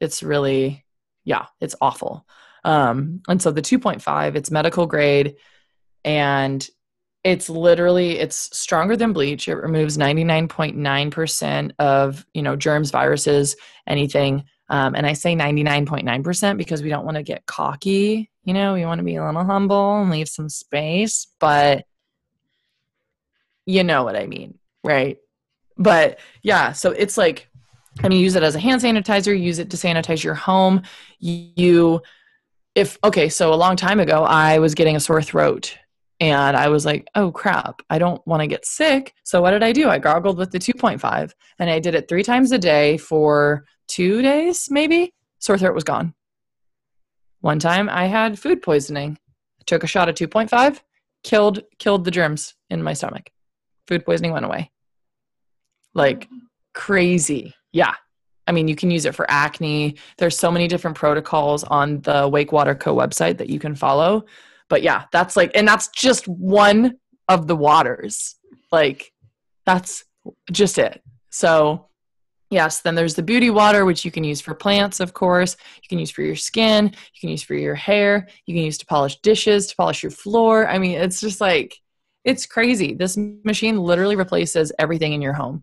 It's 0.00 0.22
really 0.22 0.84
yeah, 1.24 1.46
it's 1.60 1.76
awful. 1.80 2.26
Um, 2.64 3.22
and 3.28 3.40
so 3.40 3.50
the 3.50 3.62
2.5, 3.62 4.34
it's 4.36 4.50
medical 4.50 4.86
grade 4.86 5.36
and 6.04 6.66
it's 7.22 7.50
literally 7.50 8.18
it's 8.18 8.56
stronger 8.56 8.96
than 8.96 9.12
bleach. 9.12 9.48
It 9.48 9.56
removes 9.56 9.98
99.9% 9.98 11.72
of, 11.78 12.26
you 12.32 12.42
know, 12.42 12.56
germs, 12.56 12.90
viruses, 12.90 13.56
anything 13.86 14.44
um, 14.70 14.94
and 14.94 15.04
I 15.04 15.14
say 15.14 15.34
99.9% 15.34 16.56
because 16.56 16.80
we 16.80 16.88
don't 16.88 17.04
want 17.04 17.16
to 17.16 17.24
get 17.24 17.44
cocky. 17.44 18.30
You 18.44 18.54
know, 18.54 18.74
we 18.74 18.86
want 18.86 19.00
to 19.00 19.04
be 19.04 19.16
a 19.16 19.26
little 19.26 19.44
humble 19.44 20.00
and 20.00 20.10
leave 20.10 20.28
some 20.28 20.48
space, 20.48 21.26
but 21.40 21.84
you 23.66 23.82
know 23.82 24.04
what 24.04 24.14
I 24.14 24.26
mean, 24.26 24.58
right? 24.84 25.18
But 25.76 26.20
yeah, 26.42 26.70
so 26.70 26.92
it's 26.92 27.18
like, 27.18 27.48
I 28.02 28.08
mean, 28.08 28.20
use 28.20 28.36
it 28.36 28.44
as 28.44 28.54
a 28.54 28.60
hand 28.60 28.80
sanitizer, 28.80 29.38
use 29.38 29.58
it 29.58 29.70
to 29.70 29.76
sanitize 29.76 30.22
your 30.22 30.34
home. 30.34 30.82
You, 31.18 32.00
if, 32.76 32.96
okay, 33.02 33.28
so 33.28 33.52
a 33.52 33.56
long 33.56 33.74
time 33.74 33.98
ago, 33.98 34.22
I 34.22 34.60
was 34.60 34.76
getting 34.76 34.94
a 34.94 35.00
sore 35.00 35.20
throat 35.20 35.76
and 36.20 36.54
I 36.54 36.68
was 36.68 36.84
like, 36.84 37.08
oh 37.14 37.32
crap, 37.32 37.80
I 37.88 37.98
don't 37.98 38.24
want 38.26 38.42
to 38.42 38.46
get 38.46 38.66
sick. 38.66 39.14
So 39.24 39.40
what 39.40 39.52
did 39.52 39.62
I 39.62 39.72
do? 39.72 39.88
I 39.88 39.98
gargled 39.98 40.36
with 40.36 40.50
the 40.50 40.58
2.5 40.58 41.32
and 41.58 41.70
I 41.70 41.80
did 41.80 41.94
it 41.94 42.08
three 42.08 42.22
times 42.22 42.52
a 42.52 42.58
day 42.58 42.98
for 42.98 43.64
two 43.88 44.20
days, 44.20 44.68
maybe. 44.70 45.14
Sore 45.38 45.56
throat 45.56 45.74
was 45.74 45.84
gone. 45.84 46.14
One 47.40 47.58
time 47.58 47.88
I 47.88 48.04
had 48.04 48.38
food 48.38 48.60
poisoning. 48.60 49.18
I 49.60 49.62
took 49.64 49.82
a 49.82 49.86
shot 49.86 50.10
of 50.10 50.14
2.5, 50.14 50.80
killed 51.24 51.62
killed 51.78 52.04
the 52.04 52.10
germs 52.10 52.54
in 52.68 52.82
my 52.82 52.92
stomach. 52.92 53.30
Food 53.88 54.04
poisoning 54.04 54.32
went 54.32 54.44
away. 54.44 54.70
Like 55.94 56.28
crazy. 56.74 57.54
Yeah. 57.72 57.94
I 58.46 58.52
mean, 58.52 58.68
you 58.68 58.76
can 58.76 58.90
use 58.90 59.06
it 59.06 59.14
for 59.14 59.30
acne. 59.30 59.96
There's 60.18 60.36
so 60.36 60.50
many 60.50 60.68
different 60.68 60.96
protocols 60.96 61.64
on 61.64 62.00
the 62.00 62.28
Wake 62.28 62.52
Water 62.52 62.74
Co 62.74 62.94
website 62.94 63.38
that 63.38 63.48
you 63.48 63.58
can 63.58 63.74
follow 63.74 64.26
but 64.70 64.82
yeah, 64.82 65.04
that's 65.12 65.36
like, 65.36 65.50
and 65.54 65.68
that's 65.68 65.88
just 65.88 66.26
one 66.26 66.96
of 67.28 67.46
the 67.46 67.56
waters. 67.56 68.36
Like, 68.72 69.12
that's 69.66 70.04
just 70.50 70.78
it. 70.78 71.02
So, 71.28 71.88
yes, 72.50 72.80
then 72.80 72.94
there's 72.94 73.16
the 73.16 73.22
beauty 73.22 73.50
water, 73.50 73.84
which 73.84 74.04
you 74.04 74.10
can 74.10 74.24
use 74.24 74.40
for 74.40 74.54
plants, 74.54 75.00
of 75.00 75.12
course. 75.12 75.56
You 75.82 75.88
can 75.88 75.98
use 75.98 76.10
for 76.10 76.22
your 76.22 76.36
skin. 76.36 76.86
You 76.86 77.20
can 77.20 77.28
use 77.28 77.42
for 77.42 77.54
your 77.54 77.74
hair. 77.74 78.28
You 78.46 78.54
can 78.54 78.64
use 78.64 78.78
to 78.78 78.86
polish 78.86 79.20
dishes, 79.20 79.66
to 79.66 79.76
polish 79.76 80.02
your 80.02 80.12
floor. 80.12 80.66
I 80.66 80.78
mean, 80.78 80.92
it's 80.92 81.20
just 81.20 81.40
like, 81.40 81.76
it's 82.24 82.46
crazy. 82.46 82.94
This 82.94 83.18
machine 83.44 83.76
literally 83.78 84.16
replaces 84.16 84.72
everything 84.78 85.12
in 85.12 85.20
your 85.20 85.32
home. 85.32 85.62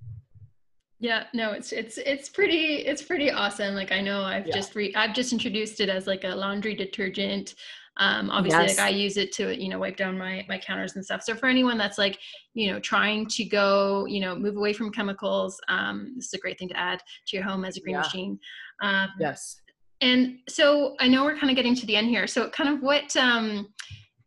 Yeah, 1.00 1.26
no, 1.32 1.52
it's 1.52 1.72
it's 1.72 2.00
it's 2.00 2.28
pretty 2.28 2.78
it's 2.78 3.04
pretty 3.04 3.30
awesome. 3.30 3.76
Like 3.76 3.92
I 3.92 4.02
know 4.02 4.24
I've 4.24 4.48
yeah. 4.48 4.56
just 4.56 4.74
re 4.74 4.92
I've 4.96 5.14
just 5.14 5.32
introduced 5.32 5.80
it 5.80 5.90
as 5.90 6.08
like 6.08 6.24
a 6.24 6.30
laundry 6.30 6.74
detergent. 6.74 7.54
Um, 8.00 8.30
obviously, 8.30 8.66
yes. 8.66 8.78
like 8.78 8.86
I 8.86 8.90
use 8.90 9.18
it 9.18 9.32
to 9.34 9.60
you 9.60 9.70
know 9.70 9.80
wipe 9.80 9.98
down 9.98 10.18
my 10.18 10.46
my 10.48 10.58
counters 10.58 10.96
and 10.96 11.04
stuff. 11.04 11.24
So 11.24 11.36
for 11.36 11.48
anyone 11.48 11.78
that's 11.78 11.98
like 11.98 12.20
you 12.54 12.72
know 12.72 12.80
trying 12.80 13.28
to 13.28 13.46
go 13.46 14.06
you 14.06 14.20
know 14.20 14.36
move 14.36 14.56
away 14.56 14.74
from 14.74 14.92
chemicals, 14.92 15.60
um, 15.68 16.14
this 16.16 16.28
is 16.28 16.34
a 16.34 16.38
great 16.38 16.60
thing 16.60 16.70
to 16.70 16.78
add 16.78 17.02
to 17.28 17.38
your 17.38 17.46
home 17.46 17.66
as 17.66 17.78
a 17.78 17.82
green 17.82 17.96
yeah. 17.96 18.02
machine. 18.02 18.40
Um, 18.82 19.10
yes. 19.20 19.62
And 20.02 20.38
so 20.48 20.96
I 21.00 21.08
know 21.08 21.24
we're 21.24 21.38
kind 21.38 21.50
of 21.50 21.56
getting 21.56 21.74
to 21.74 21.86
the 21.88 21.96
end 21.96 22.08
here. 22.10 22.28
So 22.28 22.50
kind 22.50 22.70
of 22.70 22.84
what 22.84 23.16
um, 23.18 23.68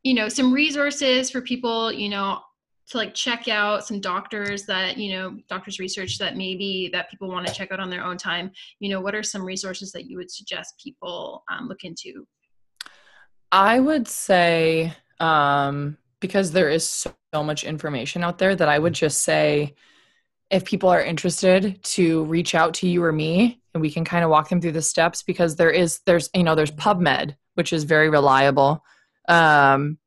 you 0.02 0.14
know 0.14 0.28
some 0.28 0.52
resources 0.52 1.30
for 1.30 1.40
people 1.40 1.92
you 1.92 2.08
know 2.08 2.40
to 2.88 2.96
like 2.96 3.14
check 3.14 3.46
out 3.46 3.86
some 3.86 4.00
doctors 4.00 4.64
that 4.66 4.96
you 4.96 5.12
know 5.12 5.36
doctors 5.48 5.78
research 5.78 6.18
that 6.18 6.36
maybe 6.36 6.90
that 6.92 7.08
people 7.08 7.28
want 7.28 7.46
to 7.46 7.54
check 7.54 7.70
out 7.70 7.80
on 7.80 7.90
their 7.90 8.04
own 8.04 8.16
time 8.16 8.50
you 8.80 8.88
know 8.88 9.00
what 9.00 9.14
are 9.14 9.22
some 9.22 9.44
resources 9.44 9.92
that 9.92 10.06
you 10.06 10.16
would 10.16 10.30
suggest 10.30 10.74
people 10.82 11.44
um, 11.52 11.68
look 11.68 11.84
into 11.84 12.26
I 13.52 13.80
would 13.80 14.06
say, 14.08 14.92
um, 15.18 15.96
because 16.20 16.52
there 16.52 16.70
is 16.70 16.88
so, 16.88 17.12
much 17.32 17.62
information 17.62 18.24
out 18.24 18.38
there, 18.38 18.56
that 18.56 18.68
I 18.68 18.76
would 18.78 18.92
just 18.92 19.22
say 19.22 19.76
if 20.50 20.64
people 20.64 20.88
are 20.88 21.00
interested 21.00 21.80
to 21.84 22.24
reach 22.24 22.56
out 22.56 22.74
to 22.74 22.88
you 22.88 23.04
or 23.04 23.12
me 23.12 23.60
and 23.72 23.80
we 23.80 23.90
can 23.90 24.04
kind 24.04 24.24
of 24.24 24.30
walk 24.30 24.48
them 24.48 24.60
through 24.60 24.72
the 24.72 24.82
steps 24.82 25.22
because 25.22 25.54
there 25.54 25.70
is 25.70 26.00
there's 26.06 26.28
you 26.34 26.42
know 26.42 26.56
there's 26.56 26.72
PubMed 26.72 27.36
which 27.54 27.72
is 27.72 27.84
very 27.84 28.10
reliable. 28.10 28.84
Um, 29.28 29.98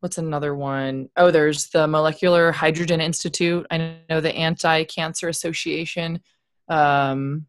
what's 0.00 0.18
another 0.18 0.54
one? 0.54 1.10
Oh, 1.16 1.30
there's 1.30 1.68
the 1.68 1.86
Molecular 1.86 2.50
Hydrogen 2.50 3.00
Institute. 3.00 3.66
I 3.70 3.96
know 4.08 4.20
the 4.20 4.34
Anti 4.34 4.84
Cancer 4.84 5.28
Association 5.28 6.20
um, 6.68 7.46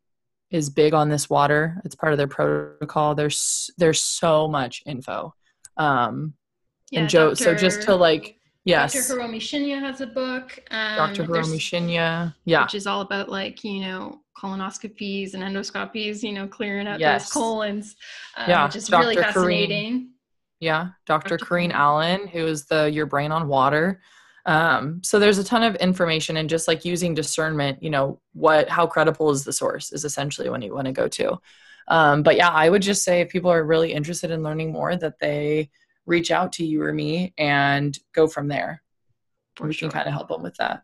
is 0.52 0.70
big 0.70 0.94
on 0.94 1.10
this 1.10 1.30
water. 1.30 1.82
It's 1.86 1.96
part 1.96 2.14
of 2.14 2.18
their 2.18 2.28
protocol. 2.28 3.16
There's 3.16 3.70
there's 3.78 4.02
so 4.02 4.48
much 4.48 4.84
info. 4.86 5.34
Um, 5.78 6.34
yeah, 6.92 7.02
and 7.02 7.10
Joe, 7.10 7.30
Dr. 7.30 7.44
so 7.44 7.56
just 7.56 7.82
to 7.84 7.96
like, 7.96 8.38
yes, 8.64 8.94
Dr. 8.94 9.20
Hiromi 9.20 9.38
Shinya 9.38 9.80
has 9.80 10.02
a 10.02 10.08
book. 10.08 10.60
Um, 10.72 10.96
Dr. 10.96 11.24
Hiromi 11.26 11.58
Shinya, 11.58 12.34
yeah, 12.46 12.64
which 12.64 12.76
is 12.76 12.88
all 12.88 13.02
about 13.02 13.30
like 13.30 13.64
you 13.64 13.82
know 13.82 14.22
colonoscopies 14.38 15.34
and 15.34 15.44
endoscopies, 15.44 16.22
you 16.22 16.34
know, 16.34 16.48
clearing 16.48 16.88
out 16.88 17.00
yes. 17.00 17.24
those 17.24 17.32
colons, 17.32 17.96
um, 18.38 18.50
yeah, 18.50 18.66
which 18.66 18.76
is 18.76 18.88
Dr. 18.88 19.02
really 19.02 19.16
fascinating. 19.16 20.12
yeah, 20.60 20.90
Dr. 21.06 21.38
Dr. 21.38 21.46
Corrine 21.46 21.72
Allen, 21.72 22.28
who 22.28 22.46
is 22.46 22.66
the 22.66 22.90
Your 22.92 23.06
Brain 23.06 23.32
on 23.32 23.48
Water. 23.48 24.02
Um, 24.46 25.02
so 25.04 25.18
there's 25.18 25.40
a 25.40 25.44
ton 25.44 25.64
of 25.64 25.76
information 25.76 26.38
and 26.38 26.50
just 26.50 26.68
like 26.68 26.86
using 26.86 27.14
discernment, 27.14 27.82
you 27.82 27.90
know, 27.90 28.20
what 28.34 28.70
how 28.70 28.86
credible 28.86 29.32
is 29.32 29.44
the 29.44 29.54
source 29.54 29.92
is 29.92 30.06
essentially 30.06 30.50
when 30.50 30.62
you 30.62 30.74
want 30.74 30.86
to 30.86 30.92
go 30.92 31.08
to. 31.08 31.40
Um, 31.88 32.24
but 32.24 32.36
yeah, 32.36 32.50
I 32.50 32.70
would 32.70 32.82
just 32.82 33.04
say 33.04 33.22
if 33.22 33.30
people 33.30 33.52
are 33.52 33.64
really 33.64 33.94
interested 33.94 34.32
in 34.32 34.44
learning 34.44 34.72
more, 34.72 34.96
that 34.96 35.20
they 35.20 35.70
reach 36.06 36.32
out 36.32 36.54
to 36.54 36.66
you 36.66 36.84
or 36.84 36.94
me 36.94 37.34
and 37.38 37.98
go 38.14 38.28
from 38.28 38.48
there. 38.48 38.82
For 39.56 39.68
we 39.68 39.74
sure. 39.74 39.90
can 39.90 40.00
kind 40.00 40.08
of 40.08 40.14
help 40.14 40.28
them 40.28 40.44
with 40.44 40.56
that. 40.58 40.84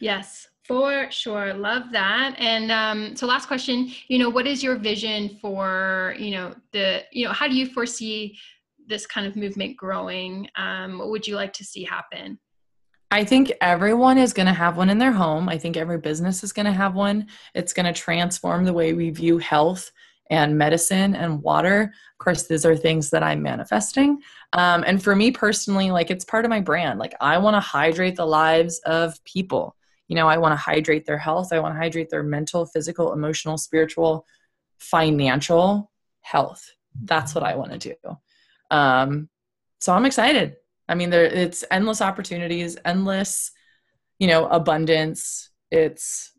Yes, 0.00 0.48
for 0.64 1.10
sure. 1.10 1.54
Love 1.54 1.92
that. 1.92 2.36
And 2.38 2.70
um, 2.72 3.16
so 3.16 3.26
last 3.26 3.46
question, 3.46 3.90
you 4.08 4.18
know, 4.18 4.30
what 4.30 4.46
is 4.46 4.62
your 4.62 4.76
vision 4.76 5.38
for, 5.40 6.14
you 6.18 6.32
know, 6.32 6.54
the, 6.72 7.02
you 7.12 7.26
know, 7.26 7.32
how 7.32 7.48
do 7.48 7.54
you 7.54 7.66
foresee 7.66 8.38
this 8.86 9.06
kind 9.06 9.26
of 9.26 9.36
movement 9.36 9.76
growing? 9.76 10.48
Um, 10.56 10.98
what 10.98 11.10
would 11.10 11.26
you 11.26 11.36
like 11.36 11.52
to 11.54 11.64
see 11.64 11.84
happen? 11.84 12.38
I 13.10 13.24
think 13.24 13.52
everyone 13.60 14.18
is 14.18 14.32
going 14.32 14.46
to 14.46 14.52
have 14.52 14.76
one 14.76 14.90
in 14.90 14.98
their 14.98 15.12
home. 15.12 15.48
I 15.48 15.56
think 15.56 15.76
every 15.76 15.98
business 15.98 16.44
is 16.44 16.52
going 16.52 16.66
to 16.66 16.72
have 16.72 16.94
one. 16.94 17.28
It's 17.54 17.72
going 17.72 17.86
to 17.86 17.98
transform 17.98 18.64
the 18.64 18.72
way 18.72 18.92
we 18.92 19.10
view 19.10 19.38
health 19.38 19.90
and 20.30 20.58
medicine 20.58 21.16
and 21.16 21.42
water. 21.42 21.82
Of 21.82 22.24
course, 22.24 22.46
these 22.46 22.66
are 22.66 22.76
things 22.76 23.08
that 23.10 23.22
I'm 23.22 23.42
manifesting. 23.42 24.20
Um, 24.52 24.84
and 24.86 25.02
for 25.02 25.16
me 25.16 25.30
personally, 25.30 25.90
like 25.90 26.10
it's 26.10 26.24
part 26.24 26.44
of 26.44 26.50
my 26.50 26.60
brand. 26.60 26.98
Like 26.98 27.14
I 27.20 27.38
want 27.38 27.54
to 27.54 27.60
hydrate 27.60 28.16
the 28.16 28.26
lives 28.26 28.78
of 28.84 29.22
people. 29.24 29.74
You 30.08 30.16
know, 30.16 30.28
I 30.28 30.36
want 30.36 30.52
to 30.52 30.56
hydrate 30.56 31.06
their 31.06 31.18
health. 31.18 31.52
I 31.52 31.60
want 31.60 31.74
to 31.74 31.78
hydrate 31.78 32.10
their 32.10 32.22
mental, 32.22 32.66
physical, 32.66 33.12
emotional, 33.14 33.56
spiritual, 33.56 34.26
financial 34.78 35.90
health. 36.20 36.70
That's 37.04 37.34
what 37.34 37.44
I 37.44 37.56
want 37.56 37.72
to 37.72 37.78
do. 37.78 38.16
Um, 38.70 39.28
so 39.80 39.94
I'm 39.94 40.06
excited. 40.06 40.56
I 40.88 40.94
mean, 40.94 41.10
there 41.10 41.24
it's 41.24 41.64
endless 41.70 42.00
opportunities, 42.00 42.76
endless, 42.84 43.50
you 44.18 44.26
know, 44.26 44.46
abundance. 44.46 45.50
It's 45.70 46.32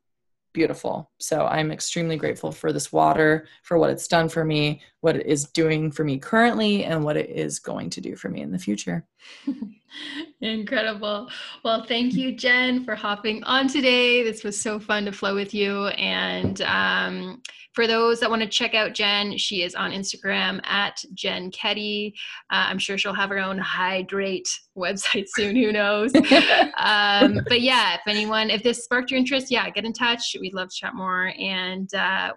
beautiful. 0.53 1.11
So 1.19 1.45
I'm 1.45 1.71
extremely 1.71 2.17
grateful 2.17 2.51
for 2.51 2.73
this 2.73 2.91
water, 2.91 3.47
for 3.63 3.77
what 3.77 3.91
it's 3.91 4.07
done 4.07 4.29
for 4.29 4.43
me, 4.43 4.81
what 5.01 5.15
it 5.15 5.25
is 5.25 5.45
doing 5.45 5.91
for 5.91 6.03
me 6.03 6.17
currently, 6.17 6.83
and 6.83 7.03
what 7.03 7.17
it 7.17 7.29
is 7.29 7.59
going 7.59 7.91
to 7.91 8.01
do 8.01 8.15
for 8.15 8.29
me 8.29 8.41
in 8.41 8.51
the 8.51 8.59
future. 8.59 9.05
Incredible. 10.41 11.29
Well, 11.63 11.85
thank 11.85 12.13
you, 12.13 12.35
Jen, 12.35 12.83
for 12.83 12.95
hopping 12.95 13.43
on 13.43 13.67
today. 13.67 14.23
This 14.23 14.43
was 14.43 14.59
so 14.59 14.79
fun 14.79 15.05
to 15.05 15.11
flow 15.11 15.35
with 15.35 15.53
you. 15.53 15.87
And 15.87 16.61
um, 16.61 17.41
for 17.73 17.87
those 17.87 18.19
that 18.19 18.29
want 18.29 18.41
to 18.41 18.47
check 18.47 18.73
out 18.73 18.93
Jen, 18.93 19.37
she 19.37 19.63
is 19.63 19.75
on 19.75 19.91
Instagram 19.91 20.59
at 20.65 21.01
Jen 21.13 21.51
Ketty. 21.51 22.15
Uh, 22.51 22.67
I'm 22.67 22.79
sure 22.79 22.97
she'll 22.97 23.13
have 23.13 23.29
her 23.29 23.39
own 23.39 23.57
hydrate 23.57 24.49
website 24.77 25.27
soon. 25.35 25.55
Who 25.55 25.71
knows? 25.71 26.13
um, 26.77 27.41
but 27.47 27.61
yeah, 27.61 27.95
if 27.95 28.01
anyone, 28.07 28.49
if 28.49 28.63
this 28.63 28.83
sparked 28.83 29.11
your 29.11 29.19
interest, 29.19 29.51
yeah, 29.51 29.69
get 29.69 29.85
in 29.85 29.93
touch. 29.93 30.35
We'd 30.39 30.53
love 30.53 30.69
to 30.69 30.75
chat 30.75 30.95
more. 30.95 31.33
And 31.39 31.93
uh, 31.93 32.33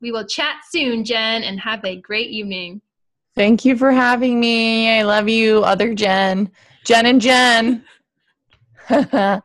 we 0.00 0.12
will 0.12 0.26
chat 0.26 0.56
soon, 0.70 1.04
Jen, 1.04 1.42
and 1.42 1.60
have 1.60 1.84
a 1.84 2.00
great 2.00 2.30
evening. 2.30 2.82
Thank 3.34 3.64
you 3.64 3.76
for 3.76 3.90
having 3.90 4.38
me. 4.38 4.98
I 4.98 5.02
love 5.02 5.28
you, 5.28 5.64
other 5.64 5.94
Jen. 5.94 6.50
Jen 6.84 7.06
and 7.06 7.20
Jen. 7.20 7.84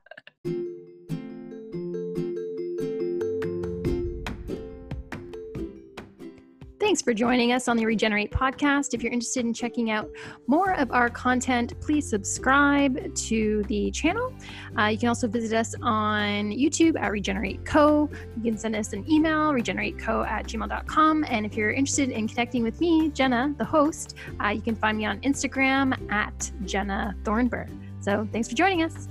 Thanks 6.87 7.01
for 7.01 7.13
joining 7.13 7.51
us 7.51 7.67
on 7.67 7.75
the 7.75 7.85
Regenerate 7.85 8.31
podcast. 8.31 8.93
If 8.93 9.03
you're 9.03 9.11
interested 9.11 9.45
in 9.45 9.53
checking 9.53 9.91
out 9.91 10.09
more 10.47 10.71
of 10.75 10.89
our 10.93 11.09
content, 11.09 11.77
please 11.81 12.09
subscribe 12.09 13.13
to 13.13 13.61
the 13.63 13.91
channel. 13.91 14.33
Uh, 14.79 14.85
you 14.85 14.97
can 14.97 15.09
also 15.09 15.27
visit 15.27 15.53
us 15.53 15.75
on 15.81 16.49
YouTube 16.49 16.97
at 16.97 17.11
Regenerate 17.11 17.65
Co. 17.65 18.09
You 18.37 18.51
can 18.51 18.57
send 18.57 18.73
us 18.73 18.93
an 18.93 19.03
email, 19.11 19.51
regenerateco 19.51 20.25
at 20.25 20.47
gmail.com. 20.47 21.25
And 21.27 21.45
if 21.45 21.57
you're 21.57 21.71
interested 21.71 22.09
in 22.09 22.25
connecting 22.25 22.63
with 22.63 22.79
me, 22.79 23.09
Jenna, 23.09 23.53
the 23.57 23.65
host, 23.65 24.15
uh, 24.41 24.47
you 24.47 24.61
can 24.61 24.77
find 24.77 24.97
me 24.97 25.05
on 25.05 25.19
Instagram 25.23 26.09
at 26.09 26.49
Jenna 26.63 27.17
Thornburg. 27.25 27.69
So 27.99 28.25
thanks 28.31 28.47
for 28.47 28.55
joining 28.55 28.83
us. 28.83 29.09